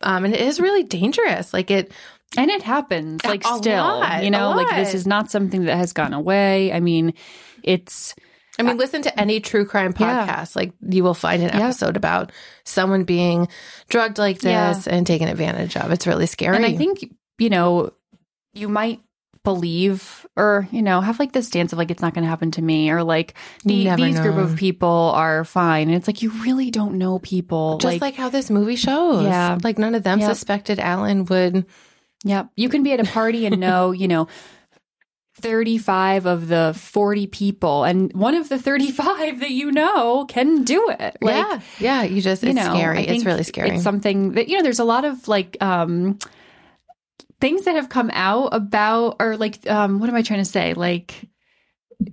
Um, 0.00 0.24
and 0.24 0.34
it 0.34 0.40
is 0.40 0.58
really 0.60 0.82
dangerous. 0.84 1.52
Like 1.52 1.70
it, 1.70 1.92
And 2.36 2.50
it 2.50 2.62
happens, 2.62 3.24
like 3.24 3.44
still, 3.44 3.84
lot, 3.84 4.24
you 4.24 4.30
know, 4.30 4.50
like 4.52 4.74
this 4.74 4.92
is 4.94 5.06
not 5.06 5.30
something 5.30 5.66
that 5.66 5.76
has 5.76 5.92
gone 5.92 6.12
away. 6.12 6.72
I 6.72 6.80
mean, 6.80 7.14
it's 7.62 8.14
I 8.58 8.62
mean, 8.62 8.76
listen 8.76 9.02
to 9.02 9.20
any 9.20 9.38
true 9.40 9.64
crime 9.66 9.94
Yeah. 9.98 10.26
podcast. 10.26 10.56
Like 10.56 10.72
you 10.88 11.04
will 11.04 11.14
find 11.14 11.42
an 11.42 11.50
Yeah. 11.56 11.64
episode 11.66 11.96
about 11.96 12.32
someone 12.64 13.04
being 13.04 13.48
drugged 13.88 14.18
like 14.18 14.42
Yeah. 14.42 14.72
this 14.72 14.86
and 14.88 15.06
taken 15.06 15.28
advantage 15.28 15.76
of. 15.76 15.90
It's 15.92 16.06
really 16.06 16.26
scary. 16.26 16.56
And 16.56 16.64
I 16.66 16.74
think, 16.76 17.04
you 17.44 17.50
know, 17.50 17.92
you 18.54 18.68
might 18.68 19.02
believe 19.42 20.24
or, 20.34 20.66
you 20.72 20.80
know, 20.80 21.02
have 21.02 21.18
like 21.18 21.32
this 21.32 21.46
stance 21.46 21.74
of 21.74 21.78
like, 21.78 21.90
it's 21.90 22.00
not 22.00 22.14
going 22.14 22.22
to 22.24 22.28
happen 22.28 22.50
to 22.52 22.62
me 22.62 22.88
or 22.90 23.04
like 23.04 23.34
the, 23.64 23.94
these 23.96 24.18
group 24.18 24.36
of 24.36 24.56
people 24.56 25.12
are 25.14 25.44
fine. 25.44 25.88
And 25.88 25.96
it's 25.96 26.06
like, 26.06 26.22
you 26.22 26.30
really 26.42 26.70
don't 26.70 26.94
know 26.96 27.18
people. 27.18 27.76
just 27.76 28.00
like, 28.00 28.14
how 28.14 28.30
this 28.30 28.48
movie 28.48 28.76
shows. 28.76 29.24
Yeah. 29.24 29.58
Like 29.62 29.76
none 29.78 29.94
of 29.94 30.02
them 30.02 30.20
Yep. 30.20 30.30
suspected 30.30 30.78
Alan 30.80 31.26
would. 31.26 31.66
Yep. 32.24 32.48
You 32.56 32.70
can 32.70 32.82
be 32.82 32.92
at 32.92 33.00
a 33.00 33.04
party 33.04 33.44
and 33.44 33.60
know, 33.60 33.90
you 34.02 34.08
know, 34.08 34.28
35 35.40 36.26
of 36.26 36.48
the 36.48 36.72
40 36.74 37.26
people 37.26 37.84
and 37.84 38.12
one 38.14 38.34
of 38.34 38.48
the 38.48 38.58
35 38.58 39.40
that 39.40 39.50
you 39.50 39.72
know 39.72 40.24
can 40.26 40.62
do 40.62 40.88
it. 40.88 41.18
Like, 41.20 41.34
yeah. 41.34 41.60
Yeah. 41.80 42.02
You 42.04 42.22
just, 42.22 42.42
it's 42.44 42.48
you 42.48 42.54
know, 42.54 42.72
scary. 42.74 43.04
It's 43.06 43.26
really 43.26 43.42
scary. 43.42 43.70
It's 43.70 43.82
something 43.82 44.32
that 44.32 44.48
you 44.48 44.56
know. 44.56 44.62
There's 44.62 44.78
a 44.78 44.84
lot 44.84 45.04
of 45.04 45.28
like 45.28 45.58
um 45.60 46.18
things 47.44 47.66
that 47.66 47.74
have 47.74 47.90
come 47.90 48.10
out 48.14 48.48
about, 48.52 49.16
or 49.20 49.36
like 49.36 49.68
um, 49.68 50.00
what 50.00 50.08
am 50.08 50.16
I 50.16 50.22
trying 50.22 50.40
to 50.40 50.46
say? 50.46 50.72
Like 50.72 51.28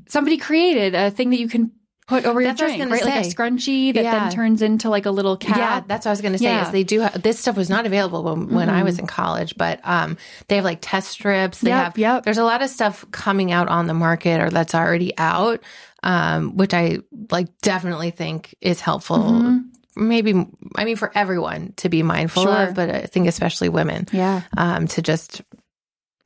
somebody 0.09 0.37
created 0.37 0.93
a 0.93 1.09
thing 1.09 1.29
that 1.29 1.39
you 1.39 1.47
can 1.47 1.71
put 2.05 2.25
over 2.25 2.41
your 2.41 2.49
That's 2.49 2.61
was 2.61 2.75
drink, 2.75 2.91
right? 2.91 3.05
Like 3.05 3.21
a 3.21 3.23
say. 3.23 3.33
scrunchie 3.33 3.93
that 3.93 4.03
Yeah. 4.03 4.19
then 4.19 4.31
turns 4.33 4.61
into 4.61 4.89
like 4.89 5.05
a 5.05 5.11
little 5.11 5.37
cap. 5.37 5.57
Yeah, 5.57 5.83
that's 5.87 6.05
what 6.05 6.09
I 6.09 6.11
was 6.11 6.19
going 6.21 6.33
to 6.33 6.37
say. 6.39 6.45
Yeah. 6.45 6.65
Is 6.65 6.71
they 6.73 6.83
do 6.83 6.99
have, 6.99 7.21
this 7.21 7.39
stuff 7.39 7.55
was 7.55 7.69
not 7.69 7.85
available 7.85 8.23
when, 8.25 8.53
when 8.53 8.69
I 8.69 8.83
was 8.83 8.99
in 8.99 9.07
college, 9.07 9.55
but 9.55 9.79
um, 9.85 10.17
they 10.49 10.57
have 10.57 10.65
like 10.65 10.79
test 10.81 11.07
strips. 11.11 11.61
They 11.61 11.69
Yep, 11.69 11.83
have 11.83 11.97
yep. 11.97 12.23
there's 12.23 12.37
a 12.37 12.43
lot 12.43 12.61
of 12.61 12.69
stuff 12.69 13.05
coming 13.11 13.53
out 13.53 13.69
on 13.69 13.87
the 13.87 13.93
market 13.93 14.41
or 14.41 14.49
that's 14.49 14.75
already 14.75 15.17
out, 15.17 15.61
um, 16.03 16.57
which 16.57 16.73
I 16.73 16.99
like 17.31 17.47
definitely 17.61 18.11
think 18.11 18.53
is 18.59 18.81
helpful. 18.81 19.17
Mm-hmm. 19.19 19.57
Maybe 19.95 20.33
I 20.75 20.85
mean 20.85 20.95
for 20.95 21.11
everyone 21.15 21.73
to 21.77 21.89
be 21.89 22.03
mindful 22.03 22.43
Sure. 22.43 22.67
of, 22.67 22.75
but 22.75 22.89
I 22.89 23.01
think 23.01 23.27
especially 23.27 23.69
women, 23.69 24.07
yeah. 24.11 24.41
um, 24.57 24.87
to 24.87 25.01
just 25.01 25.41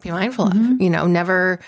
be 0.01 0.11
mindful 0.11 0.45
Mhm. 0.49 0.75
of. 0.75 0.81
You 0.81 0.89
know, 0.89 1.07
never. 1.07 1.59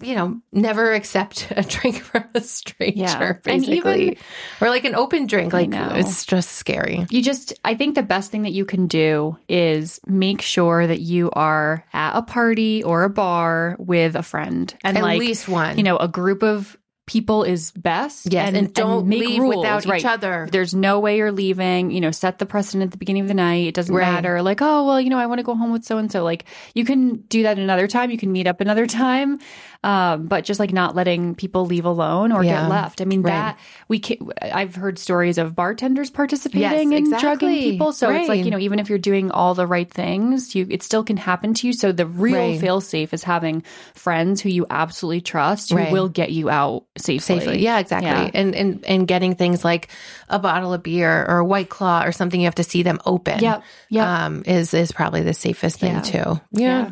You 0.00 0.16
know, 0.16 0.40
never 0.50 0.92
accept 0.94 1.46
a 1.56 1.62
drink 1.62 2.00
from 2.02 2.24
a 2.34 2.40
stranger, 2.40 2.98
Yeah. 2.98 3.34
And 3.46 3.62
even- 3.62 3.70
basically, 3.84 4.18
or 4.60 4.68
like 4.68 4.84
an 4.84 4.96
open 4.96 5.28
drink. 5.28 5.52
Like 5.52 5.68
it's 5.72 6.24
just 6.26 6.50
scary. 6.52 7.06
You 7.08 7.22
just, 7.22 7.54
I 7.64 7.76
think 7.76 7.94
the 7.94 8.02
best 8.02 8.32
thing 8.32 8.42
that 8.42 8.50
you 8.50 8.64
can 8.64 8.88
do 8.88 9.38
is 9.48 10.00
make 10.04 10.42
sure 10.42 10.84
that 10.88 11.02
you 11.02 11.30
are 11.34 11.84
at 11.92 12.18
a 12.18 12.22
party 12.22 12.82
or 12.82 13.04
a 13.04 13.10
bar 13.10 13.76
with 13.78 14.16
a 14.16 14.24
friend 14.24 14.74
and 14.82 14.96
At 14.98 15.04
like, 15.04 15.20
least 15.20 15.48
one. 15.48 15.76
you 15.76 15.84
know, 15.84 15.98
a 15.98 16.08
group 16.08 16.42
of 16.42 16.76
people 17.06 17.42
is 17.42 17.72
best. 17.72 18.32
Yes, 18.32 18.54
and 18.54 18.72
don't 18.72 19.06
make 19.08 19.20
leave 19.20 19.40
rules, 19.40 19.56
without 19.56 19.86
each 19.96 20.04
other. 20.04 20.48
There's 20.50 20.74
no 20.74 21.00
way 21.00 21.16
you're 21.16 21.32
leaving. 21.32 21.90
You 21.90 22.00
know, 22.00 22.10
set 22.10 22.38
the 22.38 22.46
precedent 22.46 22.84
at 22.88 22.90
the 22.92 22.98
beginning 22.98 23.22
of 23.22 23.28
the 23.28 23.34
night. 23.34 23.66
It 23.66 23.74
doesn't 23.74 23.94
Right. 23.94 24.10
matter. 24.10 24.40
Like, 24.42 24.62
oh 24.62 24.86
well, 24.86 25.00
you 25.00 25.10
know, 25.10 25.18
I 25.18 25.26
want 25.26 25.38
to 25.38 25.42
go 25.42 25.54
home 25.54 25.72
with 25.72 25.84
so 25.84 25.98
and 25.98 26.10
so. 26.12 26.22
Like, 26.24 26.44
you 26.74 26.84
can 26.84 27.16
do 27.28 27.42
that 27.42 27.58
another 27.58 27.88
time. 27.88 28.10
You 28.10 28.18
can 28.18 28.30
meet 28.32 28.46
up 28.46 28.60
another 28.60 28.86
time. 29.04 29.38
Um, 29.84 30.26
but 30.28 30.44
just 30.44 30.60
like 30.60 30.72
not 30.72 30.94
letting 30.94 31.34
people 31.34 31.66
leave 31.66 31.84
alone 31.86 32.30
or 32.30 32.44
Yeah. 32.44 32.60
get 32.62 32.68
left. 32.70 33.00
I 33.00 33.04
mean, 33.04 33.22
Right. 33.22 33.32
that 33.32 33.58
we 33.88 33.98
can, 33.98 34.18
I've 34.40 34.76
heard 34.76 34.96
stories 34.96 35.38
of 35.38 35.56
bartenders 35.56 36.08
participating 36.08 36.92
Yes, 36.92 37.00
in 37.00 37.10
drugging 37.18 37.48
people. 37.58 37.92
So 37.92 38.08
it's 38.10 38.28
like, 38.28 38.44
you 38.44 38.52
know, 38.52 38.60
even 38.60 38.78
if 38.78 38.88
you're 38.88 38.98
doing 38.98 39.32
all 39.32 39.54
the 39.54 39.66
right 39.66 39.90
things, 39.90 40.54
you 40.54 40.68
it 40.70 40.84
still 40.84 41.02
can 41.02 41.16
happen 41.16 41.54
to 41.54 41.66
you. 41.66 41.72
So 41.72 41.90
the 41.90 42.06
real 42.06 42.36
Right. 42.36 42.60
fail 42.60 42.80
safe 42.80 43.12
is 43.12 43.24
having 43.24 43.64
friends 43.94 44.40
who 44.40 44.50
you 44.50 44.66
absolutely 44.70 45.20
trust 45.20 45.70
who 45.70 45.76
Right. 45.78 45.90
will 45.90 46.08
get 46.08 46.30
you 46.30 46.48
out 46.48 46.84
safely. 46.96 47.40
safely. 47.40 47.58
Yeah, 47.64 47.80
exactly. 47.80 48.08
Yeah. 48.08 48.30
And 48.34 48.54
and 48.54 48.84
and 48.86 49.08
getting 49.08 49.34
things 49.34 49.64
like 49.64 49.88
a 50.28 50.38
bottle 50.38 50.72
of 50.72 50.84
beer 50.84 51.26
or 51.28 51.38
a 51.38 51.44
white 51.44 51.70
claw 51.70 52.04
or 52.04 52.12
something 52.12 52.40
you 52.40 52.46
have 52.46 52.54
to 52.54 52.62
see 52.64 52.84
them 52.84 53.00
open. 53.04 53.40
Yep. 53.40 53.62
Yep. 53.90 54.06
Um, 54.06 54.42
is 54.46 54.72
is 54.74 54.92
probably 54.92 55.22
the 55.22 55.34
safest 55.34 55.80
thing 55.80 55.94
Yeah. 55.94 56.00
too. 56.02 56.18
Yeah. 56.52 56.62
Yeah. 56.84 56.90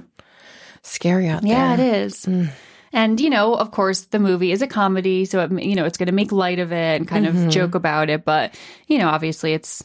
Scary 0.83 1.29
out 1.29 1.43
there. 1.43 1.53
Yeah, 1.53 1.75
it 1.75 1.81
is. 1.81 2.27
And 2.93 3.21
you 3.21 3.31
know, 3.31 3.55
of 3.55 3.71
course, 3.71 4.07
the 4.07 4.19
movie 4.19 4.53
is 4.53 4.63
a 4.63 4.67
comedy, 4.67 5.25
so 5.25 5.41
it, 5.41 5.53
you 5.63 5.77
know 5.77 5.85
it's 5.85 5.97
going 5.99 6.07
to 6.09 6.13
make 6.13 6.33
light 6.33 6.59
of 6.59 6.73
it 6.73 6.97
and 7.01 7.07
kind 7.09 7.27
Mm-hmm. 7.27 7.47
of 7.47 7.53
joke 7.53 7.75
about 7.75 8.11
it. 8.11 8.25
But 8.25 8.55
you 8.89 8.99
know, 8.99 9.09
obviously, 9.09 9.53
it's 9.53 9.85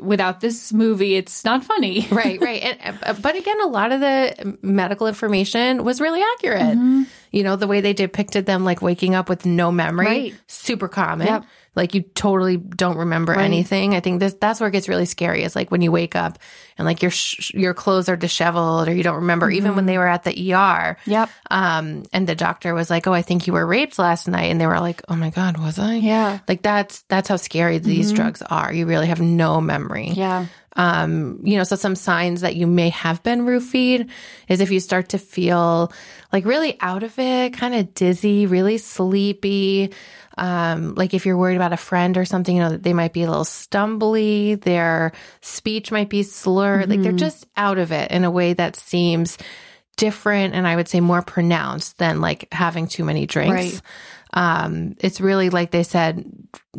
without 0.00 0.40
this 0.40 0.72
movie, 0.72 1.14
it's 1.16 1.44
not 1.44 1.62
funny. 1.64 2.06
right, 2.10 2.40
right. 2.40 2.62
And, 2.80 2.98
uh, 3.02 3.12
but 3.20 3.36
again, 3.36 3.60
a 3.60 3.66
lot 3.66 3.92
of 3.92 4.00
the 4.00 4.56
medical 4.62 5.06
information 5.06 5.84
was 5.84 6.00
really 6.00 6.22
accurate. 6.36 6.62
Mm-hmm. 6.78 7.02
You 7.34 7.42
know, 7.42 7.56
the 7.56 7.66
way 7.66 7.80
they 7.80 7.92
depicted 7.92 8.46
them, 8.46 8.64
like 8.64 8.80
waking 8.82 9.14
up 9.14 9.28
with 9.28 9.44
no 9.44 9.72
memory, 9.72 10.06
Right. 10.06 10.34
super 10.46 10.88
common. 10.88 11.26
Yep. 11.26 11.44
Like 11.76 11.92
you 11.92 12.02
totally 12.02 12.56
don't 12.56 12.96
remember 12.98 13.32
Right. 13.32 13.44
anything. 13.44 13.96
I 13.96 14.00
think 14.00 14.20
this 14.20 14.34
that's 14.40 14.60
where 14.60 14.68
it 14.68 14.72
gets 14.72 14.88
really 14.88 15.06
scary. 15.06 15.42
Is 15.42 15.56
like 15.56 15.72
when 15.72 15.82
you 15.82 15.90
wake 15.90 16.14
up 16.14 16.38
and 16.78 16.86
like 16.86 17.02
your 17.02 17.10
sh- 17.10 17.50
your 17.52 17.74
clothes 17.74 18.08
are 18.08 18.14
disheveled 18.14 18.86
or 18.86 18.94
you 18.94 19.02
don't 19.02 19.16
remember. 19.16 19.50
Even 19.50 19.74
when 19.74 19.86
they 19.86 19.98
were 19.98 20.06
at 20.06 20.22
the 20.22 20.30
ER, 20.52 20.96
Mm-hmm. 21.00 21.10
Yep. 21.10 21.30
um, 21.50 22.04
and 22.12 22.28
the 22.28 22.36
doctor 22.36 22.74
was 22.74 22.90
like, 22.90 23.08
"Oh, 23.08 23.12
I 23.12 23.22
think 23.22 23.48
you 23.48 23.52
were 23.52 23.66
raped 23.66 23.98
last 23.98 24.28
night," 24.28 24.52
and 24.52 24.60
they 24.60 24.68
were 24.68 24.78
like, 24.78 25.02
"Oh 25.08 25.16
my 25.16 25.30
god, 25.30 25.58
was 25.58 25.80
I?" 25.80 25.94
Yeah. 25.94 26.38
Like 26.46 26.62
that's 26.62 27.02
that's 27.08 27.28
how 27.28 27.36
scary 27.36 27.78
these 27.78 28.12
drugs 28.12 28.40
are. 28.42 28.72
You 28.72 28.86
really 28.86 29.08
have 29.08 29.20
no 29.20 29.60
memory. 29.60 30.10
Yeah. 30.14 30.46
Um, 30.76 31.40
you 31.44 31.56
know, 31.56 31.64
so 31.64 31.76
some 31.76 31.94
signs 31.94 32.40
that 32.40 32.56
you 32.56 32.66
may 32.66 32.88
have 32.90 33.22
been 33.22 33.46
roofied 33.46 34.10
is 34.48 34.60
if 34.60 34.70
you 34.70 34.80
start 34.80 35.10
to 35.10 35.18
feel 35.18 35.92
like 36.32 36.44
really 36.44 36.76
out 36.80 37.02
of 37.02 37.18
it, 37.18 37.54
kind 37.54 37.74
of 37.74 37.94
dizzy, 37.94 38.46
really 38.46 38.78
sleepy. 38.78 39.92
Um, 40.36 40.94
like 40.94 41.14
if 41.14 41.26
you're 41.26 41.36
worried 41.36 41.56
about 41.56 41.72
a 41.72 41.76
friend 41.76 42.18
or 42.18 42.24
something, 42.24 42.56
you 42.56 42.62
know, 42.62 42.76
they 42.76 42.92
might 42.92 43.12
be 43.12 43.22
a 43.22 43.28
little 43.28 43.44
stumbly, 43.44 44.60
their 44.60 45.12
speech 45.42 45.92
might 45.92 46.10
be 46.10 46.24
slurred, 46.24 46.90
like 46.90 47.02
they're 47.02 47.12
just 47.12 47.46
out 47.56 47.78
of 47.78 47.92
it 47.92 48.10
in 48.10 48.24
a 48.24 48.30
way 48.30 48.52
that 48.52 48.74
seems 48.74 49.38
different 49.96 50.54
and 50.54 50.66
I 50.66 50.76
would 50.76 50.88
say 50.88 51.00
more 51.00 51.22
pronounced 51.22 51.98
than 51.98 52.20
like 52.20 52.48
having 52.52 52.88
too 52.88 53.04
many 53.04 53.26
drinks. 53.26 53.74
Right. 53.74 53.80
Um, 54.32 54.96
it's 54.98 55.20
really 55.20 55.50
like 55.50 55.70
they 55.70 55.84
said 55.84 56.24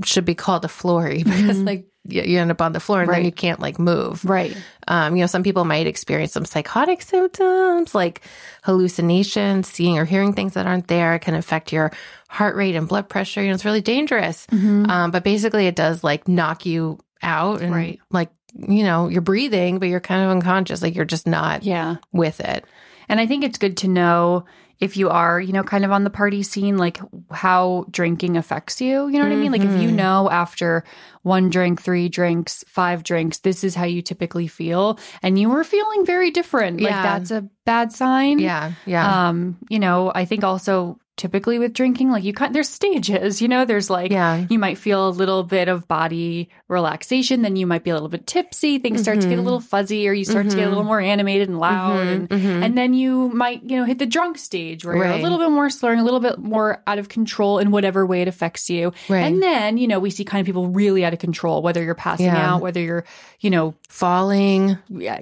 should 0.03 0.25
be 0.25 0.35
called 0.35 0.65
a 0.65 0.67
flurry 0.67 1.23
because 1.23 1.59
like 1.61 1.87
you, 2.07 2.39
end 2.39 2.51
up 2.51 2.61
on 2.61 2.71
the 2.73 2.79
floor 2.79 3.01
and 3.01 3.11
then 3.11 3.25
you 3.25 3.31
can't 3.31 3.59
like 3.59 3.79
move. 3.79 4.23
Right. 4.25 4.55
Um, 4.87 5.15
you 5.15 5.21
know, 5.23 5.27
some 5.27 5.43
people 5.43 5.65
might 5.65 5.87
experience 5.87 6.31
some 6.33 6.45
psychotic 6.45 7.01
symptoms 7.01 7.95
like 7.95 8.21
hallucinations, 8.63 9.67
seeing 9.67 9.97
or 9.97 10.05
hearing 10.05 10.33
things 10.33 10.53
that 10.53 10.67
aren't 10.67 10.87
there. 10.87 11.15
It 11.15 11.19
can 11.19 11.35
affect 11.35 11.71
your 11.71 11.91
heart 12.27 12.55
rate 12.55 12.75
and 12.75 12.87
blood 12.87 13.09
pressure. 13.09 13.41
You 13.41 13.47
know, 13.49 13.53
it's 13.55 13.65
really 13.65 13.81
dangerous. 13.81 14.45
Um, 14.51 15.11
but 15.11 15.23
basically, 15.23 15.67
it 15.67 15.75
does 15.75 16.03
like 16.03 16.27
knock 16.27 16.65
you 16.65 16.99
out 17.21 17.61
and 17.61 17.73
Right. 17.73 17.99
like, 18.11 18.29
you 18.55 18.83
know, 18.83 19.07
you're 19.09 19.21
breathing, 19.21 19.79
but 19.79 19.87
you're 19.89 19.99
kind 19.99 20.23
of 20.23 20.31
unconscious. 20.31 20.81
Like 20.81 20.95
you're 20.95 21.05
just 21.05 21.27
not 21.27 21.63
Yeah. 21.63 21.95
with 22.11 22.39
it. 22.39 22.65
And 23.09 23.19
I 23.19 23.27
think 23.27 23.43
it's 23.43 23.57
good 23.57 23.77
to 23.77 23.87
know 23.87 24.45
if 24.79 24.97
you 24.97 25.09
are, 25.09 25.39
you 25.39 25.53
know, 25.53 25.63
kind 25.63 25.85
of 25.85 25.91
on 25.91 26.03
the 26.03 26.09
party 26.09 26.43
scene, 26.43 26.77
like 26.77 26.99
how 27.31 27.85
drinking 27.91 28.35
affects 28.37 28.81
you. 28.81 29.07
You 29.07 29.19
know 29.19 29.25
what 29.25 29.31
I 29.33 29.37
mean? 29.37 29.51
Like 29.51 29.61
if 29.61 29.71
you 29.81 29.87
Mm-hmm. 29.87 29.95
know 29.95 30.29
after 30.29 30.83
one 31.23 31.49
drink, 31.49 31.81
three 31.81 32.09
drinks, 32.09 32.63
five 32.67 33.03
drinks, 33.03 33.39
this 33.39 33.63
is 33.63 33.73
how 33.75 33.85
you 33.85 34.01
typically 34.01 34.47
feel, 34.47 34.99
and 35.23 35.39
you 35.39 35.49
were 35.49 35.63
feeling 35.63 36.05
very 36.05 36.29
different, 36.31 36.81
like 36.81 36.91
Yeah. 36.91 37.01
that's 37.01 37.31
a 37.31 37.47
bad 37.65 37.93
sign. 37.93 38.39
Yeah. 38.39 38.73
Yeah. 38.85 39.29
Um, 39.29 39.57
you 39.69 39.79
know, 39.79 40.11
I 40.13 40.25
think 40.25 40.43
also 40.43 40.99
typically 41.17 41.59
with 41.59 41.73
drinking, 41.73 42.11
like 42.11 42.23
you 42.23 42.33
kind 42.33 42.53
there's 42.53 42.69
stages, 42.69 43.41
you 43.41 43.47
know, 43.47 43.63
there's 43.65 43.89
like 43.89 44.11
Yeah. 44.11 44.45
you 44.49 44.59
might 44.59 44.77
feel 44.77 45.07
a 45.07 45.09
little 45.09 45.43
bit 45.43 45.67
of 45.69 45.87
body 45.87 46.49
relaxation, 46.67 47.41
then 47.41 47.55
you 47.55 47.65
might 47.65 47.83
be 47.83 47.89
a 47.89 47.93
little 47.93 48.09
bit 48.09 48.27
tipsy, 48.27 48.79
things 48.79 49.01
start 49.01 49.21
to 49.21 49.27
get 49.27 49.33
a 49.33 49.37
Mm-hmm. 49.37 49.45
little 49.45 49.59
fuzzy, 49.61 50.07
or 50.09 50.13
you 50.13 50.25
start 50.25 50.49
to 50.49 50.55
get 50.55 50.65
a 50.65 50.69
little 50.69 50.83
more 50.83 50.99
animated 50.99 51.47
and 51.49 51.59
loud, 51.59 52.05
and, 52.07 52.31
and 52.31 52.77
then 52.77 52.93
you 52.93 53.29
might, 53.29 53.63
you 53.63 53.77
know, 53.77 53.85
hit 53.85 53.99
the 53.99 54.05
drunk 54.05 54.37
stage 54.37 54.83
where 54.85 54.95
you're 54.95 55.05
a 55.05 55.09
mm-hmm. 55.13 55.23
Little 55.23 55.37
bit 55.39 55.49
more 55.51 55.69
slurring, 55.69 55.99
a 55.99 56.03
little 56.03 56.19
bit 56.19 56.37
more 56.37 56.83
out 56.85 56.99
of 56.99 57.09
control 57.09 57.59
in 57.59 57.71
whatever 57.71 58.05
way 58.05 58.21
it 58.21 58.27
affects 58.27 58.69
you. 58.69 58.93
Right. 59.09 59.21
And 59.21 59.41
then, 59.41 59.77
you 59.77 59.87
know, 59.87 59.99
we 59.99 60.09
see 60.09 60.23
kind 60.25 60.41
of 60.41 60.45
people 60.45 60.67
really 60.67 61.03
out 61.05 61.13
of 61.13 61.19
control, 61.19 61.61
whether 61.61 61.83
you're 61.83 61.95
passing 61.95 62.25
Yeah. 62.27 62.53
out, 62.55 62.61
whether 62.61 62.79
you're, 62.81 63.05
you 63.39 63.49
know, 63.49 63.73
Falling. 63.89 64.77
yeah, 64.89 65.21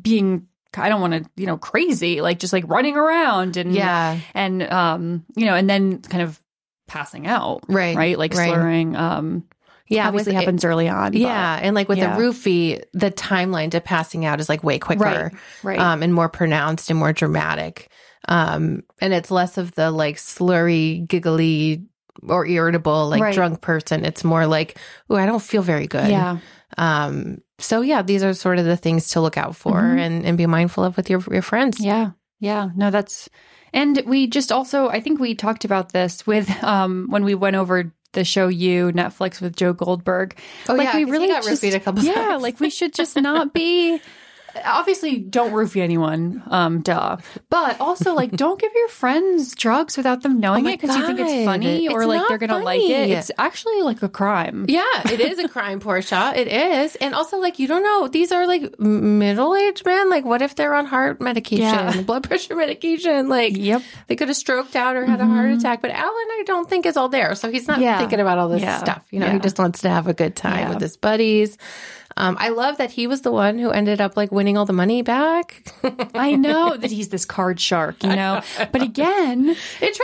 being 0.00 0.46
I 0.76 0.88
don't 0.88 1.00
want 1.00 1.12
to, 1.24 1.30
you 1.36 1.46
know, 1.46 1.56
crazy, 1.58 2.20
like 2.20 2.38
just 2.38 2.52
like 2.52 2.64
running 2.66 2.96
around 2.96 3.56
and 3.56 3.72
Yeah. 3.74 4.18
and 4.34 4.62
um, 4.70 5.24
you 5.36 5.44
know, 5.44 5.54
and 5.54 5.68
then 5.68 6.00
kind 6.02 6.22
of 6.22 6.40
passing 6.88 7.26
out, 7.26 7.62
Right. 7.68 7.96
right, 7.96 8.18
like 8.18 8.34
Right. 8.34 8.48
slurring. 8.48 8.96
Um, 8.96 9.44
Yeah. 9.88 10.06
obviously 10.08 10.32
with 10.32 10.36
it- 10.42 10.44
happens 10.44 10.64
early 10.64 10.88
on. 10.88 11.12
but- 11.12 11.20
Yeah, 11.20 11.58
and 11.62 11.74
like 11.74 11.88
with 11.88 11.98
yeah. 11.98 12.16
the 12.16 12.22
roofie, 12.22 12.82
the 12.94 13.10
timeline 13.10 13.70
to 13.72 13.80
passing 13.80 14.24
out 14.24 14.40
is 14.40 14.48
like 14.48 14.62
way 14.64 14.78
quicker, 14.78 15.02
Right, 15.04 15.32
right. 15.62 15.78
Um, 15.78 16.02
and 16.02 16.12
more 16.14 16.28
pronounced 16.28 16.88
and 16.90 16.98
more 16.98 17.12
dramatic. 17.12 17.88
Um, 18.28 18.82
and 19.00 19.12
it's 19.12 19.30
less 19.30 19.58
of 19.58 19.74
the 19.74 19.90
like 19.90 20.16
slurry, 20.16 21.06
giggly, 21.06 21.84
or 22.28 22.46
irritable 22.46 23.08
like 23.08 23.22
Right. 23.22 23.34
drunk 23.34 23.60
person. 23.62 24.04
It's 24.04 24.22
more 24.24 24.46
like, 24.46 24.78
oh, 25.10 25.16
I 25.16 25.26
don't 25.26 25.42
feel 25.42 25.62
very 25.62 25.86
good. 25.86 26.08
yeah, 26.08 26.38
Um. 26.78 27.38
So 27.62 27.80
yeah, 27.80 28.02
these 28.02 28.22
are 28.22 28.34
sort 28.34 28.58
of 28.58 28.64
the 28.64 28.76
things 28.76 29.08
to 29.10 29.20
look 29.20 29.36
out 29.36 29.56
for 29.56 29.78
and 29.80 30.24
and 30.26 30.36
be 30.36 30.46
mindful 30.46 30.84
of 30.84 30.96
with 30.96 31.08
your 31.08 31.22
your 31.30 31.42
friends. 31.42 31.78
Mm-hmm. 31.78 31.86
yeah, 31.86 32.10
yeah. 32.40 32.70
No, 32.76 32.90
that's 32.90 33.28
and 33.72 34.02
we 34.06 34.26
just 34.26 34.52
also 34.52 34.88
I 34.88 35.00
think 35.00 35.20
we 35.20 35.34
talked 35.34 35.64
about 35.64 35.92
this 35.92 36.26
with 36.26 36.48
um 36.62 37.06
when 37.08 37.24
we 37.24 37.34
went 37.34 37.56
over 37.56 37.92
the 38.12 38.24
show 38.24 38.48
you 38.48 38.92
Netflix 38.92 39.40
with 39.40 39.56
Joe 39.56 39.72
Goldberg. 39.72 40.36
Oh, 40.68 40.74
like 40.74 40.92
yeah, 40.92 40.96
we 40.96 41.04
really 41.04 41.28
got 41.28 41.42
just, 41.44 41.62
roofied 41.62 41.74
a 41.74 41.80
couple 41.80 42.04
Yeah, 42.04 42.12
times. 42.14 42.42
like 42.42 42.60
we 42.60 42.68
should 42.68 42.92
just 42.94 43.16
not 43.16 43.54
be. 43.54 44.00
Obviously, 44.64 45.18
don't 45.18 45.52
roofie 45.52 45.80
anyone, 45.80 46.42
um, 46.48 46.80
duh. 46.82 47.16
But 47.50 47.80
also, 47.80 48.14
like, 48.14 48.30
don't 48.36 48.60
give 48.60 48.72
your 48.74 48.88
friends 48.88 49.54
drugs 49.54 49.96
without 49.96 50.22
them 50.22 50.40
knowing 50.40 50.66
Oh 50.66 50.70
it 50.70 50.80
because 50.80 50.96
you 50.96 51.06
think 51.06 51.20
it's 51.20 51.44
funny 51.44 51.88
or 51.88 52.02
It's 52.02 52.08
like 52.08 52.28
they're 52.28 52.38
gonna 52.38 52.58
like 52.62 52.80
it. 52.82 53.10
It's 53.10 53.30
actually 53.38 53.82
like 53.82 54.02
a 54.02 54.08
crime. 54.08 54.66
Yeah, 54.68 54.82
it 55.10 55.20
is 55.20 55.38
a 55.38 55.48
crime, 55.48 55.80
Portia. 55.80 56.32
It 56.42 56.48
is. 56.48 56.96
And 56.96 57.14
also, 57.14 57.38
like, 57.38 57.58
you 57.58 57.66
don't 57.68 57.82
know. 57.82 58.08
These 58.08 58.32
are 58.32 58.46
like 58.46 58.78
middle 58.80 59.54
aged 59.56 59.84
men. 59.86 60.10
Like, 60.10 60.24
what 60.24 60.42
if 60.42 60.54
they're 60.54 60.74
on 60.74 60.86
heart 60.86 61.20
medication, 61.20 61.62
Yeah. 61.64 62.02
blood 62.02 62.24
pressure 62.24 62.56
medication? 62.56 63.28
Like, 63.28 63.56
Yep. 63.56 63.80
Mm-hmm. 63.80 64.00
they 64.08 64.16
could 64.16 64.28
have 64.28 64.36
stroked 64.36 64.76
out 64.76 64.96
or 64.96 65.04
had 65.06 65.20
a 65.20 65.26
heart 65.26 65.50
attack. 65.50 65.82
But 65.82 65.90
Alan, 65.92 66.08
I 66.12 66.42
don't 66.46 66.68
think 66.68 66.86
is 66.86 66.96
all 66.96 67.08
there. 67.08 67.34
So 67.34 67.50
he's 67.50 67.66
not 67.68 67.80
Yeah. 67.80 67.98
thinking 67.98 68.20
about 68.20 68.38
all 68.38 68.48
this 68.48 68.62
Yeah. 68.62 68.78
stuff. 68.78 69.02
You 69.10 69.20
know, 69.20 69.30
he 69.30 69.38
just 69.38 69.58
wants 69.58 69.80
to 69.82 69.88
have 69.88 70.08
a 70.08 70.14
good 70.14 70.36
time 70.36 70.68
with 70.70 70.80
his 70.80 70.96
buddies. 70.96 71.56
Um, 72.16 72.36
I 72.38 72.50
love 72.50 72.78
that 72.78 72.90
he 72.92 73.06
was 73.06 73.22
the 73.22 73.32
one 73.32 73.58
who 73.58 73.70
ended 73.70 74.00
up 74.00 74.16
like 74.16 74.30
winning 74.32 74.56
all 74.56 74.66
the 74.66 74.72
money 74.72 75.02
back. 75.02 75.72
I 76.14 76.34
know 76.36 76.76
that 76.76 76.90
he's 76.90 77.08
this 77.08 77.24
card 77.24 77.60
shark, 77.60 78.02
you 78.02 78.10
know. 78.16 78.42
But 78.70 78.82
again, 78.82 79.56
it 79.80 79.94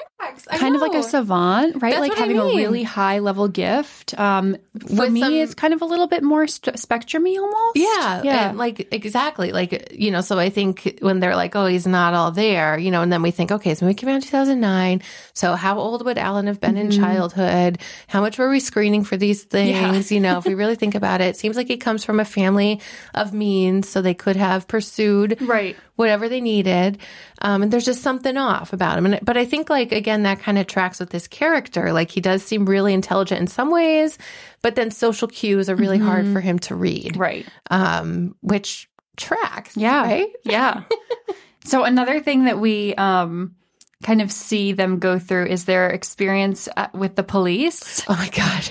kind 0.51 0.75
of 0.75 0.81
like 0.81 0.95
a 0.95 1.03
savant, 1.03 1.81
right? 1.81 1.91
That's 1.93 2.01
like 2.01 2.11
what 2.11 2.19
I 2.19 2.23
having 2.23 2.39
a 2.39 2.45
really 2.45 2.83
high 2.83 3.21
level 3.21 3.47
gift. 3.49 4.19
Um, 4.19 4.57
for 4.79 5.03
With 5.03 5.13
me, 5.13 5.21
some- 5.21 5.35
it's 5.35 5.55
kind 5.55 5.73
of 5.73 5.81
a 5.83 5.85
little 5.85 6.07
bit 6.09 6.23
more 6.23 6.47
st- 6.47 6.77
spectrumy 6.77 7.37
almost. 7.39 7.77
Yeah, 7.77 8.23
yeah, 8.25 8.49
and, 8.51 8.59
like 8.59 8.93
exactly, 8.93 9.53
like 9.53 9.93
you 9.93 10.11
know. 10.11 10.21
So 10.21 10.39
I 10.39 10.51
think 10.51 10.99
when 11.01 11.21
they're 11.21 11.37
like, 11.37 11.55
"Oh, 11.55 11.67
he's 11.67 11.87
not 11.87 12.15
all 12.15 12.31
there," 12.33 12.77
you 12.79 12.91
know, 12.91 13.03
and 13.03 13.13
then 13.13 13.23
we 13.23 13.31
think, 13.31 13.53
"Okay, 13.53 13.75
so 13.75 13.87
we 13.87 13.95
came 13.95 14.09
out 14.09 14.17
in 14.17 14.21
two 14.23 14.29
thousand 14.31 14.61
nine. 14.61 15.03
So 15.35 15.55
how 15.55 15.79
old 15.79 16.05
would 16.05 16.19
Alan 16.19 16.47
have 16.49 16.61
been 16.61 16.77
in 16.77 16.91
childhood? 16.91 17.79
How 18.09 18.21
much 18.21 18.39
were 18.39 18.51
we 18.51 18.61
screening 18.61 19.05
for 19.05 19.17
these 19.17 19.45
things? 19.45 20.11
You 20.11 20.21
know, 20.21 20.39
if 20.39 20.45
we 20.47 20.55
really 20.55 20.75
think 20.75 20.95
about 20.95 21.21
it, 21.21 21.27
it 21.29 21.37
seems 21.37 21.57
like 21.57 21.69
he 21.69 21.77
comes 21.77 22.05
from 22.05 22.19
a 22.19 22.25
family 22.25 22.81
of 23.15 23.33
means, 23.33 23.89
so 23.89 24.03
they 24.03 24.15
could 24.15 24.37
have 24.37 24.67
pursued 24.67 25.41
right. 25.43 25.77
Whatever 25.99 26.29
they 26.29 26.41
needed. 26.41 26.99
Um, 27.43 27.63
and 27.63 27.73
there's 27.73 27.85
just 27.85 28.03
something 28.03 28.37
off 28.37 28.73
about 28.73 28.97
him. 28.97 29.07
And, 29.07 29.19
but 29.23 29.37
I 29.37 29.45
think 29.45 29.69
like, 29.69 29.91
again, 29.91 30.23
that 30.23 30.39
kind 30.39 30.57
of 30.57 30.69
tracks 30.69 31.01
with 31.01 31.11
this 31.11 31.27
character. 31.27 31.93
Like 31.93 32.11
he 32.11 32.21
does 32.21 32.43
seem 32.43 32.67
really 32.67 32.95
intelligent 32.95 33.41
in 33.41 33.47
some 33.49 33.73
ways, 33.73 34.17
but 34.63 34.77
then 34.77 34.93
social 34.93 35.27
cues 35.27 35.69
are 35.69 35.75
really 35.75 35.99
hard 35.99 36.33
for 36.33 36.41
him 36.41 36.61
to 36.61 36.77
read. 36.77 37.17
Right. 37.17 37.47
Um, 37.69 38.37
which 38.43 38.89
tracks. 39.17 39.77
Yeah. 39.77 40.03
Right. 40.03 40.29
Yeah. 40.45 40.85
so 41.65 41.83
another 41.83 42.21
thing 42.21 42.45
that 42.45 42.61
we 42.61 42.95
um 42.95 43.57
kind 44.05 44.23
of 44.23 44.31
see 44.31 44.71
them 44.73 45.01
go 45.01 45.19
through 45.19 45.47
is 45.47 45.65
their 45.65 45.91
experience 45.91 46.69
uh, 46.77 46.87
with 46.95 47.17
the 47.17 47.25
police. 47.25 48.05
Oh 48.09 48.15
my 48.15 48.29
God. 48.29 48.71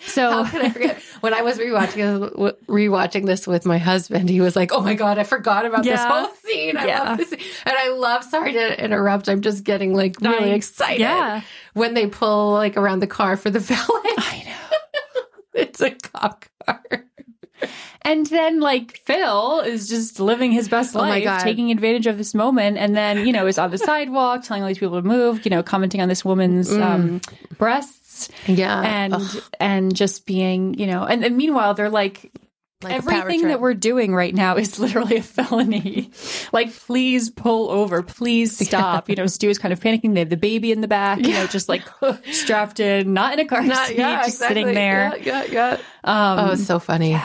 So 0.00 0.30
How 0.44 0.50
could 0.50 0.60
I 0.62 0.70
forget? 0.70 1.00
When 1.20 1.34
I 1.34 1.42
was 1.42 1.58
rewatching 1.58 2.30
rewatching 2.66 3.26
this 3.26 3.46
with 3.46 3.64
my 3.66 3.78
husband, 3.78 4.28
he 4.28 4.40
was 4.40 4.56
like, 4.56 4.72
"Oh 4.72 4.80
my 4.80 4.94
god, 4.94 5.18
I 5.18 5.24
forgot 5.24 5.66
about 5.66 5.84
this 5.84 6.02
whole 6.02 6.28
scene. 6.44 6.76
I 6.76 6.86
Yeah. 6.86 7.02
love 7.02 7.18
this, 7.18 7.30
scene. 7.30 7.40
and 7.64 7.74
I 7.76 7.90
love. 7.90 8.24
Sorry 8.24 8.52
to 8.54 8.84
interrupt. 8.84 9.28
I'm 9.28 9.40
just 9.42 9.64
getting 9.64 9.94
like 9.94 10.20
really 10.20 10.52
I- 10.52 10.54
excited. 10.54 11.00
yeah. 11.00 11.42
when 11.74 11.94
they 11.94 12.06
pull 12.06 12.52
like 12.52 12.76
around 12.76 13.00
the 13.00 13.06
car 13.06 13.36
for 13.36 13.50
the 13.50 13.60
valet. 13.70 13.80
I 13.86 14.42
know. 14.46 15.22
it's 15.54 15.80
a 15.80 15.90
cop 15.90 16.44
car. 16.66 16.82
And 18.02 18.24
then 18.26 18.60
like 18.60 18.98
Phil 19.04 19.60
is 19.60 19.88
just 19.88 20.20
living 20.20 20.52
his 20.52 20.68
best 20.68 20.94
Oh 20.94 21.00
life, 21.00 21.42
taking 21.42 21.70
advantage 21.72 22.06
of 22.06 22.18
this 22.18 22.34
moment, 22.34 22.78
and 22.78 22.94
then 22.96 23.26
you 23.26 23.32
know 23.32 23.46
is 23.48 23.58
on 23.58 23.70
the 23.70 23.78
sidewalk 23.90 24.44
telling 24.44 24.62
all 24.62 24.68
these 24.68 24.78
people 24.78 25.00
to 25.00 25.06
move, 25.06 25.44
you 25.44 25.50
know, 25.50 25.62
commenting 25.62 26.00
on 26.00 26.08
this 26.08 26.24
woman's 26.24 26.72
um, 26.72 27.20
breasts, 27.58 28.05
Yeah, 28.46 28.80
and 28.80 29.14
and 29.60 29.94
just 29.94 30.26
being 30.26 30.74
you 30.74 30.86
know, 30.86 31.04
and, 31.04 31.24
and 31.24 31.36
meanwhile 31.36 31.74
they're 31.74 31.90
like. 31.90 32.32
Like 32.84 32.92
Everything 32.92 33.48
that 33.48 33.58
we're 33.58 33.72
doing 33.72 34.14
right 34.14 34.34
now 34.34 34.56
is 34.58 34.78
literally 34.84 35.16
a 35.16 35.22
felony. 35.22 36.10
like, 36.52 36.70
please 36.74 37.30
pull 37.30 37.70
over. 37.70 38.02
Please 38.02 38.54
stop. 38.54 39.08
You 39.08 39.16
know, 39.16 39.26
Stu 39.26 39.48
is 39.48 39.58
kind 39.58 39.72
of 39.72 39.80
panicking. 39.80 40.12
They 40.12 40.20
have 40.20 40.28
the 40.28 40.36
baby 40.36 40.72
in 40.72 40.82
the 40.82 40.86
back, 40.86 41.20
you 41.20 41.32
know, 41.32 41.46
just 41.46 41.70
like 41.70 41.82
strapped 42.30 42.78
in, 42.78 43.14
not 43.14 43.32
in 43.32 43.38
a 43.38 43.46
car 43.46 43.62
Not- 43.62 43.88
seat, 43.88 43.96
yeah, 43.96 44.22
just 44.26 44.40
sitting 44.40 44.66
there. 44.74 45.16
Yeah, 45.22 45.44
yeah, 45.44 45.44
yeah. 45.50 45.72
Um, 46.04 46.38
oh, 46.38 46.52
it's 46.52 46.66
so 46.66 46.78
funny. 46.78 47.18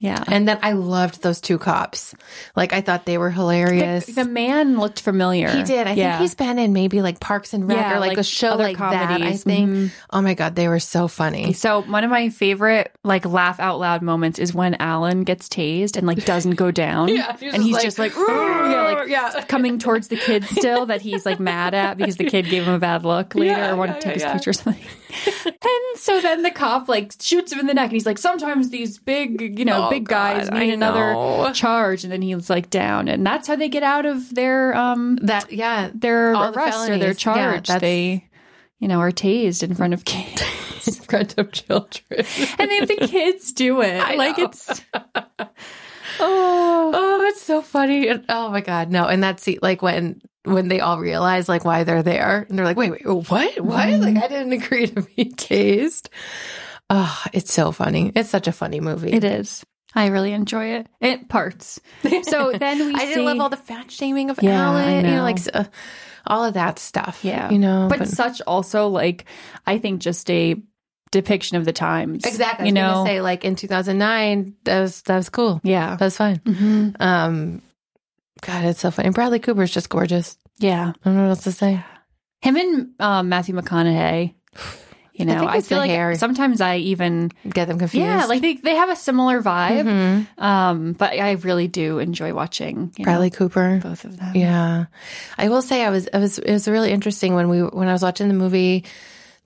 Yeah. 0.00 0.22
And 0.26 0.46
then 0.46 0.58
I 0.62 0.72
loved 0.72 1.22
those 1.22 1.40
two 1.40 1.56
cops. 1.58 2.14
Like 2.56 2.72
I 2.74 2.80
thought 2.82 3.06
they 3.06 3.16
were 3.16 3.30
hilarious. 3.30 4.04
The 4.06 4.24
man 4.24 4.78
looked 4.78 5.00
familiar. 5.00 5.48
he 5.50 5.62
did. 5.62 5.86
I 5.86 5.92
Yeah. 5.92 6.12
think 6.18 6.22
he's 6.22 6.34
been 6.34 6.58
in 6.58 6.72
maybe 6.74 7.00
like 7.00 7.20
Parks 7.20 7.54
and 7.54 7.66
Rec 7.66 7.78
Yeah, 7.78 7.96
or 7.96 8.00
like, 8.00 8.10
like 8.10 8.18
a 8.18 8.22
show 8.24 8.56
like 8.56 8.76
that. 8.76 8.92
I 8.92 9.06
comedies. 9.18 9.44
think. 9.44 9.70
Mhm. 9.70 9.90
Oh 10.10 10.20
my 10.20 10.34
god, 10.34 10.56
they 10.56 10.68
were 10.68 10.80
so 10.80 11.08
funny. 11.08 11.52
So 11.54 11.82
one 11.82 12.04
of 12.04 12.10
my 12.10 12.28
favorite 12.28 12.92
like 13.02 13.24
laugh 13.24 13.58
out 13.60 13.78
loud 13.80 14.02
moments 14.02 14.38
is 14.38 14.52
when 14.52 14.74
Alan 14.74 15.22
gets 15.24 15.48
tased 15.48 15.96
and 15.96 16.06
like 16.06 16.24
doesn't 16.24 16.56
go 16.56 16.70
down. 16.70 17.08
Yeah, 17.14 17.36
he's 17.38 17.54
and 17.54 17.62
just 17.62 17.64
he's 17.64 17.74
like, 17.74 17.82
just 17.82 17.98
like, 17.98 18.12
yeah, 18.14 18.94
like 19.00 19.08
yeah. 19.08 19.44
coming 19.46 19.78
towards 19.78 20.08
the 20.08 20.16
kid 20.16 20.44
still 20.44 20.86
that 20.86 21.00
he's 21.00 21.24
like 21.24 21.40
mad 21.40 21.72
at 21.74 21.96
because 21.96 22.16
the 22.16 22.24
kid 22.24 22.46
gave 22.46 22.64
him 22.64 22.74
a 22.74 22.78
bad 22.78 23.04
look 23.04 23.34
later 23.34 23.70
or 23.70 23.76
wanted 23.76 23.94
to 23.94 24.00
take 24.00 24.14
his 24.14 24.24
picture 24.24 24.50
or 24.50 24.52
something. 24.52 24.84
and 25.46 25.96
so 25.96 26.20
then 26.20 26.42
the 26.42 26.50
cop 26.50 26.88
like 26.88 27.12
shoots 27.20 27.52
him 27.52 27.58
in 27.60 27.66
the 27.66 27.74
neck 27.74 27.84
and 27.84 27.92
he's 27.92 28.06
like, 28.06 28.18
sometimes 28.18 28.70
these 28.70 28.98
big, 28.98 29.58
you 29.58 29.64
know, 29.64 29.86
Oh, 29.86 29.90
big 29.90 30.08
guys 30.08 30.48
God, 30.48 30.58
need 30.58 30.70
I 30.70 30.74
another 30.74 31.12
know. 31.12 31.52
charge, 31.52 32.04
and 32.04 32.12
then 32.12 32.22
he's 32.22 32.48
like 32.50 32.70
down, 32.70 33.08
and 33.08 33.24
that's 33.26 33.46
how 33.48 33.56
they 33.56 33.68
get 33.68 33.82
out 33.82 34.06
of 34.06 34.34
their 34.34 34.74
um 34.76 35.16
That 35.22 35.52
yeah, 35.52 35.90
their 35.94 36.34
All 36.34 36.50
the 36.52 36.58
arrest 36.58 36.90
or 36.90 36.98
their 36.98 37.14
felonies. 37.14 37.16
Yeah, 37.16 37.60
charge. 37.60 37.80
they, 37.80 38.28
you 38.80 38.88
know, 38.88 38.98
are 39.00 39.12
tased 39.12 39.62
in 39.62 39.74
front 39.74 39.94
of 39.94 40.04
kids. 40.06 40.42
in 40.88 40.94
front 41.04 41.38
of 41.38 41.52
children. 41.52 42.24
and 42.58 42.70
they 42.70 42.76
have 42.76 42.88
the 42.88 43.06
kids 43.08 43.52
do 43.52 43.80
it. 43.82 44.00
I 44.00 44.16
like 44.16 44.38
know. 44.38 44.44
it's 44.44 44.82
oh, 46.20 46.90
oh, 46.94 47.22
it's 47.26 47.42
so 47.42 47.62
funny. 47.62 48.08
And- 48.08 48.24
Oh 48.28 48.50
my 48.50 48.60
god, 48.60 48.90
no! 48.90 49.06
And 49.06 49.22
that's 49.22 49.44
the- 49.44 49.58
like 49.62 49.82
when 49.82 50.20
when 50.44 50.68
they 50.68 50.80
all 50.80 50.98
realize 50.98 51.48
like 51.48 51.64
why 51.64 51.84
they're 51.84 52.02
there, 52.02 52.46
and 52.48 52.58
they're 52.58 52.64
like, 52.66 52.76
wait, 52.76 52.90
wait, 52.92 53.06
what, 53.06 53.24
what? 53.28 53.50
Mm-hmm. 53.58 54.02
Like 54.02 54.24
I 54.24 54.28
didn't 54.28 54.52
agree 54.52 54.86
to 54.88 55.02
be 55.02 55.24
tased. 55.36 56.08
Oh, 56.90 57.22
it's 57.32 57.52
so 57.52 57.72
funny. 57.72 58.12
It's 58.14 58.28
such 58.30 58.46
a 58.46 58.52
funny 58.52 58.80
movie. 58.80 59.10
it 59.12 59.24
is. 59.24 59.64
I 59.94 60.08
really 60.08 60.32
enjoy 60.32 60.66
it. 60.74 60.86
It 61.00 61.28
parts. 61.28 61.80
So 62.24 62.52
then 62.58 62.78
we 62.86 62.94
I 62.94 62.98
see, 62.98 63.06
didn't 63.06 63.24
love 63.26 63.40
all 63.40 63.48
the 63.48 63.56
fat 63.56 63.90
shaming 63.90 64.28
of 64.30 64.42
Yeah, 64.42 64.60
Alan. 64.68 64.96
You 64.96 65.02
know. 65.02 65.16
know, 65.16 65.22
like 65.22 65.38
uh, 65.54 65.64
all 66.26 66.44
of 66.44 66.54
that 66.54 66.78
stuff. 66.78 67.20
yeah, 67.24 67.48
you 67.50 67.58
know, 67.58 67.86
but, 67.88 68.08
such 68.08 68.42
also 68.46 68.88
like 68.88 69.24
I 69.66 69.78
think 69.78 70.00
just 70.00 70.28
a 70.30 70.56
depiction 71.12 71.56
of 71.58 71.64
the 71.64 71.72
times. 71.72 72.24
exactly. 72.24 72.66
You 72.66 72.72
know, 72.72 73.04
say 73.06 73.20
like 73.20 73.44
in 73.44 73.54
2009, 73.54 74.56
that 74.64 74.80
was 74.80 75.02
that 75.02 75.16
was 75.16 75.28
cool. 75.30 75.60
yeah, 75.62 75.94
That 75.96 76.04
was 76.04 76.16
fine. 76.16 76.38
Mhm. 76.40 77.00
Um, 77.00 77.62
God, 78.46 78.64
it's 78.64 78.80
so 78.80 78.90
funny. 78.90 79.10
Bradley 79.10 79.38
Cooper's 79.40 79.70
just 79.70 79.88
gorgeous. 79.88 80.36
yeah. 80.58 80.90
I 80.90 81.04
don't 81.04 81.16
know 81.16 81.22
what 81.24 81.30
else 81.30 81.44
to 81.44 81.52
say. 81.52 81.82
Him 82.40 82.56
and 82.56 82.88
um, 83.00 83.28
Matthew 83.28 83.54
McConaughey. 83.54 84.34
You 85.16 85.26
know, 85.26 85.38
think 85.38 85.50
I, 85.52 85.60
feel 85.60 85.78
like 85.78 85.90
hair. 85.90 86.12
sometimes 86.16 86.60
I 86.60 86.78
even 86.78 87.30
Get 87.48 87.68
them 87.68 87.78
confused. 87.78 88.04
yeah, 88.04 88.24
like 88.24 88.42
they 88.42 88.54
they 88.54 88.74
have 88.74 88.90
a 88.90 88.96
similar 88.96 89.40
vibe. 89.40 89.84
Mhm. 89.86 90.42
Um, 90.42 90.92
but 90.94 91.12
I 91.12 91.30
really 91.34 91.68
do 91.68 92.00
enjoy 92.00 92.34
watching 92.34 92.90
you 92.96 93.04
know, 93.04 93.12
Bradley 93.12 93.30
Cooper. 93.30 93.78
both 93.80 94.04
of 94.04 94.18
them. 94.18 94.34
Yeah, 94.34 94.86
I 95.38 95.48
will 95.50 95.62
say 95.62 95.84
I 95.84 95.90
was 95.90 96.08
I 96.12 96.18
was 96.18 96.40
it 96.40 96.50
was 96.50 96.66
really 96.66 96.90
interesting 96.90 97.36
when 97.36 97.48
we 97.48 97.60
when 97.62 97.86
I 97.86 97.92
was 97.92 98.02
watching 98.02 98.26
the 98.26 98.34
movie. 98.34 98.86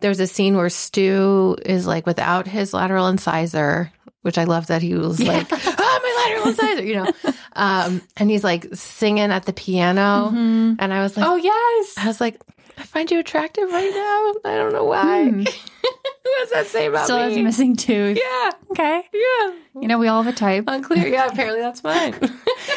There 0.01 0.09
was 0.09 0.21
a 0.21 0.27
scene 0.27 0.57
where 0.57 0.71
Stu 0.71 1.59
is 1.67 1.87
like 1.87 2.07
without 2.07 2.47
his 2.47 2.73
lateral 2.73 3.09
incisor, 3.09 3.93
which 4.29 4.37
I 4.37 4.45
love 4.45 4.67
that 4.67 4.83
he 4.83 4.95
was 4.95 5.19
like, 5.23 5.47
"Oh, 5.51 6.01
my 6.03 6.25
lateral 6.27 6.49
incisor," 6.51 6.85
you 6.85 6.97
know, 6.97 7.11
um, 7.55 8.03
and 8.19 8.29
he's 8.31 8.45
like 8.45 8.67
singing 8.75 9.31
at 9.33 9.47
the 9.47 9.55
piano, 9.55 10.29
and 10.31 10.93
I 10.93 11.01
was 11.03 11.17
like, 11.17 11.27
Oh 11.27 11.37
yes. 11.37 11.95
I 11.97 12.07
was 12.07 12.21
like, 12.21 12.39
I 12.77 12.83
find 12.83 13.11
you 13.11 13.19
attractive 13.19 13.71
right 13.73 13.91
now. 13.91 14.51
I 14.51 14.57
don't 14.59 14.75
know 14.75 14.85
why. 14.85 15.25
what 15.31 16.39
does 16.41 16.51
that 16.51 16.67
say 16.67 16.87
about 16.87 17.05
Still 17.05 17.19
has 17.19 17.33
me? 17.35 17.41
a 17.41 17.45
missing 17.45 17.75
tooth. 17.75 18.19
yeah, 18.23 18.51
Okay. 18.73 19.03
yeah. 19.15 19.53
You 19.81 19.89
know, 19.89 19.99
we 19.99 20.09
all 20.09 20.23
have 20.23 20.33
a 20.33 20.37
type. 20.37 20.65
Unclear. 20.67 21.09
Yeah, 21.09 21.27
apparently 21.33 21.61
that's 21.63 21.83
mine. 21.83 22.15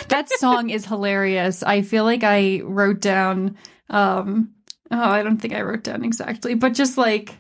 that 0.07 0.29
song 0.39 0.69
is 0.69 0.85
hilarious. 0.85 1.63
I 1.63 1.81
feel 1.81 2.05
like 2.05 2.23
I 2.23 2.61
wrote 2.63 3.01
down 3.01 3.57
um 3.89 4.51
oh, 4.89 4.97
I 5.09 5.21
don't 5.21 5.37
think 5.37 5.53
I 5.53 5.61
wrote 5.61 5.83
down 5.83 6.03
exactly, 6.05 6.53
but 6.55 6.73
just 6.73 6.97
like 6.97 7.35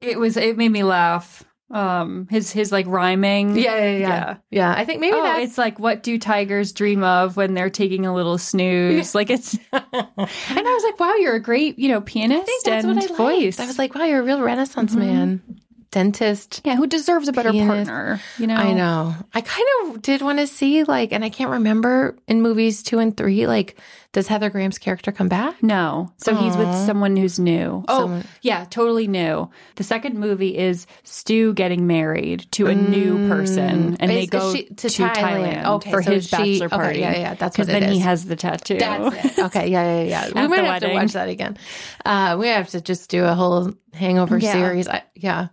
it 0.00 0.18
was 0.20 0.36
it 0.36 0.56
made 0.56 0.70
me 0.70 0.84
laugh. 0.84 1.42
Um 1.70 2.26
his 2.30 2.50
his 2.50 2.72
like 2.72 2.86
rhyming. 2.86 3.54
Yeah, 3.56 3.76
yeah, 3.76 3.84
yeah, 3.84 3.98
Yeah. 3.98 4.36
yeah. 4.50 4.74
I 4.74 4.84
think 4.86 5.00
maybe 5.00 5.16
oh, 5.18 5.22
that's 5.22 5.44
it's 5.44 5.58
like 5.58 5.78
what 5.78 6.02
do 6.02 6.18
tigers 6.18 6.72
dream 6.72 7.04
of 7.04 7.36
when 7.36 7.52
they're 7.54 7.68
taking 7.68 8.06
a 8.06 8.14
little 8.14 8.38
snooze? 8.38 9.14
Like 9.14 9.28
it's 9.28 9.54
and 9.72 9.82
I 9.82 10.14
was 10.16 10.82
like, 10.84 10.98
wow, 10.98 11.14
you're 11.16 11.34
a 11.34 11.42
great, 11.42 11.78
you 11.78 11.88
know, 11.90 12.00
pianist 12.00 12.42
I 12.42 12.46
think 12.46 12.64
that's 12.64 12.84
and 12.86 12.98
I 12.98 13.02
liked. 13.02 13.16
voice. 13.16 13.60
I 13.60 13.66
was 13.66 13.78
like, 13.78 13.94
wow, 13.96 14.04
you're 14.04 14.20
a 14.20 14.24
real 14.24 14.40
Renaissance 14.40 14.94
man, 14.94 15.42
dentist. 15.90 16.62
yeah, 16.64 16.76
who 16.76 16.86
deserves 16.86 17.28
a 17.28 17.32
better 17.32 17.52
Pianist. 17.52 17.90
partner? 17.90 18.20
You 18.38 18.46
know, 18.46 18.56
I 18.56 18.72
know. 18.72 19.14
I 19.34 19.40
kind 19.42 19.66
of 19.82 20.00
did 20.02 20.22
want 20.22 20.38
to 20.38 20.46
see 20.46 20.84
like, 20.84 21.12
and 21.12 21.24
I 21.24 21.28
can't 21.30 21.50
remember 21.50 22.16
in 22.26 22.40
movies 22.42 22.82
two 22.82 22.98
and 22.98 23.16
three. 23.16 23.46
Like, 23.46 23.78
does 24.12 24.26
Heather 24.26 24.48
Graham's 24.48 24.78
character 24.78 25.12
come 25.12 25.28
back? 25.28 25.62
No. 25.62 26.10
So 26.16 26.34
he's 26.34 26.56
with 26.56 26.74
someone 26.86 27.14
who's 27.14 27.38
new. 27.38 27.84
Oh, 27.88 28.00
Someone- 28.02 28.24
yeah, 28.40 28.64
totally 28.70 29.06
new. 29.06 29.50
The 29.76 29.84
second 29.84 30.18
movie 30.18 30.56
is 30.56 30.86
Stu 31.04 31.52
getting 31.52 31.86
married 31.86 32.46
to 32.52 32.68
a 32.68 32.74
new 32.74 33.28
person, 33.28 33.96
and 34.00 34.10
Mm. 34.10 34.14
Is- 34.14 34.14
they 34.14 34.26
go 34.26 34.54
she- 34.54 34.64
to, 34.64 34.74
to 34.74 34.88
Thailand, 34.88 35.14
Thailand. 35.14 35.64
Okay, 35.76 35.90
for 35.90 36.02
so 36.02 36.10
his 36.12 36.24
she- 36.26 36.36
bachelor 36.36 36.66
okay, 36.66 36.76
party. 36.76 36.98
yeah, 37.00 37.16
yeah, 37.18 37.34
that's 37.34 37.54
because 37.56 37.68
what 37.68 37.76
it 37.76 37.80
then 37.80 37.92
he 37.92 37.98
has 37.98 38.24
the 38.24 38.36
tattoo. 38.36 38.78
That's 38.78 39.38
it. 39.38 39.44
Okay, 39.44 39.68
yeah, 39.68 40.02
yeah, 40.02 40.26
yeah. 40.34 40.40
we 40.42 40.48
might 40.48 40.64
have 40.64 40.80
to 40.82 40.92
watch 40.94 41.12
that 41.12 41.28
again. 41.28 41.58
Uh, 42.04 42.36
we 42.40 42.48
have 42.48 42.68
to 42.70 42.80
just 42.80 43.10
do 43.10 43.24
a 43.24 43.34
whole 43.34 43.72
Hangover 43.92 44.38
Yeah. 44.38 44.52
series. 44.52 44.88
I, 44.88 45.02
yeah. 45.14 45.48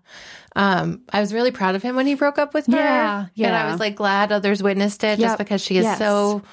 Um, 0.56 1.02
I 1.12 1.20
was 1.20 1.34
really 1.34 1.52
proud 1.52 1.76
of 1.76 1.84
him 1.84 1.98
when 1.98 2.08
he 2.08 2.14
broke 2.16 2.38
up 2.38 2.54
with 2.54 2.68
her. 2.68 2.74
Yeah, 2.78 3.20
And 3.20 3.30
yeah. 3.36 3.66
I 3.68 3.70
was 3.72 3.80
like 3.82 3.96
glad 3.96 4.32
others 4.32 4.64
witnessed 4.64 5.04
it 5.04 5.20
Yep. 5.20 5.28
just 5.28 5.38
because 5.38 5.62
she 5.62 5.78
is 5.78 5.84
Yes. 5.84 6.00
so 6.00 6.44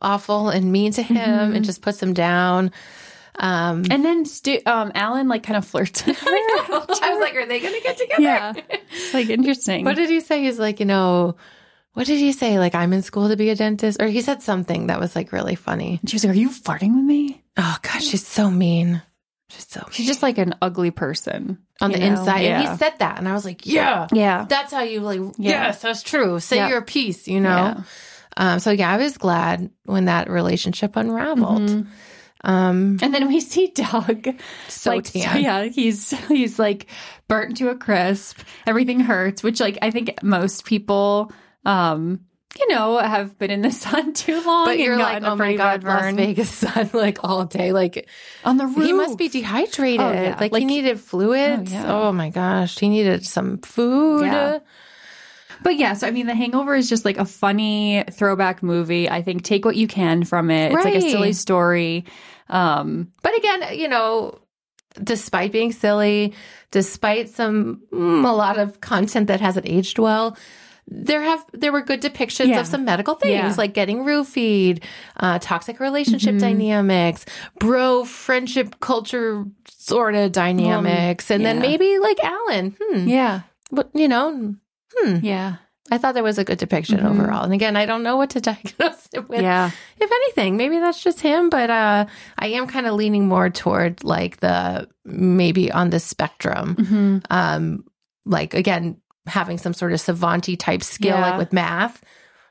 awful 0.00 0.48
and 0.50 0.70
mean 0.72 0.92
to 0.92 1.02
him 1.02 1.54
and 1.54 1.64
just 1.64 1.82
puts 1.82 2.02
him 2.02 2.12
down. 2.14 2.70
Um, 3.36 3.84
And 3.90 4.04
then 4.04 4.24
Stu, 4.26 4.60
um, 4.66 4.92
Alan 4.94 5.26
like 5.28 5.42
kind 5.42 5.56
of 5.56 5.66
flirts 5.66 6.06
with 6.06 6.18
her. 6.20 6.26
I 6.28 6.66
was 6.88 7.20
like, 7.20 7.34
are 7.34 7.46
they 7.46 7.60
going 7.60 7.74
to 7.74 7.80
get 7.80 7.98
together? 7.98 8.22
yeah, 8.22 8.52
like 9.12 9.28
interesting. 9.28 9.84
What 9.84 9.96
did 9.96 10.08
he 10.10 10.20
say? 10.20 10.42
He's 10.42 10.58
like, 10.58 10.78
you 10.80 10.86
know, 10.86 11.36
what 11.94 12.06
did 12.06 12.18
he 12.18 12.32
say? 12.32 12.58
Like, 12.58 12.74
I'm 12.74 12.92
in 12.92 13.02
school 13.02 13.28
to 13.28 13.36
be 13.36 13.50
a 13.50 13.54
dentist? 13.56 14.00
Or 14.00 14.06
he 14.06 14.20
said 14.20 14.42
something 14.42 14.86
that 14.88 15.00
was 15.00 15.14
like 15.16 15.32
really 15.32 15.54
funny. 15.56 15.98
And 16.00 16.10
she 16.10 16.16
was 16.16 16.24
like, 16.24 16.34
"Are 16.34 16.38
you 16.38 16.48
flirting 16.50 16.94
with 16.96 17.04
me?" 17.04 17.42
Oh, 17.56 17.76
gosh, 17.82 18.04
she's 18.04 18.26
so 18.26 18.50
mean. 18.50 19.00
She's 19.50 19.68
so 19.68 19.86
She's 19.92 20.06
just 20.06 20.22
like 20.22 20.38
an 20.38 20.54
ugly 20.60 20.90
person 20.90 21.58
on 21.80 21.92
the 21.92 21.98
know? 21.98 22.06
inside. 22.06 22.40
Yeah. 22.40 22.60
And 22.60 22.68
he 22.68 22.76
said 22.78 22.94
that, 22.98 23.18
and 23.18 23.28
I 23.28 23.32
was 23.32 23.44
like, 23.44 23.64
yeah, 23.66 24.08
Yeah. 24.10 24.46
that's 24.48 24.72
how 24.72 24.82
you 24.82 25.00
like. 25.00 25.20
Yeah. 25.38 25.66
Yes, 25.66 25.82
that's 25.82 26.02
true. 26.02 26.40
Say 26.40 26.56
Yeah. 26.56 26.68
your 26.70 26.82
piece, 26.82 27.28
you 27.28 27.40
know. 27.40 27.48
Yeah. 27.76 27.82
Um, 28.36 28.58
so 28.58 28.70
yeah, 28.70 28.90
I 28.90 28.96
was 28.96 29.16
glad 29.16 29.70
when 29.84 30.06
that 30.06 30.28
relationship 30.30 30.96
unraveled. 30.96 31.62
Mhm. 31.70 31.86
Um, 32.42 32.98
And 33.00 33.14
then 33.14 33.26
we 33.28 33.40
see 33.40 33.68
Doug. 33.74 34.28
so 34.68 34.90
like, 34.90 35.04
tan. 35.04 35.42
yeah, 35.42 35.62
he's 35.64 36.10
he's 36.28 36.58
like 36.58 36.86
burnt 37.28 37.56
to 37.58 37.70
a 37.70 37.74
crisp. 37.76 38.40
Everything 38.66 39.00
hurts, 39.00 39.42
which 39.42 39.60
like 39.60 39.78
I 39.80 39.90
think 39.90 40.22
most 40.22 40.64
people, 40.66 41.32
um, 41.64 42.20
you 42.58 42.68
know, 42.68 42.98
have 42.98 43.38
been 43.38 43.50
in 43.50 43.62
the 43.62 43.70
sun 43.84 44.12
too 44.12 44.42
long. 44.44 44.66
But 44.66 44.78
you're 44.78 44.98
like, 44.98 45.22
oh 45.22 45.36
my 45.36 45.56
god, 45.56 45.82
bad 45.82 45.84
Las 45.84 46.00
burn. 46.02 46.16
Vegas 46.16 46.50
sun, 46.62 46.90
like 46.92 47.24
all 47.24 47.46
day, 47.46 47.72
like 47.72 48.08
on 48.44 48.58
the 48.58 48.66
roof. 48.66 48.84
he 48.86 48.92
must 48.92 49.16
be 49.16 49.28
dehydrated. 49.28 50.00
Oh, 50.00 50.12
yeah. 50.12 50.36
Like, 50.38 50.52
Like- 50.52 50.60
he 50.60 50.66
needed 50.66 51.00
fluids. 51.00 51.72
Oh, 51.74 52.08
Oh, 52.08 52.12
my 52.12 52.28
gosh, 52.28 52.78
he 52.78 52.88
needed 52.90 53.24
some 53.24 53.58
food. 53.58 54.26
Yeah. 54.26 54.58
But 55.64 55.76
yeah, 55.76 55.94
so 55.94 56.06
I 56.06 56.12
mean, 56.12 56.26
The 56.26 56.34
Hangover 56.36 56.74
is 56.76 56.88
just 56.88 57.04
like 57.04 57.18
a 57.18 57.24
funny 57.24 58.04
throwback 58.12 58.62
movie. 58.62 59.10
I 59.10 59.22
think 59.22 59.42
take 59.42 59.64
what 59.64 59.74
you 59.76 59.88
can 59.88 60.22
from 60.24 60.50
it. 60.50 60.70
It's 60.72 60.84
like 60.84 60.94
a 60.94 61.00
silly 61.00 61.32
story. 61.32 62.04
Um, 62.48 63.08
But 63.22 63.36
again, 63.36 63.76
you 63.76 63.88
know, 63.88 64.38
despite 65.02 65.50
being 65.50 65.72
silly, 65.72 66.34
despite 66.70 67.30
some 67.30 67.80
mm, 67.92 68.24
a 68.24 68.32
lot 68.32 68.58
of 68.58 68.80
content 68.80 69.26
that 69.28 69.40
hasn't 69.40 69.66
aged 69.66 69.98
well, 69.98 70.36
there 70.86 71.22
have 71.22 71.42
there 71.54 71.72
were 71.72 71.80
good 71.80 72.02
depictions 72.02 72.48
Yeah. 72.48 72.60
of 72.60 72.66
some 72.66 72.84
medical 72.84 73.14
things 73.14 73.32
Yeah. 73.32 73.54
like 73.56 73.72
getting 73.72 74.04
roofied, 74.04 74.82
uh, 75.18 75.38
toxic 75.40 75.80
relationship 75.80 76.36
dynamics, 76.38 77.24
bro 77.58 78.04
friendship 78.04 78.80
culture 78.80 79.46
sort 79.66 80.14
of 80.14 80.30
dynamics, 80.32 81.30
and 81.30 81.42
then 81.44 81.58
maybe 81.60 81.98
like 81.98 82.22
Alan. 82.22 82.76
Hmm. 82.80 83.08
yeah, 83.08 83.40
But 83.72 83.88
you 83.94 84.08
know, 84.08 84.54
hmm. 84.96 85.16
yeah, 85.22 85.56
I 85.90 85.98
thought 85.98 86.14
there 86.14 86.22
was 86.22 86.38
a 86.38 86.44
good 86.44 86.58
depiction 86.58 86.98
Mhm. 87.00 87.10
overall. 87.10 87.44
And 87.44 87.52
again, 87.52 87.76
I 87.76 87.86
don't 87.86 88.02
know 88.02 88.16
what 88.16 88.30
to 88.30 88.40
diagnose 88.50 89.08
it 89.12 89.28
with. 89.28 89.42
yeah. 89.42 89.70
If 90.00 90.10
anything, 90.10 90.56
maybe 90.56 90.78
that's 90.78 91.02
just 91.02 91.20
him, 91.20 91.50
but 91.50 91.70
uh 91.70 92.06
I 92.38 92.46
am 92.48 92.66
kind 92.66 92.86
of 92.86 92.94
leaning 92.94 93.28
more 93.28 93.50
toward 93.50 94.02
like 94.04 94.40
the 94.40 94.88
maybe 95.04 95.70
on 95.72 95.90
the 95.90 96.00
spectrum. 96.00 96.74
hmm 96.76 97.18
Um 97.30 97.84
like 98.26 98.54
again, 98.54 98.96
having 99.26 99.58
some 99.58 99.74
sort 99.74 99.92
of 99.92 100.00
savanty 100.00 100.58
type 100.58 100.82
skill 100.82 101.16
Yeah. 101.16 101.20
like 101.30 101.38
with 101.38 101.52
math, 101.52 102.02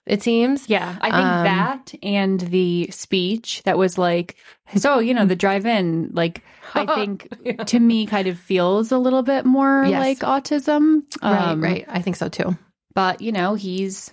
it 0.06 0.22
seems. 0.22 0.70
Yeah, 0.70 0.96
I 1.02 1.12
think 1.12 1.16
Um, 1.24 1.44
that 1.46 1.94
and 2.04 2.40
the 2.40 2.88
speech 2.92 3.62
that 3.66 3.78
was 3.78 3.98
like, 3.98 4.36
so 4.76 5.00
you 5.00 5.14
know, 5.14 5.26
the 5.26 5.36
drive-in, 5.36 6.10
like 6.14 6.42
I 6.74 6.86
think 6.96 7.28
Yeah. 7.44 7.64
to 7.64 7.80
me 7.80 8.06
kind 8.06 8.28
of 8.28 8.38
feels 8.40 8.92
a 8.92 8.98
little 8.98 9.24
bit 9.24 9.46
more 9.46 9.86
Yes. 9.88 10.00
like 10.00 10.20
autism. 10.20 11.04
Right, 11.22 11.42
Um, 11.52 11.62
right. 11.64 11.86
I 11.88 12.02
think 12.02 12.16
so 12.16 12.30
too. 12.30 12.58
But 12.96 13.22
you 13.22 13.32
know, 13.32 13.56
he's 13.56 14.12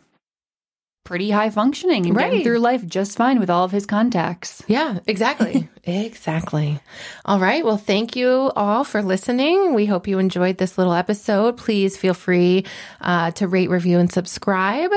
pretty 1.04 1.30
high 1.30 1.50
functioning 1.50 2.06
and 2.06 2.14
getting 2.14 2.32
Right. 2.38 2.44
through 2.44 2.58
life 2.58 2.86
just 2.86 3.16
fine 3.16 3.40
with 3.40 3.50
all 3.50 3.64
of 3.64 3.72
his 3.72 3.84
contacts. 3.86 4.62
Yeah, 4.68 4.98
exactly. 5.06 5.68
exactly. 5.84 6.78
All 7.24 7.40
right. 7.40 7.64
Well, 7.64 7.78
thank 7.78 8.14
you 8.14 8.52
all 8.54 8.84
for 8.84 9.02
listening. 9.02 9.74
We 9.74 9.86
hope 9.86 10.06
you 10.06 10.18
enjoyed 10.18 10.58
this 10.58 10.76
little 10.78 10.92
episode. 10.92 11.56
Please 11.56 11.96
feel 11.96 12.14
free 12.14 12.64
uh, 13.00 13.30
to 13.32 13.48
rate, 13.48 13.70
review, 13.70 13.98
and 13.98 14.12
subscribe. 14.12 14.90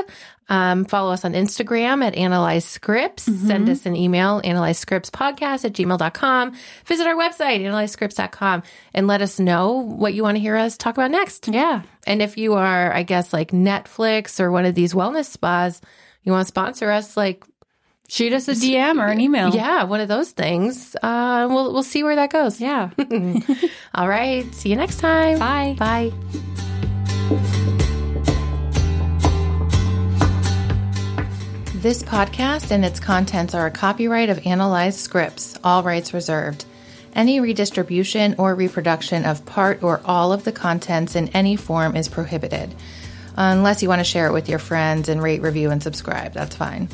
Um, 0.49 0.85
follow 0.85 1.11
us 1.11 1.23
on 1.25 1.33
Instagram 1.33 2.03
at 2.05 2.15
Analyze 2.15 2.65
Scripts. 2.65 3.23
Send 3.23 3.69
us 3.69 3.85
an 3.85 3.95
email, 3.95 4.41
analyze 4.43 4.77
scripts 4.77 5.09
podcast 5.09 5.65
at 5.65 5.73
gmail.com. 5.73 6.53
Visit 6.85 7.07
our 7.07 7.15
website, 7.15 7.61
analyzescripts.com, 7.61 8.63
and 8.93 9.07
let 9.07 9.21
us 9.21 9.39
know 9.39 9.71
what 9.71 10.13
you 10.13 10.23
want 10.23 10.35
to 10.35 10.41
hear 10.41 10.57
us 10.57 10.77
talk 10.77 10.95
about 10.95 11.11
next. 11.11 11.47
Yeah. 11.47 11.83
And 12.05 12.21
if 12.21 12.37
you 12.37 12.55
are, 12.55 12.93
I 12.93 13.03
guess, 13.03 13.31
like 13.31 13.51
Netflix 13.51 14.39
or 14.39 14.51
one 14.51 14.65
of 14.65 14.75
these 14.75 14.93
wellness 14.93 15.25
spas, 15.25 15.81
you 16.23 16.31
want 16.31 16.43
to 16.45 16.47
sponsor 16.47 16.91
us, 16.91 17.15
like 17.15 17.43
Shoot 18.09 18.33
us 18.33 18.47
a 18.47 18.51
DM 18.51 19.01
or 19.01 19.07
an 19.07 19.21
email. 19.21 19.55
yeah, 19.55 19.85
one 19.85 20.01
of 20.01 20.07
those 20.07 20.31
things. 20.31 20.95
Uh, 21.01 21.47
we'll 21.49 21.73
we'll 21.73 21.83
see 21.83 22.03
where 22.03 22.17
that 22.17 22.31
goes. 22.31 22.59
Yeah. 22.59 22.89
All 23.95 24.07
right. 24.07 24.53
See 24.53 24.69
you 24.69 24.75
next 24.75 24.97
time. 24.99 25.39
Bye. 25.39 25.75
Bye. 25.79 26.72
This 31.83 32.01
podcast 32.01 32.71
and 32.71 32.85
its 32.85 33.01
contents 33.01 33.53
are 33.53 33.65
a 33.65 33.69
copyright 33.69 34.29
of 34.29 34.47
Analyzed 34.47 35.01
Scripts, 35.01 35.59
all 35.65 35.83
rights 35.83 36.13
reserved. 36.13 36.63
Any 37.13 37.41
redistribution 37.41 38.35
or 38.37 38.55
reproduction 38.55 39.25
of 39.25 39.45
part 39.45 39.83
or 39.83 39.99
all 40.05 40.31
of 40.31 40.45
the 40.45 40.53
contents 40.53 41.17
in 41.17 41.27
any 41.33 41.57
form 41.57 41.97
is 41.97 42.07
prohibited. 42.07 42.73
Unless 43.35 43.83
you 43.83 43.89
want 43.89 43.99
to 43.99 44.05
share 44.05 44.27
it 44.27 44.31
with 44.31 44.47
your 44.47 44.59
friends 44.59 45.09
and 45.09 45.21
rate, 45.21 45.41
review, 45.41 45.71
and 45.71 45.83
subscribe, 45.83 46.31
that's 46.31 46.55
fine. 46.55 46.87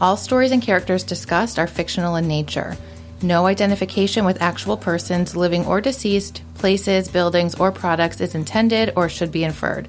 All 0.00 0.16
stories 0.16 0.50
and 0.50 0.60
characters 0.60 1.04
discussed 1.04 1.60
are 1.60 1.68
fictional 1.68 2.16
in 2.16 2.26
nature. 2.26 2.76
No 3.22 3.46
identification 3.46 4.24
with 4.24 4.42
actual 4.42 4.76
persons, 4.76 5.36
living 5.36 5.64
or 5.66 5.80
deceased, 5.80 6.42
places, 6.56 7.06
buildings, 7.06 7.54
or 7.54 7.70
products 7.70 8.20
is 8.20 8.34
intended 8.34 8.92
or 8.96 9.08
should 9.08 9.30
be 9.30 9.44
inferred. 9.44 9.86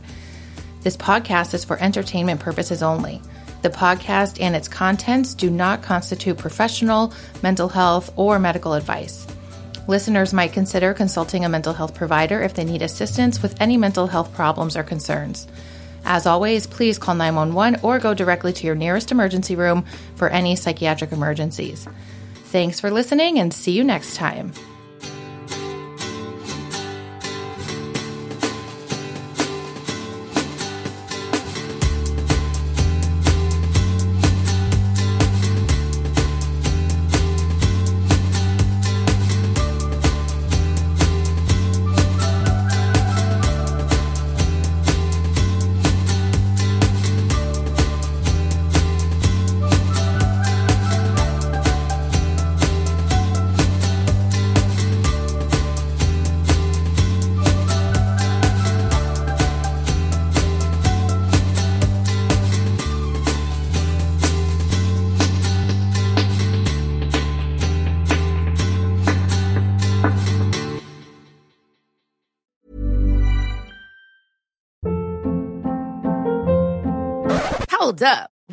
This 0.83 0.95
podcast 0.95 1.55
is 1.55 1.65
for 1.65 1.81
entertainment 1.81 2.39
purposes 2.39 2.83
only. 2.83 3.19
The 3.67 3.73
podcast 3.73 4.39
and 4.39 4.55
its 4.55 4.69
contents 4.69 5.33
do 5.33 5.49
not 5.49 5.81
constitute 5.81 6.37
professional, 6.37 7.11
mental 7.43 7.67
health, 7.67 8.13
or 8.15 8.39
medical 8.39 8.75
advice. 8.75 9.27
Listeners 9.89 10.31
might 10.31 10.53
consider 10.53 10.93
consulting 10.93 11.43
a 11.43 11.49
mental 11.49 11.73
health 11.73 11.93
provider 11.93 12.41
if 12.41 12.53
they 12.53 12.63
need 12.63 12.81
assistance 12.81 13.41
with 13.41 13.59
any 13.59 13.75
mental 13.75 14.07
health 14.07 14.33
problems 14.33 14.77
or 14.77 14.83
concerns. 14.83 15.47
As 16.05 16.25
always, 16.25 16.65
please 16.65 16.97
call 16.97 17.15
911 17.15 17.81
or 17.83 17.99
go 17.99 18.13
directly 18.13 18.53
to 18.53 18.65
your 18.65 18.75
nearest 18.75 19.11
emergency 19.11 19.57
room 19.57 19.83
for 20.15 20.29
any 20.29 20.55
psychiatric 20.55 21.11
emergencies. 21.11 21.89
Thanks 22.45 22.79
for 22.79 22.89
listening 22.89 23.37
and 23.37 23.53
see 23.53 23.73
you 23.73 23.83
next 23.83 24.15
time. 24.15 24.53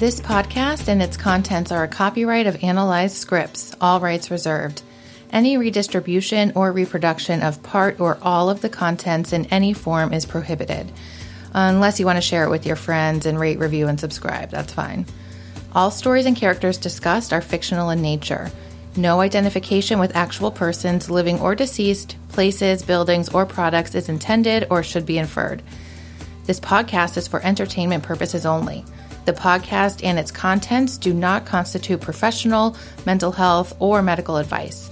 This 0.00 0.18
podcast 0.18 0.88
and 0.88 1.02
its 1.02 1.18
contents 1.18 1.70
are 1.70 1.84
a 1.84 1.88
copyright 1.88 2.46
of 2.46 2.64
Analyzed 2.64 3.18
Scripts, 3.18 3.76
all 3.82 4.00
rights 4.00 4.30
reserved. 4.30 4.80
Any 5.30 5.58
redistribution 5.58 6.52
or 6.54 6.72
reproduction 6.72 7.42
of 7.42 7.62
part 7.62 8.00
or 8.00 8.16
all 8.22 8.48
of 8.48 8.62
the 8.62 8.70
contents 8.70 9.34
in 9.34 9.44
any 9.52 9.74
form 9.74 10.14
is 10.14 10.24
prohibited. 10.24 10.90
Unless 11.52 12.00
you 12.00 12.06
want 12.06 12.16
to 12.16 12.22
share 12.22 12.44
it 12.44 12.48
with 12.48 12.64
your 12.64 12.76
friends 12.76 13.26
and 13.26 13.38
rate, 13.38 13.58
review, 13.58 13.88
and 13.88 14.00
subscribe, 14.00 14.48
that's 14.48 14.72
fine. 14.72 15.04
All 15.74 15.90
stories 15.90 16.24
and 16.24 16.34
characters 16.34 16.78
discussed 16.78 17.34
are 17.34 17.42
fictional 17.42 17.90
in 17.90 18.00
nature. 18.00 18.50
No 18.96 19.20
identification 19.20 19.98
with 19.98 20.16
actual 20.16 20.50
persons, 20.50 21.10
living 21.10 21.38
or 21.40 21.54
deceased, 21.54 22.16
places, 22.30 22.82
buildings, 22.82 23.28
or 23.28 23.44
products 23.44 23.94
is 23.94 24.08
intended 24.08 24.66
or 24.70 24.82
should 24.82 25.04
be 25.04 25.18
inferred. 25.18 25.62
This 26.46 26.58
podcast 26.58 27.18
is 27.18 27.28
for 27.28 27.44
entertainment 27.44 28.02
purposes 28.02 28.46
only. 28.46 28.86
The 29.30 29.36
podcast 29.36 30.02
and 30.02 30.18
its 30.18 30.32
contents 30.32 30.98
do 30.98 31.14
not 31.14 31.46
constitute 31.46 32.00
professional, 32.00 32.76
mental 33.06 33.30
health, 33.30 33.76
or 33.78 34.02
medical 34.02 34.38
advice. 34.38 34.90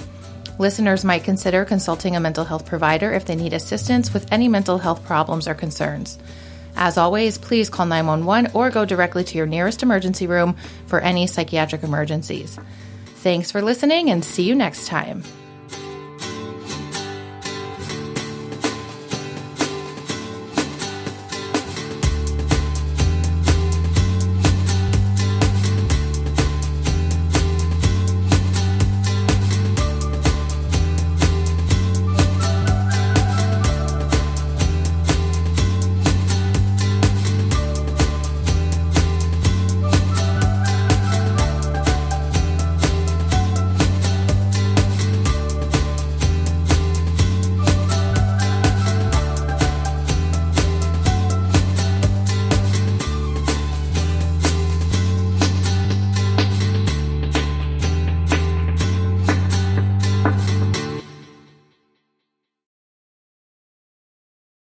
Listeners 0.61 1.05
might 1.05 1.25
consider 1.25 1.65
consulting 1.65 2.15
a 2.15 2.21
mental 2.21 2.45
health 2.45 2.65
provider 2.65 3.13
if 3.13 3.25
they 3.25 3.35
need 3.35 3.53
assistance 3.53 4.15
with 4.15 4.33
any 4.33 4.47
mental 4.47 4.79
health 4.79 5.05
problems 5.05 5.49
or 5.49 5.55
concerns. 5.55 6.21
As 6.77 6.97
always, 6.97 7.37
please 7.37 7.69
call 7.69 7.87
911 7.87 8.53
or 8.55 8.71
go 8.71 8.85
directly 8.85 9.25
to 9.25 9.37
your 9.37 9.49
nearest 9.49 9.83
emergency 9.83 10.29
room 10.29 10.55
for 10.87 11.01
any 11.01 11.27
psychiatric 11.27 11.83
emergencies. 11.83 12.61
Thanks 13.17 13.51
for 13.51 13.61
listening 13.61 14.09
and 14.09 14.25
see 14.25 14.45
you 14.45 14.55
next 14.55 14.87
time. 14.87 15.25